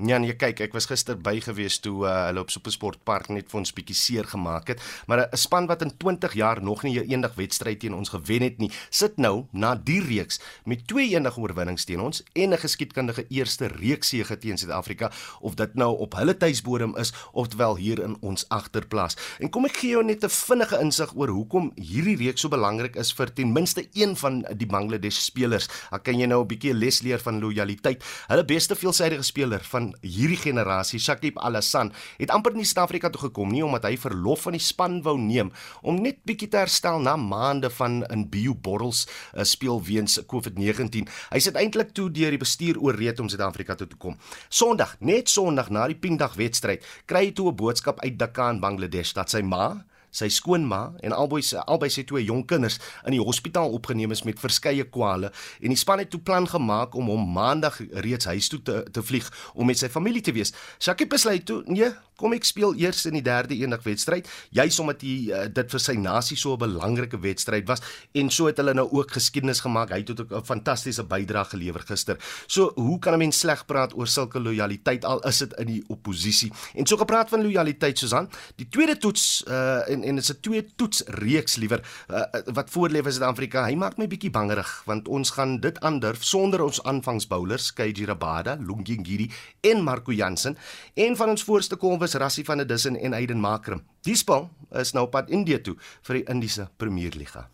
Ja, 0.00 0.16
nee, 0.16 0.32
kyk, 0.32 0.62
ek 0.64 0.72
was 0.72 0.86
gister 0.88 1.18
by 1.20 1.34
gewees 1.44 1.74
toe 1.84 2.06
uh, 2.08 2.12
hulle 2.30 2.40
op 2.40 2.48
Supersport 2.48 3.02
Park 3.04 3.26
net 3.28 3.50
vir 3.52 3.58
ons 3.60 3.72
bietjie 3.76 3.96
seer 3.98 4.24
gemaak 4.30 4.70
het, 4.72 4.80
maar 5.04 5.28
'n 5.28 5.36
span 5.36 5.66
wat 5.68 5.82
in 5.84 5.92
20 5.92 6.32
jaar 6.40 6.62
nog 6.62 6.82
nie 6.84 6.96
'n 6.96 7.10
eendag 7.10 7.34
wedstryd 7.36 7.80
teen 7.80 7.92
ons 7.92 8.08
gewen 8.08 8.40
het 8.40 8.56
nie, 8.58 8.70
sit 8.88 9.18
nou 9.18 9.44
na 9.52 9.74
die 9.74 10.00
reeks 10.00 10.40
met 10.64 10.86
twee 10.88 11.12
eendag 11.12 11.36
oorwinnings 11.36 11.84
teen 11.84 12.00
ons 12.00 12.22
en 12.32 12.52
'n 12.52 12.58
geskiedkundige 12.58 13.26
eerste 13.28 13.66
reekssege 13.66 14.38
teen 14.38 14.56
Suid-Afrika 14.56 15.12
of 15.40 15.54
dit 15.54 15.74
nou 15.74 15.98
op 15.98 16.14
hulle 16.14 16.36
tuisbodem 16.36 16.96
is 16.96 17.12
ofwel 17.32 17.76
hier 17.76 18.00
in 18.02 18.16
ons 18.22 18.48
agterplaas. 18.48 19.16
En 19.38 19.50
kom 19.50 19.64
ek 19.64 19.76
gee 19.76 19.90
jou 19.90 20.04
net 20.04 20.24
'n 20.24 20.28
vinnige 20.28 20.80
insig 20.80 21.12
oor 21.14 21.28
hoekom 21.28 21.72
hierdie 21.76 22.16
reeks 22.16 22.40
so 22.40 22.48
belangrik 22.48 22.96
is 22.96 23.12
vir 23.12 23.32
ten 23.32 23.52
minste 23.52 23.86
een 23.92 24.16
van 24.16 24.46
die 24.56 24.66
Bangladesh 24.66 25.18
spelers. 25.18 25.68
Dan 25.90 26.02
kan 26.02 26.18
jy 26.18 26.26
nou 26.26 26.40
'n 26.40 26.46
bietjie 26.46 26.74
les 26.74 27.02
leer 27.02 27.18
van 27.18 27.40
lojaliteit. 27.40 28.02
Hulle 28.28 28.44
beste 28.44 28.74
veelsidige 28.74 29.22
speler 29.22 29.60
van 29.60 29.89
hierdie 30.02 30.38
generasie, 30.40 31.00
Shakib 31.00 31.38
Al-Hasan, 31.38 31.92
het 32.18 32.30
amper 32.34 32.54
nie 32.54 32.66
Suid-Afrika 32.68 33.10
toe 33.10 33.28
gekom 33.28 33.50
nie 33.52 33.64
omdat 33.64 33.88
hy 33.88 33.96
verlof 34.00 34.46
van 34.46 34.56
die 34.56 34.62
span 34.62 35.00
wou 35.04 35.16
neem 35.18 35.52
om 35.82 36.00
net 36.02 36.22
bietjie 36.28 36.50
te 36.52 36.60
herstel 36.62 37.00
na 37.02 37.16
maande 37.20 37.70
van 37.78 38.00
in 38.10 38.26
bioborrels 38.30 39.06
uh, 39.06 39.44
speel 39.44 39.82
weens 39.84 40.18
COVID-19. 40.30 41.08
Hy 41.32 41.42
sit 41.42 41.58
eintlik 41.60 41.94
toe 41.96 42.08
deur 42.14 42.34
die 42.34 42.40
bestuur 42.40 42.80
ooreed 42.80 43.20
om 43.20 43.28
Suid-Afrika 43.28 43.76
toe 43.78 43.88
te 43.90 44.00
kom. 44.00 44.18
Sondag, 44.48 44.96
net 45.00 45.28
Sondag 45.28 45.70
na 45.70 45.86
die 45.90 45.98
Pinkdag 45.98 46.36
wedstryd, 46.40 46.86
kry 47.06 47.30
hy 47.30 47.32
toe 47.36 47.50
'n 47.50 47.56
boodskap 47.56 48.00
uit 48.00 48.18
Dhaka 48.18 48.50
in 48.50 48.60
Bangladesh 48.60 49.12
dat 49.14 49.30
sy 49.30 49.42
ma 49.42 49.84
sy 50.10 50.28
skoonma 50.32 50.80
en 51.04 51.14
albei 51.16 51.42
albei 51.64 51.90
se 51.90 52.04
twee 52.04 52.24
jong 52.24 52.44
kinders 52.46 52.78
in 53.06 53.14
die 53.14 53.22
hospitaal 53.22 53.72
opgeneem 53.76 54.12
is 54.14 54.24
met 54.26 54.40
verskeie 54.42 54.84
kwale 54.84 55.32
en 55.60 55.72
die 55.72 55.78
span 55.78 56.02
het 56.02 56.10
toe 56.10 56.20
plan 56.20 56.48
gemaak 56.48 56.94
om 56.94 57.10
hom 57.12 57.26
maandag 57.32 57.80
reeds 58.06 58.28
huis 58.30 58.48
toe 58.48 58.62
te 58.62 58.82
te 58.90 59.02
vlieg 59.02 59.30
om 59.54 59.66
met 59.66 59.78
sy 59.78 59.88
familie 59.88 60.22
te 60.22 60.32
wees. 60.34 60.52
Shakib 60.82 61.10
besluit 61.12 61.44
toe, 61.46 61.62
nee, 61.66 61.90
kom 62.20 62.36
ek 62.36 62.44
speel 62.48 62.76
eers 62.80 63.06
in 63.08 63.16
die 63.18 63.24
derde 63.24 63.56
eendag 63.56 63.84
wedstryd, 63.86 64.28
juis 64.56 64.78
omdat 64.82 65.04
hy 65.06 65.14
uh, 65.30 65.46
dit 65.48 65.72
vir 65.72 65.82
sy 65.82 65.96
nasie 66.00 66.36
so 66.36 66.54
'n 66.54 66.60
belangrike 66.60 67.18
wedstryd 67.20 67.66
was 67.68 67.80
en 68.14 68.30
so 68.30 68.46
het 68.46 68.60
hulle 68.60 68.74
nou 68.74 68.88
ook 68.90 69.16
geskiedenis 69.16 69.62
gemaak. 69.64 69.90
Hy 69.90 70.02
het 70.04 70.10
ook 70.10 70.32
'n 70.32 70.44
fantastiese 70.44 71.04
bydrae 71.04 71.44
gelewer 71.44 71.82
gister. 71.86 72.16
So, 72.46 72.72
hoe 72.76 72.98
kan 72.98 73.14
'n 73.14 73.18
mens 73.18 73.38
sleg 73.38 73.64
praat 73.66 73.94
oor 73.96 74.06
sulke 74.06 74.40
lojaliteit 74.40 75.04
al 75.04 75.20
is 75.26 75.38
dit 75.38 75.52
in 75.58 75.66
die 75.66 75.84
oppositie? 75.88 76.52
En 76.74 76.86
so 76.86 76.96
gepraat 76.96 77.28
van 77.28 77.42
lojaliteit 77.42 77.98
Susan, 77.98 78.28
die 78.56 78.68
tweede 78.68 78.96
toets 78.96 79.44
uh, 79.48 79.88
en 79.88 80.04
en 80.04 80.14
dit 80.14 80.24
is 80.24 80.30
'n 80.30 80.40
twee 80.40 80.66
toets 80.76 81.02
reeks 81.06 81.56
liewer 81.56 81.80
uh, 82.10 82.22
wat 82.52 82.70
voorlê 82.70 83.02
vir 83.02 83.12
Suid-Afrika. 83.12 83.64
Hy 83.64 83.74
maak 83.74 83.96
my 83.96 84.06
bietjie 84.06 84.30
bangerig 84.30 84.82
want 84.86 85.08
ons 85.08 85.30
gaan 85.30 85.60
dit 85.60 85.80
aandurf 85.80 86.24
sonder 86.24 86.62
ons 86.62 86.82
aanvangsboullers, 86.82 87.72
KG 87.72 88.06
Rabada, 88.06 88.56
Lungi 88.60 88.96
Ngidi 88.98 89.30
en 89.60 89.82
Marco 89.82 90.12
Jansen 90.12 90.56
en 90.94 91.16
van 91.16 91.28
ons 91.28 91.44
voorste 91.44 91.76
kolwes 92.10 92.18
Rassie 92.18 92.44
van 92.44 92.58
der 92.58 92.66
Dussen 92.66 92.96
en 92.96 93.14
Aiden 93.14 93.40
Makram. 93.40 93.82
Die 94.04 94.16
span 94.16 94.50
is 94.72 94.92
nou 94.92 95.06
op 95.06 95.12
pad 95.12 95.30
Indië 95.30 95.60
toe 95.62 95.76
vir 96.02 96.20
die 96.20 96.24
Indiese 96.28 96.68
Premierliga. 96.76 97.48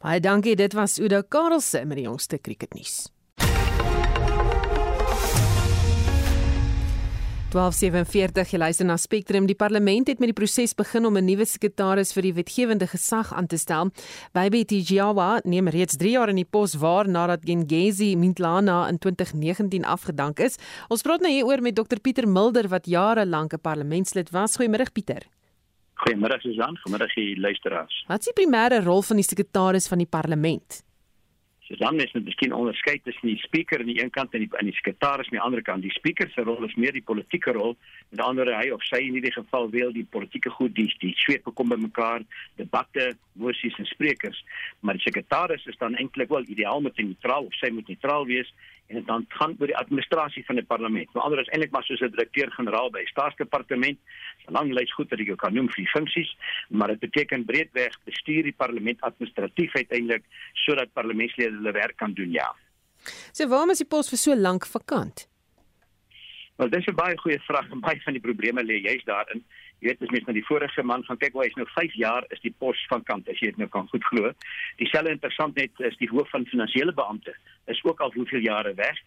Baie 0.00 0.20
dankie, 0.20 0.56
dit 0.56 0.74
was 0.74 0.98
Udo 0.98 1.22
Karelse 1.22 1.84
met 1.84 1.98
die 1.98 2.06
jongste 2.06 2.38
kriketnuus. 2.38 3.08
1247 7.48 8.50
jy 8.52 8.58
luister 8.60 8.84
na 8.84 8.98
Spectrum 9.00 9.46
die 9.48 9.56
parlement 9.56 10.10
het 10.10 10.18
met 10.20 10.28
die 10.28 10.36
proses 10.36 10.74
begin 10.76 11.06
om 11.08 11.16
'n 11.16 11.24
nuwe 11.24 11.46
sekretaris 11.48 12.12
vir 12.12 12.22
die 12.22 12.34
wetgewende 12.36 12.86
gesag 12.86 13.32
aan 13.32 13.46
te 13.46 13.56
stel. 13.56 13.88
Baby 14.34 14.64
Tijawa 14.64 15.40
neem 15.44 15.68
reeds 15.68 15.96
3 15.96 16.10
jaar 16.10 16.28
in 16.28 16.36
die 16.36 16.44
pos 16.44 16.74
waar 16.74 17.08
nadat 17.08 17.40
Gengezi 17.44 18.16
Mintlana 18.16 18.88
in 18.88 18.98
2019 18.98 19.84
afgedank 19.84 20.40
is. 20.40 20.58
Ons 20.90 21.02
praat 21.02 21.20
nou 21.20 21.32
hieroor 21.32 21.62
met 21.62 21.74
Dr 21.74 22.00
Pieter 22.02 22.28
Mulder 22.28 22.68
wat 22.68 22.86
jare 22.86 23.24
lank 23.24 23.54
'n 23.54 23.60
parlementslid 23.60 24.30
was. 24.30 24.58
Goeiemôre 24.58 24.92
Pieter. 24.92 25.22
Goeiemôre 25.96 26.40
Susan, 26.40 26.76
goeiemôre 26.76 27.14
die 27.14 27.40
luisteraars. 27.40 28.04
Wat 28.08 28.20
is 28.20 28.32
die 28.32 28.44
primêre 28.44 28.84
rol 28.84 29.02
van 29.02 29.16
die 29.16 29.24
sekretaris 29.24 29.88
van 29.88 29.98
die 29.98 30.06
parlement? 30.06 30.87
So 31.68 31.76
dan 31.76 32.00
is 32.00 32.12
dit 32.12 32.24
miskien 32.24 32.52
onderskei 32.56 32.94
tussen 33.04 33.28
die 33.28 33.40
spreker 33.42 33.82
aan 33.82 33.90
die 33.90 33.98
een 34.00 34.10
kant 34.10 34.32
en 34.32 34.40
die 34.40 34.48
aan 34.56 34.70
die 34.70 34.76
sekretaris 34.76 35.28
aan 35.28 35.36
die 35.36 35.42
ander 35.44 35.62
kant. 35.62 35.84
Die 35.84 35.92
spreker 35.92 36.30
se 36.32 36.40
rol 36.46 36.64
is 36.64 36.76
meer 36.80 36.96
die 36.96 37.04
politieke 37.04 37.52
rol, 37.52 37.76
met 38.08 38.22
ander 38.24 38.48
hy 38.56 38.70
of 38.72 38.86
sy 38.88 39.02
in 39.04 39.18
hierdie 39.18 39.34
geval 39.34 39.68
wil 39.74 39.92
die 39.92 40.06
politieke 40.16 40.48
goed 40.54 40.72
die 40.78 40.88
die 41.02 41.12
sweet 41.20 41.44
bekom 41.44 41.68
by 41.68 41.76
mekaar, 41.82 42.24
debatte, 42.56 43.10
moesies 43.36 43.76
en 43.76 43.88
sprekers, 43.90 44.40
maar 44.80 44.96
die 44.96 45.04
sekretaris 45.04 45.68
is 45.68 45.76
dan 45.82 45.98
eintlik 46.00 46.32
wel 46.32 46.48
ideaal 46.48 46.80
met 46.80 46.96
neutraal 46.96 47.52
of 47.52 47.60
sy 47.60 47.68
moet 47.74 47.92
neutraal 47.92 48.24
wees 48.32 48.48
en 48.88 48.96
dit 48.96 49.06
dan 49.06 49.24
gaan 49.28 49.56
oor 49.60 49.70
die 49.70 49.76
administrasie 49.76 50.44
van 50.46 50.56
die 50.56 50.64
parlement. 50.64 51.12
Nou 51.14 51.24
anders 51.24 51.46
is 51.46 51.52
eintlik 51.52 51.72
maar 51.74 51.84
soos 51.84 52.00
'n 52.00 52.14
direkteur-generaal 52.16 52.90
by 52.90 53.04
staatsdepartement, 53.04 53.98
'n 54.48 54.52
lang 54.52 54.72
lys 54.72 54.92
goed 54.94 55.10
wat 55.10 55.20
ek 55.20 55.26
jou 55.26 55.36
kan 55.36 55.54
noem 55.54 55.68
vir 55.68 55.84
die 55.84 55.92
funksies, 55.96 56.36
maar 56.68 56.88
dit 56.88 57.00
beteken 57.00 57.44
breedweg 57.44 57.98
bestuur 58.04 58.42
die 58.42 58.56
parlement 58.56 59.00
administratief 59.00 59.74
uiteindelik 59.74 60.24
sodat 60.52 60.92
parlementslede 60.92 61.56
hulle 61.56 61.72
werk 61.72 61.96
kan 61.96 62.12
doen, 62.14 62.32
ja. 62.32 62.54
So 63.32 63.48
waarom 63.48 63.70
is 63.70 63.78
die 63.78 63.88
pos 63.88 64.08
vir 64.08 64.18
so 64.18 64.34
lank 64.34 64.66
vakant? 64.66 65.28
Wel, 66.56 66.70
dis 66.70 66.86
'n 66.86 66.94
baie 66.94 67.16
goeie 67.18 67.40
vraag 67.40 67.70
en 67.70 67.80
baie 67.80 68.00
van 68.02 68.12
die 68.12 68.22
probleme 68.22 68.62
lê 68.62 68.80
juist 68.82 69.06
daarin. 69.06 69.44
Jy 69.78 69.92
weet 69.92 70.00
as 70.02 70.10
mens 70.10 70.26
na 70.26 70.34
die 70.34 70.46
vorige 70.46 70.82
man 70.82 71.04
gaan 71.06 71.20
kyk, 71.20 71.36
hoe 71.36 71.44
hy's 71.44 71.54
nou 71.58 71.66
5 71.70 71.94
jaar 72.00 72.24
is 72.34 72.40
die 72.42 72.54
pos 72.58 72.80
van 72.90 73.04
kant 73.06 73.28
as 73.30 73.38
jy 73.38 73.52
dit 73.52 73.60
nou 73.62 73.68
kan 73.70 73.86
goed 73.92 74.02
glo. 74.10 74.32
Dieselfde 74.80 75.14
interessant 75.14 75.54
net 75.60 75.84
is 75.86 75.98
die 76.00 76.10
hoof 76.10 76.30
van 76.34 76.48
finansiële 76.50 76.94
beampte 76.98 77.36
is 77.70 77.82
ook 77.86 78.02
al 78.02 78.12
hoeveel 78.16 78.42
jare 78.42 78.74
weg. 78.74 78.98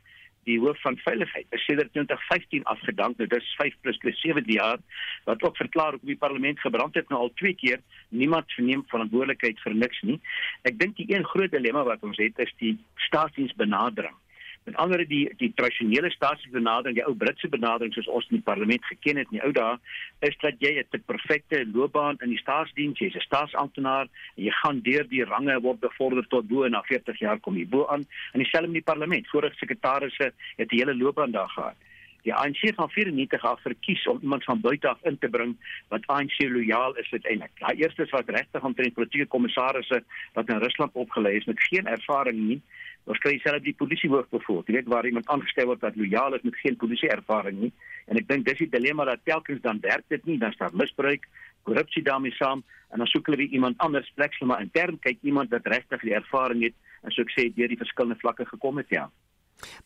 Die 0.47 0.57
hoof 0.63 0.79
van 0.81 0.95
veiligheid 1.03 1.45
is 1.53 1.65
sedert 1.67 1.91
2015 1.93 2.63
afgedank. 2.71 3.19
Nou 3.19 3.27
dis 3.29 3.51
5 3.59 3.75
plus 3.81 3.99
2 4.05 4.15
7 4.21 4.47
jaar 4.55 4.79
wat 5.27 5.43
ook 5.43 5.59
verklaar 5.59 5.99
hoe 5.99 6.13
die 6.13 6.17
parlement 6.23 6.59
gebrand 6.59 6.95
het 6.95 7.11
nou 7.11 7.19
al 7.25 7.33
twee 7.35 7.53
keer. 7.53 7.83
Niemand 8.09 8.51
verneem 8.55 8.87
verantwoordelikheid 8.87 9.59
vir 9.67 9.75
niks 9.75 10.01
nie. 10.07 10.19
Ek 10.63 10.79
dink 10.79 10.95
die 10.97 11.11
een 11.11 11.27
groot 11.35 11.51
dilemma 11.51 11.83
wat 11.83 12.03
ons 12.07 12.17
het 12.17 12.39
is 12.39 12.53
die 12.63 12.77
staatsdiensbenadering. 13.09 14.15
Met 14.63 14.75
ander 14.75 15.01
die 15.09 15.23
die 15.37 15.49
tradisionele 15.57 16.11
staatsbenadering, 16.13 16.95
die 16.99 17.05
ou 17.07 17.15
Britse 17.17 17.49
benadering 17.49 17.93
soos 17.95 18.09
ons 18.13 18.27
in 18.29 18.37
die 18.37 18.45
parlement 18.45 18.85
geken 18.85 19.17
het 19.17 19.31
in 19.31 19.39
die 19.39 19.43
ou 19.47 19.51
dae, 19.57 19.79
is 20.27 20.37
dat 20.43 20.61
jy 20.61 20.73
'n 20.77 21.03
perfekte 21.05 21.63
loopbaan 21.73 22.17
in 22.21 22.29
die 22.29 22.37
staatsdiens, 22.37 22.99
jy's 22.99 23.15
'n 23.15 23.25
staatsamptenaar 23.25 24.07
en 24.37 24.43
jy 24.43 24.51
gaan 24.61 24.81
deur 24.81 25.07
die 25.09 25.23
range 25.23 25.59
word 25.61 25.79
bevorder 25.79 26.27
tot 26.27 26.47
bo 26.47 26.63
en 26.63 26.71
na 26.71 26.81
40 26.81 27.19
jaar 27.19 27.39
kom 27.39 27.57
jy 27.57 27.65
bo 27.65 27.87
aan 27.87 28.05
in 28.33 28.39
dieselfde 28.43 28.67
in 28.67 28.73
die 28.73 28.89
parlement. 28.91 29.27
Vorige 29.27 29.55
sekretarisse 29.57 30.33
het 30.57 30.69
die 30.69 30.79
hele 30.79 30.95
loopbaan 30.95 31.31
daar 31.31 31.49
gehad. 31.49 31.75
Die 32.23 32.33
ANC 32.33 32.75
van 32.75 32.89
94 32.89 33.43
af 33.43 33.61
verkies 33.61 34.07
om 34.07 34.19
iemand 34.21 34.43
van 34.43 34.61
buite 34.61 34.87
af 34.87 34.99
in 35.03 35.17
te 35.17 35.29
bring 35.29 35.57
wat 35.87 36.07
ANC 36.07 36.37
lojaal 36.39 36.95
is 36.97 37.11
uiteindelik. 37.11 37.51
Daai 37.59 37.75
eerstes 37.75 38.09
was 38.09 38.25
regtig 38.25 38.63
omtrent 38.63 38.93
politieke 38.93 39.25
kommissarisse 39.27 40.03
wat 40.33 40.49
in 40.49 40.61
Rusland 40.61 40.91
opgelei 40.93 41.35
is 41.35 41.45
met 41.45 41.63
geen 41.63 41.87
ervaring 41.87 42.37
nie 42.37 42.61
Ons 43.09 43.19
kry 43.23 43.37
selfs 43.41 43.65
die 43.65 43.73
polisiehoof 43.77 44.27
bevoor. 44.29 44.61
Jy 44.67 44.75
weet 44.77 44.91
waar 44.91 45.07
iemand 45.09 45.29
aangestel 45.33 45.71
word 45.71 45.81
wat 45.81 45.97
lojaal 45.97 46.37
is 46.37 46.43
met 46.45 46.59
geen 46.61 46.77
polisieervaring 46.77 47.57
nie. 47.63 47.71
En 48.07 48.19
ek 48.21 48.27
dink 48.29 48.45
dis 48.45 48.61
die 48.61 48.69
dilemma 48.69 49.07
dat 49.09 49.23
telkens 49.25 49.61
dan 49.63 49.81
werk 49.81 50.05
dit 50.13 50.25
nie, 50.29 50.37
dan 50.41 50.53
staan 50.53 50.77
misbruik, 50.77 51.25
korrupsie 51.65 52.03
daarmee 52.05 52.35
saam 52.37 52.63
en 52.91 53.01
dan 53.01 53.09
soek 53.09 53.31
hulle 53.31 53.47
iemand 53.47 53.77
anders 53.81 54.09
plek, 54.15 54.35
maar 54.41 54.61
intern 54.61 54.99
kyk 54.99 55.21
iemand 55.21 55.49
wat 55.53 55.67
regtig 55.69 56.01
die 56.05 56.15
ervaring 56.17 56.63
het 56.67 56.77
en 57.01 57.13
so 57.13 57.25
ek 57.25 57.33
sê 57.33 57.47
deur 57.55 57.71
die 57.71 57.79
verskillende 57.79 58.19
vlakke 58.21 58.45
gekom 58.49 58.81
het 58.81 58.93
ja. 58.93 59.07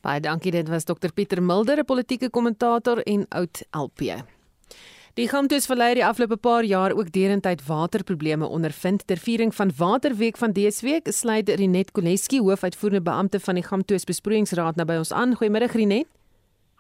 Baie 0.04 0.22
dankie 0.24 0.54
dit 0.56 0.70
was 0.72 0.88
Dr 0.88 1.12
Pieter 1.16 1.42
Mulder, 1.44 1.84
politieke 1.84 2.30
kommentator 2.32 3.02
en 3.04 3.26
oud 3.30 3.64
LP. 3.76 4.24
Die 5.16 5.30
Gamtoes 5.32 5.64
verlei 5.64 5.94
die 5.96 6.04
afgelope 6.04 6.36
paar 6.36 6.66
jaar 6.68 6.92
ook 6.92 7.08
derentyd 7.16 7.62
waterprobleme 7.68 8.48
ondervind. 8.52 9.06
Ter 9.08 9.16
viering 9.18 9.54
van 9.56 9.72
Waterweek 9.78 10.36
van 10.38 10.52
dese 10.52 10.84
week 10.86 11.08
sluit 11.08 11.50
Rinet 11.50 11.92
Koleski, 11.92 12.42
hoofuitvoerende 12.44 13.02
beampte 13.02 13.40
van 13.40 13.56
die 13.56 13.64
Gamtoes 13.64 14.04
Besproeiingsraad, 14.04 14.76
nou 14.76 14.86
by 14.90 14.98
ons 15.00 15.14
aan. 15.16 15.38
Goeiemôre 15.40 15.72
Rinet. 15.72 16.10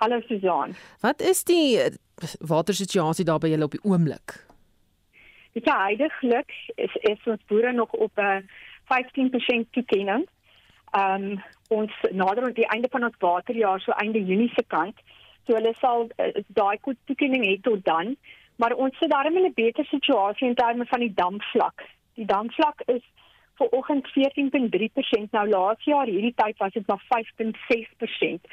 Hallo 0.04 0.20
Susan. 0.28 0.76
Wat 1.00 1.24
is 1.24 1.46
die 1.48 1.80
eh, 1.80 1.96
watersituasie 2.44 3.24
daar 3.24 3.40
by 3.40 3.54
julle 3.54 3.70
op 3.72 3.78
die 3.78 3.84
oomblik? 3.88 4.36
Ja, 5.56 5.80
heidaglik 5.86 6.52
is 6.76 7.00
is 7.08 7.24
ons 7.24 7.48
boere 7.48 7.72
nog 7.72 7.96
op 7.96 8.20
'n 8.20 8.44
15% 8.92 9.72
toekenning. 9.72 10.28
Ehm 10.92 11.24
um, 11.24 11.44
ons 11.68 11.94
nader 12.12 12.44
aan 12.44 12.60
die 12.60 12.68
einde 12.68 12.88
van 12.92 13.04
ons 13.04 13.16
waterjaar 13.20 13.80
so 13.80 13.92
einde 13.92 14.26
Junie 14.26 14.52
se 14.56 14.64
kant. 14.68 15.00
So 15.46 15.58
hulle 15.58 15.74
sal 15.80 16.08
uh, 16.18 16.32
daai 16.48 16.78
toekenning 17.06 17.46
hê 17.46 17.58
tot 17.62 17.84
dan, 17.86 18.16
maar 18.62 18.74
ons 18.74 18.98
sit 18.98 19.12
daarmee 19.12 19.44
in 19.44 19.50
'n 19.50 19.60
beter 19.60 19.86
situasie 19.86 20.48
in 20.48 20.56
terme 20.56 20.86
van 20.86 21.00
die 21.00 21.14
damvlak. 21.14 21.86
Die 22.16 22.26
damvlak 22.26 22.82
is 22.88 23.04
vir 23.60 23.72
oggend 23.72 24.08
14.3% 24.16 25.32
nou 25.32 25.46
laas 25.50 25.84
jaar 25.84 26.10
hierdie 26.12 26.34
tyd 26.36 26.58
was 26.58 26.74
dit 26.74 26.88
maar 26.88 27.04
5.6%. 27.14 28.50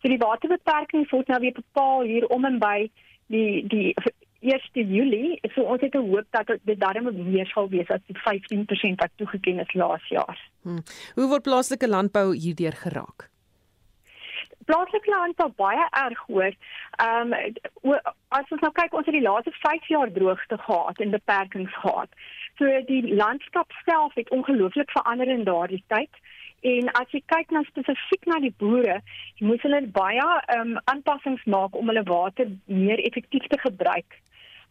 So 0.00 0.08
die 0.08 0.18
waterbeperking 0.18 1.08
word 1.10 1.28
nou 1.28 1.40
weer 1.40 1.56
bepaal 1.56 2.02
hier 2.02 2.26
om 2.26 2.44
en 2.44 2.58
by 2.58 2.90
die 3.32 3.64
die 3.68 3.94
1 4.42 4.88
Julie, 4.90 5.38
so 5.54 5.62
ons 5.70 5.80
het 5.80 5.94
gehoop 5.94 6.26
dat 6.34 6.48
dit 6.66 6.78
darem 6.80 7.06
meer 7.30 7.46
sal 7.46 7.68
wees 7.70 7.90
as 7.94 8.02
die 8.10 8.18
15% 8.18 8.98
wat 8.98 9.12
toegeken 9.16 9.62
is 9.62 9.74
laas 9.78 10.08
jaar. 10.10 10.38
Hmm. 10.66 10.82
Hoe 11.14 11.28
word 11.30 11.46
plaaslike 11.46 11.88
landbou 11.88 12.32
hierdeur 12.34 12.74
geraak? 12.74 13.31
Plaaslike 14.66 15.10
landbou 15.10 15.48
baie 15.56 15.86
erg 15.90 16.20
hoor. 16.26 16.54
Ehm 17.04 17.32
um, 17.32 17.96
as 18.28 18.52
ons 18.54 18.60
nou 18.64 18.72
kyk, 18.72 18.94
ons 18.96 19.06
het 19.08 19.16
die 19.16 19.24
laaste 19.24 19.52
5 19.60 19.88
jaar 19.92 20.12
droogte 20.12 20.58
gehad 20.66 21.00
en 21.04 21.16
beperkings 21.16 21.74
gehad. 21.84 22.08
So 22.58 22.82
die 22.86 23.14
landskap 23.14 23.72
self 23.84 24.14
het 24.14 24.30
ongelooflik 24.30 24.90
verander 24.90 25.28
in 25.28 25.44
daardie 25.44 25.84
tyd. 25.86 26.22
En 26.62 26.90
as 27.00 27.10
jy 27.10 27.22
kyk 27.26 27.50
na 27.50 27.64
spesifiek 27.66 28.26
na 28.30 28.38
die 28.38 28.54
boere, 28.58 29.00
moet 29.40 29.62
hulle 29.66 29.82
baie 30.00 30.26
ehm 30.26 30.76
um, 30.76 30.82
aanpassings 30.84 31.44
maak 31.44 31.76
om 31.76 31.92
hulle 31.92 32.06
water 32.10 32.52
meer 32.66 33.02
effektief 33.10 33.48
te 33.52 33.58
gebruik 33.68 34.20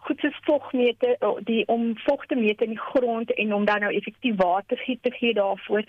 goed 0.02 0.20
se 0.20 0.32
vogmeter 0.42 1.18
die 1.46 1.68
om 1.68 1.98
vog 1.98 2.26
te 2.26 2.36
meet 2.36 2.62
in 2.62 2.70
die 2.74 2.80
grond 2.80 3.34
en 3.34 3.54
om 3.54 3.66
dan 3.66 3.80
nou 3.80 3.94
effektief 3.94 4.36
water 4.36 4.78
te 5.02 5.12
gee 5.12 5.34
daarvoor. 5.34 5.84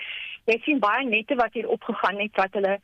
Jy 0.45 0.59
sien 0.65 0.83
baie 0.83 1.07
nette 1.09 1.35
wat 1.41 1.55
hier 1.57 1.69
opgegaan 1.69 2.21
het 2.21 2.37
wat 2.37 2.59
hulle 2.59 2.75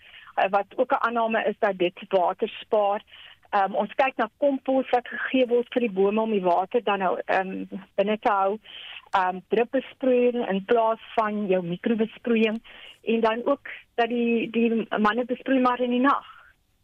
wat 0.51 0.77
ook 0.77 0.93
'n 0.93 1.05
aanname 1.07 1.45
is 1.45 1.57
dat 1.59 1.79
dit 1.79 2.05
water 2.09 2.49
spaar. 2.49 3.03
Um, 3.51 3.75
ons 3.75 3.95
kyk 3.97 4.17
na 4.17 4.29
kompos 4.37 4.91
wat 4.91 5.09
gegee 5.09 5.47
word 5.49 5.73
vir 5.73 5.81
die 5.81 5.95
bome 5.97 6.21
om 6.21 6.31
die 6.31 6.45
water 6.45 6.83
dan 6.85 6.99
nou 6.99 7.15
um, 7.33 7.69
binne 7.97 8.19
te 8.21 8.33
hou. 8.33 8.59
Um 9.17 9.41
druppelsproeiing 9.49 10.49
in 10.49 10.65
plaas 10.65 11.01
van 11.15 11.47
jou 11.49 11.63
mikrobesproeiing 11.65 12.59
en 13.03 13.21
dan 13.21 13.47
ook 13.47 13.69
dat 13.95 14.09
die 14.09 14.51
die 14.51 14.87
manne 14.99 15.25
besproei 15.25 15.61
maar 15.61 15.81
in 15.81 15.91
die 15.97 16.05
nag. 16.05 16.27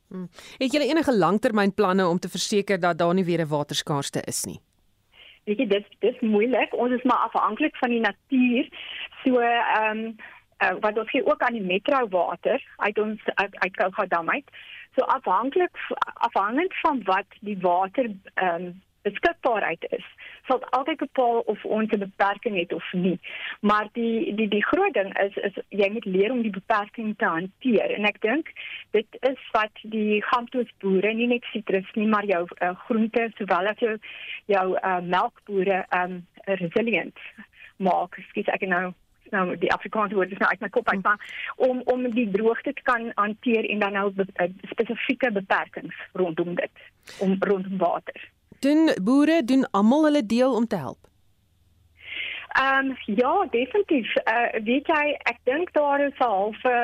Hmm. 0.09 0.29
Het 0.59 0.73
julle 0.73 0.89
enige 0.89 1.17
langtermynplanne 1.17 2.07
om 2.09 2.19
te 2.19 2.29
verseker 2.29 2.81
dat 2.81 2.99
daar 2.99 3.15
nie 3.15 3.25
weer 3.25 3.45
'n 3.45 3.49
waterskaarste 3.49 4.23
is 4.25 4.45
nie? 4.45 4.61
Weet 5.45 5.59
jy 5.59 5.67
dit 5.67 5.87
dis 5.99 6.21
moeilik. 6.21 6.73
Ons 6.73 6.93
is 6.93 7.03
maar 7.03 7.29
afhanklik 7.29 7.77
van 7.77 7.91
die 7.91 8.01
natuur. 8.01 8.69
So 9.25 9.39
ehm 9.39 9.99
um, 9.99 10.17
uh, 10.65 10.75
wat 10.81 10.99
ons 10.99 11.11
hier 11.11 11.27
ook 11.27 11.43
aan 11.43 11.59
die 11.59 11.69
metro 11.73 12.09
water 12.09 12.62
uit 12.77 12.99
ons 12.99 13.21
uit, 13.35 13.59
uit 13.59 13.77
Kougadam 13.77 14.31
uit. 14.31 14.51
So 14.97 15.05
afhanklik 15.05 15.77
afhangend 16.15 16.75
van 16.81 17.03
wat 17.05 17.39
die 17.41 17.59
water 17.61 18.11
ehm 18.35 18.55
um, 18.55 18.83
beskikbaarheid 19.05 19.85
is, 19.91 20.05
sal 20.49 20.62
altyd 20.77 20.97
bepaal 21.03 21.43
of 21.53 21.65
ons 21.65 21.91
'n 21.93 21.99
beperking 21.99 22.57
het 22.57 22.73
of 22.73 22.93
nie. 22.93 23.19
Maar 23.61 23.89
die 23.93 24.35
die 24.35 24.49
die 24.49 24.65
groot 24.65 24.95
ding 24.95 25.19
is 25.19 25.37
is 25.49 25.55
jy 25.69 25.89
moet 25.91 26.05
leer 26.05 26.33
om 26.33 26.43
die 26.43 26.57
beperking 26.61 27.15
te 27.17 27.25
hanteer 27.25 27.91
en 27.97 28.05
ek 28.05 28.21
dink 28.21 28.53
dit 28.91 29.07
is 29.21 29.41
wat 29.53 29.77
die 29.83 30.23
gamtoes 30.31 30.71
boere 30.79 31.12
nie 31.12 31.27
net 31.27 31.45
sitrus 31.53 31.91
nie, 31.95 32.07
maar 32.07 32.25
jou 32.25 32.47
uh, 32.62 32.75
groente 32.87 33.31
sowel 33.37 33.67
as 33.67 33.79
jou 33.79 33.97
jou 34.47 34.67
uh, 34.77 35.01
melkbore 35.01 35.85
um 36.03 36.27
resilient 36.45 37.19
maak. 37.77 38.17
Skiet 38.29 38.49
ek 38.49 38.69
nou 38.69 38.93
nou 39.37 39.57
die 39.59 39.72
Afrikaanse 39.74 40.18
woord 40.18 40.32
is 40.32 40.43
nou 40.43 40.51
uit 40.51 40.64
my 40.64 40.70
kop 40.76 40.89
uit 40.93 41.03
maar 41.03 41.20
om 41.57 41.82
om 41.95 42.07
die 42.14 42.28
droogte 42.30 42.72
te 42.72 42.87
kan 42.91 43.11
hanteer 43.20 43.68
en 43.70 43.85
dan 43.85 43.99
nou 43.99 44.07
be, 44.20 44.26
uh, 44.43 44.51
spesifieke 44.72 45.32
beperkings 45.41 46.07
rondom 46.12 46.55
dit 46.62 46.87
om 47.18 47.37
rondom 47.51 47.78
water 47.78 48.30
doen 48.64 48.91
boere 49.03 49.45
doen 49.45 49.70
almal 49.70 50.05
hulle 50.05 50.26
deel 50.26 50.55
om 50.55 50.66
te 50.66 50.76
help? 50.76 50.99
Ehm 52.55 52.91
um, 52.91 52.97
ja, 53.20 53.47
definitief. 53.51 54.12
Uh, 54.16 54.61
weet 54.64 54.87
jy, 54.87 55.07
ek 55.30 55.39
dink 55.51 55.72
daar 55.72 56.01
is 56.07 56.18
'n 56.18 56.22
halfe 56.24 56.74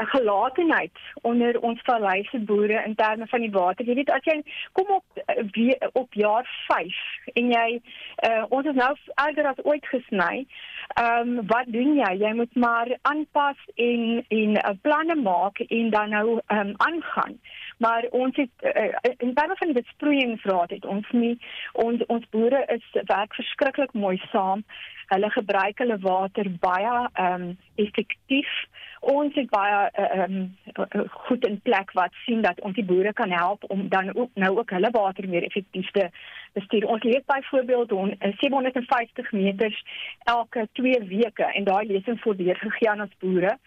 'n 0.00 0.06
gelatenheid 0.06 0.98
onder 1.22 1.60
ons 1.60 1.80
valleise 1.82 2.38
boere 2.38 2.82
in 2.84 2.94
terme 2.94 3.26
van 3.26 3.40
die 3.40 3.50
water. 3.50 3.84
Jy 3.84 3.94
weet 3.94 4.10
as 4.10 4.24
jy 4.24 4.42
kom 4.72 4.86
op 4.88 5.04
wie, 5.52 5.76
op 5.92 6.14
jaar 6.14 6.46
5 6.66 6.94
en 7.32 7.50
jy 7.50 7.80
uh, 8.28 8.44
ons 8.48 8.66
is 8.66 8.74
nou 8.74 8.96
ouer 9.14 9.46
as 9.46 9.64
ooit 9.64 9.86
gesny. 9.86 10.46
Ehm 10.94 11.38
um, 11.38 11.46
wat 11.46 11.66
doen 11.66 11.94
jy? 11.94 12.12
Jy 12.18 12.32
moet 12.34 12.54
maar 12.54 12.96
aanpas 13.02 13.58
en 13.74 14.24
en 14.28 14.50
uh, 14.50 14.74
planne 14.82 15.14
maak 15.14 15.58
en 15.58 15.90
dan 15.90 16.10
nou 16.10 16.40
ehm 16.46 16.58
um, 16.68 16.74
aangaan. 16.76 17.38
Maar 17.76 18.06
ons 18.10 18.36
het 18.36 18.50
uh, 18.62 19.12
in 19.16 19.34
terme 19.34 19.56
van 19.56 19.72
die 19.72 19.82
besproeiingsraad 19.82 20.70
het 20.70 20.84
ons 20.84 21.10
nie 21.10 21.38
ons 21.72 22.06
ons 22.06 22.28
boere 22.30 22.64
is 22.74 22.84
werk 23.06 23.34
verskriklik 23.34 23.92
mooi 23.92 24.16
saam. 24.30 24.64
Hulle 25.08 25.30
gebruik 25.30 25.78
hulle 25.78 25.98
water 25.98 26.50
baie 26.60 26.94
ehm 27.12 27.42
um, 27.42 27.58
effektief. 27.74 28.52
Ons 29.00 29.34
het 29.34 29.50
baie 29.50 29.90
ehm 29.92 30.36
um, 30.36 31.08
goed 31.26 31.46
in 31.46 31.60
plek 31.60 31.92
wat 31.98 32.14
sien 32.24 32.42
dat 32.42 32.60
ons 32.60 32.74
die 32.74 32.84
boere 32.84 33.12
kan 33.12 33.30
help 33.30 33.64
om 33.68 33.88
dan 33.88 34.14
ook 34.14 34.30
nou 34.34 34.58
ook 34.58 34.70
hulle 34.70 34.90
water 34.90 35.28
meer 35.28 35.44
effektief 35.44 35.90
te 35.90 36.08
bestuur. 36.52 36.86
Ons 36.86 37.02
lees 37.02 37.24
byvoorbeeld 37.26 37.92
on 37.92 38.14
750 38.40 39.32
meters 39.32 39.84
elke 40.24 40.68
2 40.72 41.00
weke 41.08 41.44
en 41.44 41.64
daai 41.64 41.86
lesing 41.86 42.22
word 42.24 42.38
deurgegee 42.38 42.90
aan 42.90 43.00
ons 43.08 43.18
boere 43.18 43.58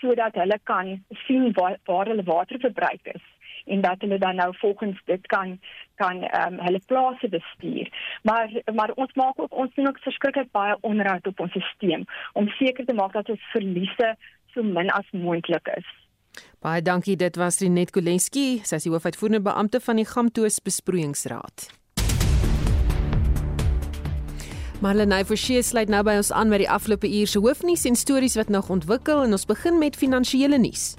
sodat 0.00 0.34
hulle 0.34 0.58
kan 0.62 1.04
sien 1.26 1.52
waar, 1.52 1.78
waar 1.84 2.06
hulle 2.06 2.22
waterverbruik 2.22 3.14
is 3.14 3.24
en 3.66 3.80
dat 3.80 4.00
hulle 4.00 4.18
dan 4.18 4.34
nou 4.34 4.54
volgens 4.58 5.00
dit 5.04 5.26
kan 5.26 5.58
kan 5.94 6.22
ehm 6.22 6.52
um, 6.52 6.60
hulle 6.64 6.80
plase 6.86 7.28
bestuur. 7.28 7.90
Maar 8.22 8.50
maar 8.74 8.90
ons 8.94 9.12
maak 9.14 9.38
ook 9.40 9.54
ons 9.54 9.74
doen 9.74 9.88
ook 9.88 9.98
verskriklik 9.98 10.50
baie 10.50 10.76
onderhoud 10.80 11.26
op 11.26 11.40
ons 11.40 11.50
stelsel 11.50 12.04
om 12.32 12.48
seker 12.48 12.84
te 12.84 12.94
maak 12.94 13.12
dat 13.12 13.28
ons 13.28 13.50
verliese 13.52 14.16
so 14.54 14.62
min 14.62 14.90
as 14.90 15.08
moontlik 15.10 15.68
is. 15.76 15.88
Baie 16.60 16.82
dankie. 16.82 17.16
Dit 17.16 17.36
was 17.36 17.60
Rinet 17.60 17.90
Koleski, 17.90 18.60
sy 18.64 18.80
is 18.80 18.86
die 18.88 18.92
hoofuitvoerende 18.92 19.42
beampte 19.44 19.80
van 19.80 20.00
die 20.00 20.08
Gamtoos 20.08 20.60
Besproeiingsraad. 20.64 21.68
Marlene 24.84 25.22
Forsie 25.24 25.62
sluit 25.64 25.88
nou 25.88 26.02
by 26.04 26.18
ons 26.20 26.32
aan 26.36 26.52
met 26.52 26.60
die 26.60 26.68
afgelope 26.68 27.08
uur 27.08 27.30
se 27.32 27.40
hoofnuus 27.40 27.86
en 27.88 27.96
stories 27.96 28.36
wat 28.36 28.52
nog 28.52 28.68
ontwikkel 28.68 29.24
en 29.24 29.32
ons 29.32 29.48
begin 29.48 29.80
met 29.80 29.96
finansiële 29.96 30.58
nuus. 30.60 30.94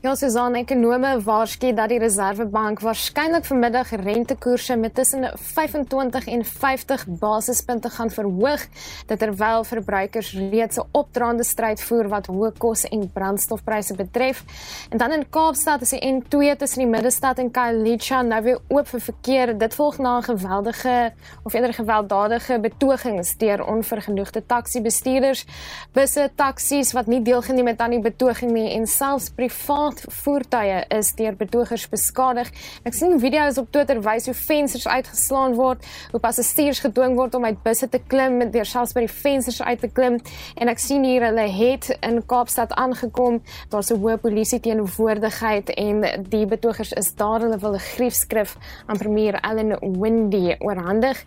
Ja, 0.00 0.14
Susan, 0.14 0.54
ekonome 0.54 1.16
waarsku 1.26 1.72
dat 1.74 1.90
die 1.90 1.98
Reservebank 1.98 2.78
waarskynlik 2.84 3.46
vanmiddag 3.48 3.88
rentekoerse 4.04 4.76
met 4.78 4.94
tussen 4.94 5.24
25 5.34 6.26
en 6.30 6.44
50 6.44 7.06
basispunte 7.18 7.90
gaan 7.90 8.10
verhoog, 8.10 8.66
dit 9.06 9.18
terwyl 9.18 9.64
verbruikers 9.64 10.32
reeds 10.34 10.78
'n 10.78 10.86
opdraande 10.92 11.44
stryd 11.44 11.82
voer 11.82 12.08
wat 12.08 12.26
hoë 12.26 12.52
kos 12.58 12.84
en 12.84 13.10
brandstofpryse 13.12 13.94
betref. 13.94 14.44
En 14.90 14.98
dan 14.98 15.12
in 15.12 15.26
Kaapstad 15.30 15.80
is 15.80 15.90
die 15.90 16.12
N2 16.12 16.56
tussen 16.56 16.78
die 16.78 16.90
middestad 16.90 17.38
en 17.38 17.50
Khayelitsha 17.50 18.22
nou 18.22 18.42
weer 18.42 18.60
oop 18.68 18.88
vir 18.88 19.00
verkeer. 19.00 19.58
Dit 19.58 19.74
volg 19.74 19.98
na 19.98 20.18
'n 20.18 20.22
geweldige 20.22 21.12
of 21.42 21.54
eerder 21.54 21.74
gewelddadige 21.74 22.60
betogings 22.60 23.36
deur 23.36 23.66
onvergenoegde 23.66 24.46
taxi-bestuurders, 24.46 25.46
busse, 25.92 26.30
taksies 26.34 26.92
wat 26.92 27.06
nie 27.06 27.22
deelgeneem 27.22 27.66
het 27.66 27.80
aan 27.80 27.90
die 27.90 28.00
betoging 28.00 28.52
nie 28.52 28.70
en 28.70 28.86
selfs 28.86 29.30
private 29.30 29.55
privaat 29.56 30.04
voertuie 30.08 30.84
is 30.88 31.12
deur 31.16 31.36
betogers 31.36 31.86
beskadig. 31.88 32.50
Ek 32.86 32.94
sien 32.94 33.16
video's 33.20 33.58
op 33.58 33.70
Twitter 33.72 34.00
wys 34.04 34.28
hoe 34.28 34.34
vensters 34.36 34.86
uitgeslaan 34.86 35.56
word, 35.56 35.84
hoe 36.12 36.20
passasiers 36.20 36.80
gedwing 36.84 37.16
word 37.16 37.34
om 37.34 37.44
uit 37.44 37.58
busse 37.64 37.88
te 37.88 38.00
klim, 38.08 38.38
deur 38.52 38.68
selfs 38.68 38.94
by 38.96 39.06
die 39.06 39.12
vensters 39.12 39.62
uit 39.62 39.80
te 39.80 39.88
klim. 39.88 40.18
En 40.56 40.68
ek 40.72 40.82
sien 40.82 41.04
hier 41.06 41.24
hulle 41.28 41.46
het 41.50 41.90
in 42.00 42.20
Kaapstad 42.26 42.74
aangekom. 42.76 43.40
Daar's 43.70 43.90
'n 43.90 44.00
hoë 44.00 44.18
polisie 44.18 44.60
teenwoordigheid 44.60 45.70
en 45.76 46.04
die 46.28 46.46
betogers 46.46 46.92
is 46.92 47.14
daar 47.14 47.40
hulle 47.40 47.58
wil 47.58 47.74
'n 47.74 47.86
griefskrif 47.96 48.56
aan 48.86 48.98
premier 48.98 49.34
Ellen 49.42 49.78
Windy 50.00 50.56
oorhandig. 50.58 51.24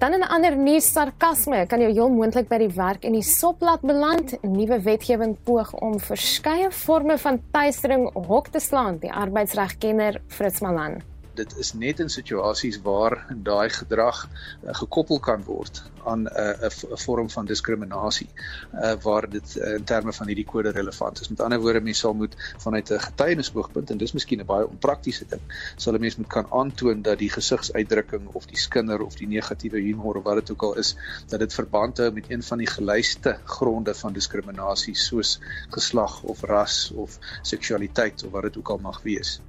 Dan 0.00 0.14
'n 0.14 0.22
ander 0.22 0.56
nuus 0.56 0.86
sarkasme 0.92 1.66
kan 1.66 1.80
jou 1.80 1.90
heel 1.92 2.08
moontlik 2.08 2.48
by 2.48 2.58
die 2.58 2.72
werk 2.72 3.04
in 3.04 3.12
die 3.12 3.22
soplat 3.22 3.82
beland. 3.84 4.32
Nuwe 4.42 4.80
wetgewing 4.80 5.36
poog 5.44 5.74
om 5.74 6.00
verskeie 6.00 6.70
forme 6.70 7.18
van 7.18 7.40
tuistering 7.52 8.08
hok 8.14 8.48
te 8.48 8.60
slaan, 8.60 8.98
die 8.98 9.12
arbeidsregkenner 9.12 10.22
Fritz 10.26 10.60
Malan 10.60 11.02
dit 11.34 11.56
is 11.58 11.72
net 11.72 12.00
in 12.00 12.10
situasies 12.10 12.80
waar 12.82 13.26
daai 13.46 13.70
gedrag 13.70 14.24
uh, 14.26 14.74
gekoppel 14.82 15.20
kan 15.20 15.44
word 15.44 15.82
aan 16.04 16.22
'n 16.22 16.28
uh, 16.42 16.68
'n 16.68 16.98
vorm 17.04 17.30
van 17.30 17.46
diskriminasie 17.46 18.28
uh, 18.74 18.92
waar 19.02 19.28
dit 19.30 19.56
uh, 19.56 19.74
in 19.74 19.84
terme 19.84 20.12
van 20.12 20.26
hierdie 20.26 20.44
kode 20.44 20.70
relevant 20.70 21.20
is. 21.20 21.28
Met 21.28 21.40
ander 21.40 21.60
woorde, 21.60 21.80
mens 21.80 21.98
sal 21.98 22.14
moet 22.14 22.36
vanuit 22.56 22.90
'n 22.90 22.98
getuienisoogpunt 22.98 23.90
en 23.90 23.98
dis 23.98 24.12
miskien 24.12 24.40
'n 24.40 24.46
baie 24.46 24.68
onpraktiese 24.68 25.26
ding, 25.28 25.42
sal 25.76 25.94
'n 25.94 26.00
mens 26.00 26.16
moet 26.16 26.32
kan 26.36 26.46
aantoon 26.50 27.02
dat 27.02 27.18
die 27.18 27.30
gesigsuitdrukking 27.30 28.28
of 28.32 28.46
die 28.46 28.58
skinder 28.58 29.00
of 29.02 29.14
die 29.14 29.28
negatiewe 29.28 29.80
humor 29.80 30.16
of 30.16 30.24
wat 30.24 30.40
dit 30.40 30.50
ook 30.50 30.62
al 30.62 30.76
is, 30.76 30.96
dat 31.28 31.38
dit 31.40 31.54
verband 31.54 31.98
hou 31.98 32.10
met 32.12 32.30
een 32.30 32.42
van 32.42 32.58
die 32.58 32.70
gelyste 32.76 33.38
gronde 33.44 33.94
van 33.94 34.12
diskriminasie 34.12 34.94
soos 34.94 35.38
geslag 35.70 36.22
of 36.22 36.42
ras 36.42 36.90
of 36.94 37.18
seksualiteit 37.42 38.24
of 38.24 38.30
wat 38.30 38.42
dit 38.42 38.56
ook 38.56 38.68
al 38.68 38.78
mag 38.78 39.02
wees 39.02 39.40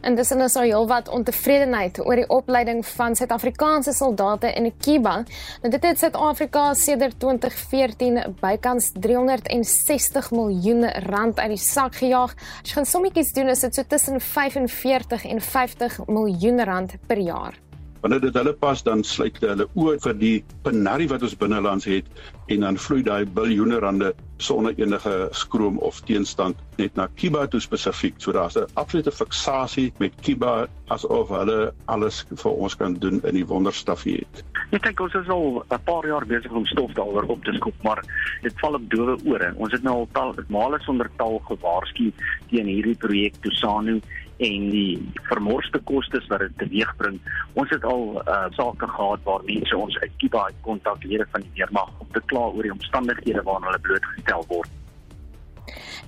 en 0.00 0.14
dis 0.14 0.30
in 0.30 0.42
'n 0.42 0.48
so 0.48 0.60
heelwat 0.60 1.08
ontevredenheid 1.08 2.00
oor 2.06 2.16
die 2.16 2.28
opleiding 2.28 2.86
van 2.86 3.16
Suid-Afrikaanse 3.16 3.92
soldate 3.92 4.52
in 4.52 4.72
Kiba. 4.78 5.24
Nou 5.62 5.70
dit 5.70 5.82
het 5.82 5.98
Suid-Afrika 5.98 6.74
sedert 6.74 7.20
2014 7.20 8.34
bykans 8.40 8.90
360 8.94 10.30
miljoen 10.30 10.90
rand 10.90 11.38
uit 11.38 11.48
die 11.48 11.56
sak 11.56 11.94
gejaag. 11.94 12.34
As 12.34 12.70
jy 12.70 12.74
gaan 12.74 12.86
sommetjies 12.86 13.32
doen, 13.32 13.48
is 13.48 13.60
dit 13.60 13.74
so 13.74 13.82
tussen 13.82 14.20
45 14.20 15.24
en 15.24 15.40
50 15.40 16.06
miljoen 16.06 16.64
rand 16.64 16.94
per 17.06 17.18
jaar. 17.18 17.67
Wanneer 18.00 18.20
dit 18.20 18.34
hulle 18.38 18.52
pas 18.54 18.82
dan 18.86 19.02
sluit 19.04 19.38
hulle 19.42 19.66
oë 19.74 19.96
vir 20.04 20.18
die 20.18 20.36
penarie 20.62 21.08
wat 21.10 21.24
ons 21.26 21.36
binnelands 21.38 21.88
het 21.90 22.06
en 22.54 22.62
dan 22.66 22.78
vloei 22.78 23.02
daai 23.02 23.24
biljoene 23.38 23.80
rande 23.82 24.12
sonder 24.38 24.74
enige 24.78 25.28
skroom 25.34 25.80
of 25.82 25.98
teenstand 26.06 26.60
net 26.78 26.94
na 26.94 27.08
Kiba 27.18 27.46
toe 27.50 27.60
spesifiek. 27.60 28.14
So 28.22 28.32
daar's 28.32 28.56
'n 28.56 28.70
absolute 28.74 29.10
fiksasie 29.10 29.92
met 29.98 30.14
Kiba 30.22 30.68
asof 30.88 31.28
hulle 31.28 31.74
alles 31.86 32.24
vir 32.30 32.52
ons 32.52 32.76
kan 32.76 32.94
doen 32.94 33.20
in 33.24 33.34
die 33.34 33.46
wonderstafie 33.46 34.16
het. 34.22 34.44
Ek 34.70 34.82
dink 34.82 35.00
ons 35.00 35.14
is 35.14 35.28
al 35.28 35.64
'n 35.70 35.82
paar 35.84 36.06
jaar 36.06 36.26
besig 36.26 36.52
om 36.52 36.66
stof 36.66 36.92
daaroor 36.92 37.24
op 37.28 37.44
te 37.44 37.52
skop, 37.52 37.74
maar 37.82 38.02
dit 38.42 38.52
val 38.60 38.74
op 38.74 38.90
dowe 38.90 39.18
ore. 39.24 39.52
Ons 39.56 39.72
het 39.72 39.82
nou 39.82 39.94
al 39.94 40.08
tal 40.12 40.34
male 40.48 40.78
sonder 40.80 41.10
tal 41.16 41.38
gewaarsku 41.38 42.12
teen 42.50 42.66
hierdie 42.66 42.96
projek 42.96 43.34
Tusano 43.40 44.00
en 44.38 44.70
die 44.70 44.98
vermorste 45.28 45.80
kostes 45.90 46.26
wat 46.30 46.44
dit 46.44 46.58
teweegbring. 46.62 47.18
Ons 47.58 47.70
het 47.74 47.84
al 47.84 48.04
uh, 48.22 48.44
sake 48.56 48.86
gehad 48.86 49.24
waar 49.26 49.46
mense 49.46 49.76
ons 49.76 49.98
uit 49.98 50.18
Kiba 50.22 50.48
kontak 50.66 51.02
lede 51.04 51.26
van 51.32 51.42
die 51.46 51.54
weermag 51.58 51.90
om 51.98 52.10
te 52.14 52.22
kla 52.30 52.46
oor 52.50 52.62
die 52.66 52.74
omstandighede 52.74 53.42
waaraan 53.42 53.70
hulle 53.70 53.86
blootgestel 53.88 54.44
word. 54.52 54.70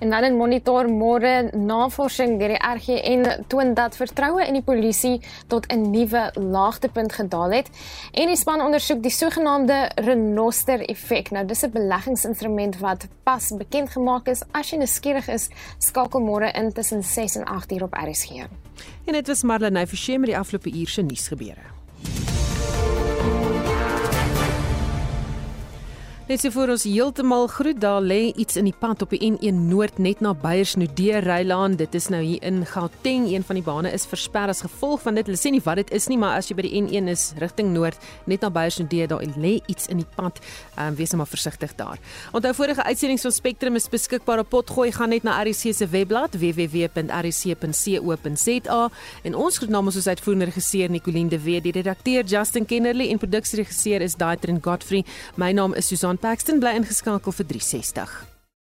En 0.01 0.09
dan 0.09 0.23
in 0.23 0.33
monitor 0.33 0.87
môre 0.89 1.51
navorsing 1.53 2.39
deur 2.41 2.55
die 2.55 2.61
RGN 2.65 3.43
toon 3.47 3.75
dat 3.77 3.93
vertroue 3.99 4.41
in 4.47 4.57
die 4.57 4.63
polisie 4.65 5.19
tot 5.47 5.67
'n 5.69 5.91
nuwe 5.93 6.31
laagtepunt 6.33 7.13
gedaal 7.13 7.51
het 7.51 7.69
en 8.11 8.27
die 8.27 8.35
span 8.35 8.61
ondersoek 8.61 9.03
die 9.03 9.11
sogenaamde 9.11 9.91
renoster 9.95 10.81
effek. 10.89 11.29
Nou 11.31 11.45
dis 11.45 11.63
'n 11.63 11.71
beleggingsinstrument 11.71 12.79
wat 12.79 13.07
pas 13.23 13.51
bekend 13.57 13.89
gemaak 13.89 14.27
is. 14.27 14.41
As 14.51 14.69
jy 14.69 14.77
nuuskierig 14.77 15.27
is, 15.27 15.49
skakel 15.77 16.19
môre 16.19 16.51
in 16.51 16.73
tussen 16.73 17.03
6 17.03 17.35
en 17.35 17.45
8 17.45 17.71
uur 17.71 17.83
op 17.83 17.93
RSG. 17.93 18.29
En 19.05 19.13
dit 19.13 19.27
was 19.27 19.43
Marlene 19.43 19.87
Forsie 19.87 20.19
met 20.19 20.29
die 20.29 20.37
afgelope 20.37 20.71
uur 20.71 20.87
se 20.87 21.01
nuusgebeure. 21.01 21.71
Net 26.31 26.39
so 26.39 26.47
voor 26.55 26.69
ons 26.71 26.85
heeltemal 26.87 27.49
groet, 27.51 27.75
daar 27.83 27.99
lê 27.99 28.31
iets 28.39 28.55
in 28.55 28.63
die 28.63 28.75
pad 28.79 29.01
op 29.03 29.11
die 29.11 29.19
N1 29.33 29.51
Noord 29.67 29.97
net 29.99 30.21
na 30.23 30.31
Beyersnodee 30.31 31.19
Rylaan. 31.25 31.75
Dit 31.75 31.91
is 31.97 32.07
nou 32.07 32.23
hier 32.23 32.39
in 32.47 32.63
Gauteng. 32.65 33.27
Een 33.27 33.43
van 33.43 33.55
die 33.59 33.63
bane 33.65 33.91
is 33.91 34.07
versper 34.07 34.47
as 34.47 34.63
gevolg 34.63 35.01
van 35.03 35.19
dit. 35.19 35.27
Hulle 35.27 35.35
sê 35.35 35.51
nie 35.51 35.59
wat 35.65 35.75
dit 35.81 35.91
is 35.91 36.07
nie, 36.07 36.15
maar 36.21 36.39
as 36.39 36.47
jy 36.47 36.55
by 36.55 36.63
die 36.63 36.79
N1 36.79 37.11
is 37.11 37.35
rigting 37.43 37.73
Noord, 37.75 37.99
net 38.31 38.39
na 38.45 38.49
Beyersnodee, 38.55 39.11
daar 39.11 39.19
lê 39.35 39.59
iets 39.67 39.91
in 39.91 39.97
die 39.99 40.07
pad. 40.15 40.39
Ehm 40.77 40.87
um, 40.93 40.95
wees 41.01 41.11
maar 41.19 41.27
versigtig 41.27 41.75
daar. 41.75 41.99
Onthou 42.31 42.53
vorige 42.61 42.83
uitsendings 42.83 43.27
van 43.27 43.35
Spectrum 43.35 43.75
is 43.75 43.91
beskikbaar 43.91 44.39
op 44.45 44.49
potgooi. 44.55 44.91
Gaan 44.95 45.09
net 45.11 45.27
na 45.27 45.43
RC 45.43 45.75
se 45.75 45.87
webblad 45.87 46.31
www.rc.co.za 46.39 47.61
en 49.23 49.35
ons 49.35 49.57
groet 49.57 49.69
namens 49.69 49.95
ons 49.95 50.07
uitvoerende 50.07 50.45
regisseur 50.45 50.89
Nicoline 50.89 51.29
de 51.29 51.43
Wet, 51.43 51.63
die 51.63 51.75
redakteur 51.75 52.23
Justin 52.23 52.65
Kennerly 52.65 53.11
en 53.11 53.17
produksieregisseur 53.19 54.01
is 54.01 54.15
Daitrin 54.15 54.63
Godfrey. 54.63 55.03
My 55.35 55.51
naam 55.51 55.75
is 55.75 55.87
Susan 55.91 56.19
Paxton 56.21 56.59
bly 56.61 56.75
ingeskakel 56.77 57.33
vir 57.33 57.47
360. 57.49 58.30